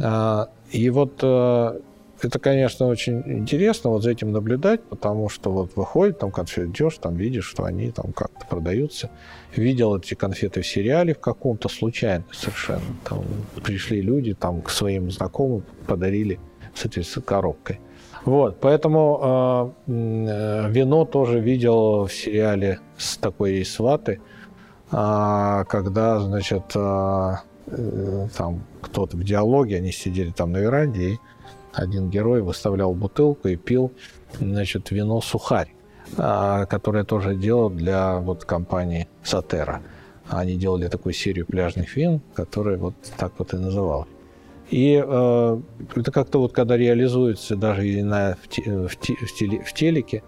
А, 0.00 0.48
и 0.70 0.90
вот 0.90 1.18
э, 1.22 1.80
это, 2.22 2.38
конечно, 2.38 2.86
очень 2.86 3.22
интересно 3.26 3.90
вот 3.90 4.02
за 4.02 4.10
этим 4.10 4.32
наблюдать, 4.32 4.82
потому 4.82 5.28
что 5.28 5.50
вот 5.50 5.76
выходит, 5.76 6.18
там 6.18 6.30
конфет 6.30 6.68
идешь, 6.68 6.98
там 6.98 7.16
видишь, 7.16 7.46
что 7.46 7.64
они 7.64 7.90
там 7.90 8.12
как-то 8.12 8.46
продаются. 8.46 9.10
Видел 9.54 9.96
эти 9.96 10.14
конфеты 10.14 10.62
в 10.62 10.66
сериале 10.66 11.14
в 11.14 11.20
каком-то 11.20 11.68
случайно 11.68 12.24
совершенно. 12.32 12.82
Там 13.04 13.24
пришли 13.62 14.00
люди 14.00 14.34
там 14.34 14.62
к 14.62 14.70
своим 14.70 15.10
знакомым, 15.10 15.64
подарили, 15.86 16.38
соответственно, 16.74 17.24
коробкой. 17.24 17.80
Вот, 18.24 18.58
поэтому 18.60 19.74
э, 19.86 19.92
э, 19.92 20.70
вино 20.70 21.04
тоже 21.04 21.40
видел 21.40 22.06
в 22.06 22.12
сериале 22.12 22.80
с 22.96 23.16
такой 23.16 23.64
сваты, 23.64 24.20
э, 24.90 25.64
когда, 25.68 26.18
значит, 26.18 26.64
э, 26.74 27.34
э, 27.68 28.28
там 28.36 28.64
кто-то 28.82 29.16
в 29.16 29.24
диалоге, 29.24 29.76
они 29.76 29.92
сидели 29.92 30.30
там 30.30 30.52
на 30.52 30.58
веранде, 30.58 31.12
и 31.12 31.18
один 31.78 32.10
герой 32.10 32.42
выставлял 32.42 32.92
бутылку 32.94 33.48
и 33.48 33.56
пил, 33.56 33.92
значит, 34.40 34.90
вино 34.90 35.20
«Сухарь», 35.20 35.72
э, 36.16 36.66
которое 36.68 37.04
тоже 37.04 37.34
делал 37.34 37.70
для 37.70 38.18
вот 38.18 38.44
компании 38.44 39.08
«Сатера». 39.22 39.80
Они 40.28 40.56
делали 40.56 40.88
такую 40.88 41.14
серию 41.14 41.46
пляжных 41.46 41.96
вин, 41.96 42.20
которая 42.34 42.76
вот 42.76 42.94
так 43.16 43.32
вот 43.38 43.54
и 43.54 43.56
называлась. 43.56 44.08
И 44.70 45.02
э, 45.02 45.60
это 45.96 46.12
как-то 46.12 46.40
вот 46.40 46.52
когда 46.52 46.76
реализуется 46.76 47.56
даже 47.56 47.88
и 47.88 48.02
на, 48.02 48.36
в, 48.42 48.48
те, 48.48 48.62
в, 48.62 48.88
в, 48.88 48.98
теле, 48.98 49.60
в 49.60 49.72
телеке, 49.72 50.22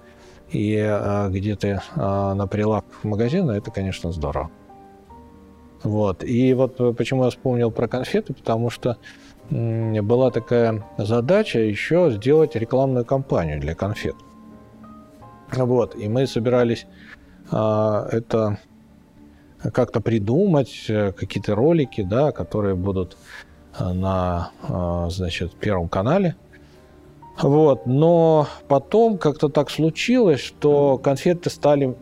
и 0.50 0.74
э, 0.74 1.28
где-то 1.30 1.68
э, 1.68 2.32
на 2.34 2.46
прилавках 2.46 3.04
магазина, 3.04 3.52
это, 3.52 3.70
конечно, 3.70 4.12
здорово. 4.12 4.50
Вот. 5.82 6.24
И 6.24 6.54
вот 6.54 6.76
почему 6.96 7.24
я 7.24 7.30
вспомнил 7.30 7.70
про 7.70 7.88
конфеты, 7.88 8.34
потому 8.34 8.70
что 8.70 8.90
э, 8.90 8.96
была 9.50 10.30
такая 10.30 10.84
задача 10.96 11.58
еще 11.58 12.10
сделать 12.12 12.54
рекламную 12.54 13.04
кампанию 13.04 13.60
для 13.60 13.74
конфет. 13.74 14.14
Вот. 15.52 15.96
И 15.96 16.08
мы 16.08 16.26
собирались 16.26 16.86
э, 17.50 18.08
это 18.12 18.58
как-то 19.72 20.00
придумать, 20.00 20.86
э, 20.88 21.12
какие-то 21.12 21.54
ролики, 21.54 22.02
да, 22.02 22.32
которые 22.32 22.76
будут 22.76 23.16
на, 23.78 24.50
а, 24.68 25.08
значит, 25.10 25.52
Первом 25.54 25.88
канале. 25.88 26.36
Вот. 27.40 27.86
Но 27.86 28.46
потом 28.68 29.18
как-то 29.18 29.48
так 29.48 29.70
случилось, 29.70 30.40
что 30.40 30.98
конфеты 30.98 31.50
стали 31.50 31.96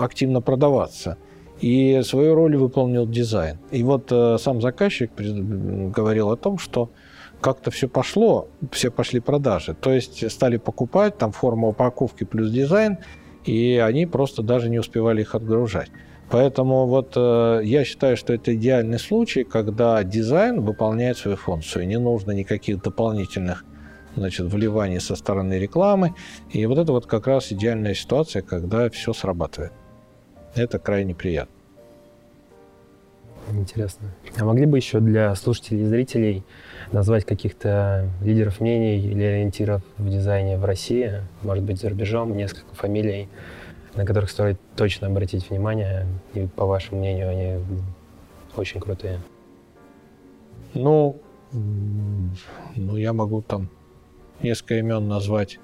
активно 0.00 0.40
продаваться. 0.40 1.16
И 1.62 2.02
свою 2.02 2.34
роль 2.34 2.56
выполнил 2.56 3.06
дизайн. 3.06 3.58
И 3.70 3.84
вот 3.84 4.10
э, 4.10 4.36
сам 4.38 4.60
заказчик 4.60 5.12
говорил 5.16 6.30
о 6.30 6.36
том, 6.36 6.58
что 6.58 6.90
как-то 7.40 7.70
все 7.70 7.88
пошло, 7.88 8.48
все 8.72 8.90
пошли 8.90 9.20
продажи. 9.20 9.74
То 9.74 9.92
есть 9.92 10.28
стали 10.30 10.56
покупать, 10.56 11.18
там 11.18 11.30
форма 11.30 11.68
упаковки 11.68 12.24
плюс 12.24 12.50
дизайн, 12.50 12.98
и 13.44 13.76
они 13.76 14.06
просто 14.06 14.42
даже 14.42 14.70
не 14.70 14.80
успевали 14.80 15.20
их 15.20 15.36
отгружать. 15.36 15.90
Поэтому 16.30 16.86
вот 16.86 17.12
э, 17.14 17.60
я 17.62 17.84
считаю, 17.84 18.16
что 18.16 18.32
это 18.32 18.54
идеальный 18.56 18.98
случай, 18.98 19.44
когда 19.44 20.02
дизайн 20.02 20.62
выполняет 20.62 21.16
свою 21.16 21.36
функцию. 21.36 21.86
Не 21.86 21.98
нужно 21.98 22.32
никаких 22.32 22.82
дополнительных 22.82 23.64
значит, 24.16 24.46
вливаний 24.46 24.98
со 24.98 25.14
стороны 25.14 25.54
рекламы. 25.60 26.14
И 26.50 26.66
вот 26.66 26.78
это 26.78 26.90
вот 26.90 27.06
как 27.06 27.28
раз 27.28 27.52
идеальная 27.52 27.94
ситуация, 27.94 28.42
когда 28.42 28.88
все 28.90 29.12
срабатывает. 29.12 29.72
Это 30.54 30.78
крайне 30.78 31.14
приятно. 31.14 31.54
Интересно. 33.50 34.08
А 34.38 34.44
могли 34.44 34.66
бы 34.66 34.76
еще 34.78 35.00
для 35.00 35.34
слушателей 35.34 35.82
и 35.82 35.86
зрителей 35.86 36.44
назвать 36.92 37.24
каких-то 37.24 38.08
лидеров 38.22 38.60
мнений 38.60 38.98
или 38.98 39.22
ориентиров 39.22 39.82
в 39.98 40.08
дизайне 40.08 40.56
в 40.56 40.64
России, 40.64 41.20
может 41.42 41.64
быть, 41.64 41.80
за 41.80 41.88
рубежом, 41.88 42.36
несколько 42.36 42.74
фамилий, 42.74 43.28
на 43.94 44.06
которых 44.06 44.30
стоит 44.30 44.58
точно 44.76 45.08
обратить 45.08 45.50
внимание, 45.50 46.06
и, 46.34 46.46
по 46.46 46.66
вашему 46.66 47.00
мнению, 47.00 47.30
они 47.30 47.64
очень 48.56 48.80
крутые? 48.80 49.20
Ну, 50.74 51.20
ну, 51.52 52.96
я 52.96 53.12
могу 53.12 53.42
там 53.42 53.68
несколько 54.42 54.76
имен 54.76 55.08
назвать, 55.08 55.58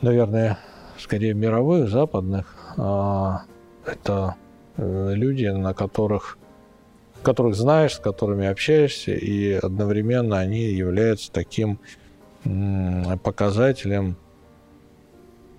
наверное, 0.00 0.58
скорее 0.98 1.34
мировых, 1.34 1.88
западных. 1.88 2.61
А, 2.76 3.42
это 3.86 4.36
э, 4.76 5.12
люди, 5.14 5.46
на 5.46 5.74
которых, 5.74 6.38
которых 7.22 7.54
знаешь, 7.54 7.94
с 7.94 7.98
которыми 7.98 8.46
общаешься, 8.46 9.12
и 9.12 9.52
одновременно 9.52 10.38
они 10.38 10.62
являются 10.62 11.30
таким 11.30 11.78
показателем 13.22 14.16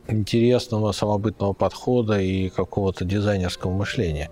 интересного 0.10 0.92
самобытного 0.92 1.54
подхода 1.54 2.20
и 2.20 2.50
какого-то 2.50 3.06
дизайнерского 3.06 3.72
мышления 3.72 4.30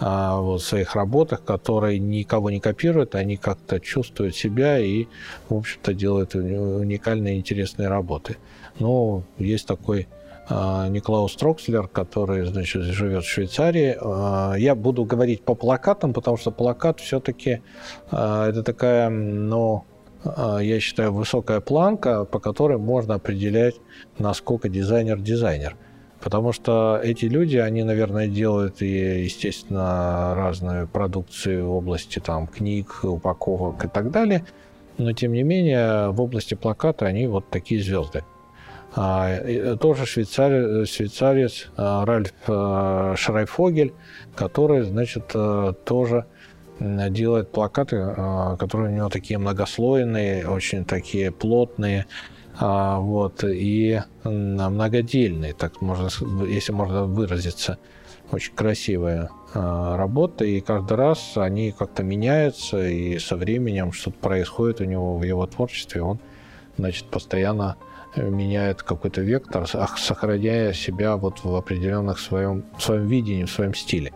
а 0.00 0.40
вот 0.40 0.62
в 0.62 0.66
своих 0.66 0.94
работах, 0.96 1.44
которые 1.44 1.98
никого 1.98 2.50
не 2.50 2.60
копируют, 2.60 3.14
они 3.14 3.36
как-то 3.36 3.78
чувствуют 3.78 4.34
себя 4.34 4.78
и, 4.78 5.06
в 5.48 5.54
общем-то, 5.54 5.94
делают 5.94 6.34
уникальные 6.34 7.38
интересные 7.38 7.88
работы. 7.88 8.36
Ну, 8.78 9.22
есть 9.38 9.66
такой 9.66 10.08
а, 10.48 10.88
Никлаус 10.88 11.34
Трокслер, 11.36 11.88
который, 11.88 12.44
значит, 12.46 12.82
живет 12.82 13.24
в 13.24 13.28
Швейцарии. 13.28 13.96
А, 14.00 14.54
я 14.54 14.74
буду 14.74 15.04
говорить 15.04 15.42
по 15.42 15.54
плакатам, 15.54 16.12
потому 16.12 16.36
что 16.36 16.50
плакат 16.50 17.00
все-таки 17.00 17.62
а, 18.10 18.48
это 18.48 18.62
такая, 18.62 19.08
ну, 19.08 19.84
я 20.24 20.80
считаю, 20.80 21.12
высокая 21.12 21.60
планка, 21.60 22.24
по 22.24 22.38
которой 22.38 22.78
можно 22.78 23.16
определять, 23.16 23.74
насколько 24.18 24.70
дизайнер 24.70 25.20
дизайнер. 25.20 25.76
Потому 26.22 26.52
что 26.52 26.98
эти 27.02 27.26
люди, 27.26 27.58
они, 27.58 27.82
наверное, 27.82 28.26
делают 28.26 28.80
и, 28.80 29.22
естественно, 29.22 30.32
разную 30.34 30.88
продукцию 30.88 31.68
в 31.68 31.74
области 31.74 32.20
там, 32.20 32.46
книг, 32.46 33.00
упаковок 33.02 33.84
и 33.84 33.88
так 33.88 34.10
далее. 34.10 34.46
Но, 34.96 35.12
тем 35.12 35.32
не 35.32 35.42
менее, 35.42 36.08
в 36.08 36.20
области 36.22 36.54
плаката 36.54 37.04
они 37.04 37.26
вот 37.26 37.50
такие 37.50 37.82
звезды. 37.82 38.24
А, 38.96 39.76
тоже 39.76 40.06
швейцарец, 40.06 40.88
швейцарец 40.88 41.68
а, 41.76 42.04
Ральф 42.04 42.32
Шрайфогель, 43.18 43.92
который, 44.36 44.82
значит, 44.82 45.34
тоже 45.84 46.26
делает 46.80 47.52
плакаты, 47.52 47.96
которые 48.58 48.92
у 48.92 48.96
него 48.96 49.08
такие 49.08 49.38
многослойные, 49.38 50.48
очень 50.48 50.84
такие 50.84 51.30
плотные, 51.30 52.06
а, 52.58 53.00
вот, 53.00 53.42
и 53.44 54.00
многодельные, 54.22 55.54
так 55.54 55.80
можно, 55.80 56.08
если 56.46 56.72
можно 56.72 57.04
выразиться. 57.04 57.78
Очень 58.30 58.54
красивая 58.54 59.30
а, 59.54 59.96
работа, 59.96 60.44
и 60.44 60.60
каждый 60.60 60.96
раз 60.96 61.32
они 61.36 61.72
как-то 61.72 62.02
меняются, 62.02 62.88
и 62.88 63.18
со 63.18 63.36
временем 63.36 63.92
что-то 63.92 64.18
происходит 64.18 64.80
у 64.80 64.84
него 64.84 65.18
в 65.18 65.22
его 65.24 65.46
творчестве, 65.46 66.02
он, 66.02 66.20
значит, 66.76 67.06
постоянно 67.06 67.76
меняет 68.16 68.82
какой-то 68.82 69.20
вектор, 69.20 69.66
сохраняя 69.66 70.72
себя 70.72 71.16
вот 71.16 71.44
в 71.44 71.54
определенных 71.54 72.18
своем, 72.18 72.64
своем 72.78 73.06
видении, 73.06 73.44
в 73.44 73.50
своем 73.50 73.74
стиле. 73.74 74.12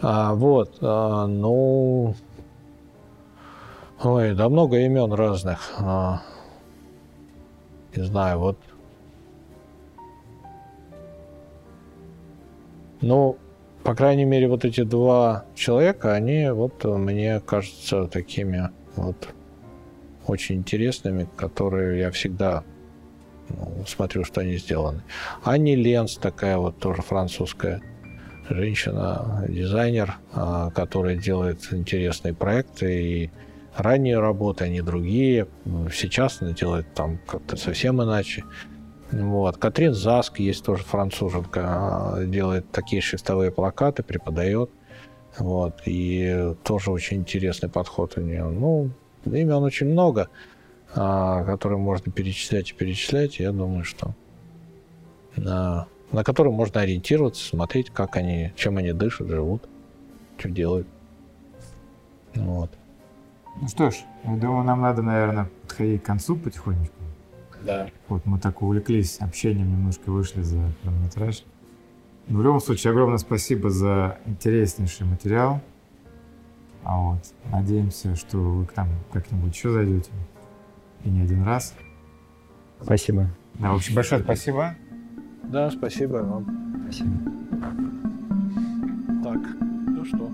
А, 0.00 0.34
вот, 0.34 0.78
а, 0.80 1.26
ну, 1.26 2.14
ой, 4.02 4.34
да 4.34 4.48
много 4.48 4.78
имен 4.78 5.12
разных. 5.12 5.72
А, 5.78 6.22
не 7.94 8.04
знаю, 8.04 8.38
вот. 8.38 8.58
Ну, 13.00 13.38
по 13.84 13.94
крайней 13.94 14.24
мере, 14.24 14.48
вот 14.48 14.64
эти 14.64 14.82
два 14.82 15.44
человека, 15.54 16.12
они 16.12 16.50
вот 16.50 16.84
мне 16.84 17.40
кажутся 17.40 18.06
такими 18.06 18.70
вот 18.96 19.28
очень 20.26 20.56
интересными, 20.56 21.28
которые 21.36 22.00
я 22.00 22.10
всегда 22.10 22.64
смотрю, 23.86 24.24
что 24.24 24.40
они 24.40 24.56
сделаны. 24.56 25.02
Ани 25.42 25.76
Ленс, 25.76 26.16
такая 26.16 26.58
вот 26.58 26.78
тоже 26.78 27.02
французская 27.02 27.82
женщина, 28.48 29.44
дизайнер, 29.48 30.14
а, 30.32 30.70
которая 30.70 31.16
делает 31.16 31.68
интересные 31.72 32.34
проекты 32.34 33.02
и 33.02 33.30
ранние 33.76 34.18
работы, 34.18 34.64
они 34.64 34.80
другие. 34.80 35.46
Сейчас 35.92 36.42
она 36.42 36.52
делает 36.52 36.92
там 36.94 37.18
как-то 37.26 37.56
совсем 37.56 38.02
иначе. 38.02 38.44
Вот. 39.10 39.56
Катрин 39.56 39.94
Заск 39.94 40.38
есть 40.38 40.64
тоже 40.64 40.82
француженка, 40.82 41.62
а, 41.64 42.24
делает 42.24 42.70
такие 42.70 43.00
шрифтовые 43.00 43.50
плакаты, 43.50 44.02
преподает. 44.02 44.70
Вот. 45.38 45.82
И 45.86 46.54
тоже 46.64 46.90
очень 46.90 47.18
интересный 47.18 47.68
подход 47.68 48.16
у 48.16 48.20
нее. 48.20 48.44
Ну, 48.44 48.90
имен 49.24 49.62
очень 49.62 49.88
много, 49.88 50.28
которые 50.92 51.78
можно 51.78 52.10
перечислять 52.10 52.70
и 52.70 52.74
перечислять. 52.74 53.38
Я 53.38 53.52
думаю, 53.52 53.84
что 53.84 54.14
на, 55.36 55.86
на 56.12 56.24
которые 56.24 56.52
можно 56.52 56.80
ориентироваться, 56.80 57.44
смотреть, 57.44 57.90
как 57.90 58.16
они, 58.16 58.52
чем 58.56 58.78
они 58.78 58.92
дышат, 58.92 59.28
живут, 59.28 59.68
что 60.38 60.48
делают. 60.48 60.86
Вот. 62.34 62.70
Ну 63.60 63.68
что 63.68 63.90
ж, 63.90 63.96
я 64.24 64.36
думаю, 64.36 64.64
нам 64.64 64.80
надо, 64.82 65.02
наверное, 65.02 65.50
подходить 65.62 66.02
к 66.02 66.06
концу 66.06 66.36
потихонечку. 66.36 66.94
Да. 67.62 67.90
Вот 68.08 68.24
мы 68.24 68.38
так 68.38 68.62
увлеклись 68.62 69.18
общением, 69.18 69.70
немножко 69.70 70.10
вышли 70.10 70.42
за 70.42 70.72
хронометраж. 70.82 71.42
Но 72.28 72.38
в 72.38 72.42
любом 72.42 72.60
случае, 72.60 72.92
огромное 72.92 73.18
спасибо 73.18 73.70
за 73.70 74.18
интереснейший 74.26 75.06
материал. 75.06 75.60
А 76.84 76.98
вот, 76.98 77.18
надеемся, 77.50 78.14
что 78.14 78.38
вы 78.38 78.66
к 78.66 78.76
нам 78.76 78.88
как-нибудь 79.12 79.54
еще 79.54 79.72
зайдете. 79.72 80.10
И 81.04 81.08
не 81.10 81.22
один 81.22 81.42
раз. 81.44 81.74
Спасибо. 82.82 83.28
Да, 83.54 83.72
в 83.72 83.76
общем, 83.76 83.94
большое 83.94 84.22
спасибо. 84.22 84.74
Да, 85.44 85.70
спасибо 85.70 86.16
вам. 86.18 86.80
Спасибо. 86.84 87.10
Так, 89.22 89.40
ну 89.60 90.04
что. 90.04 90.30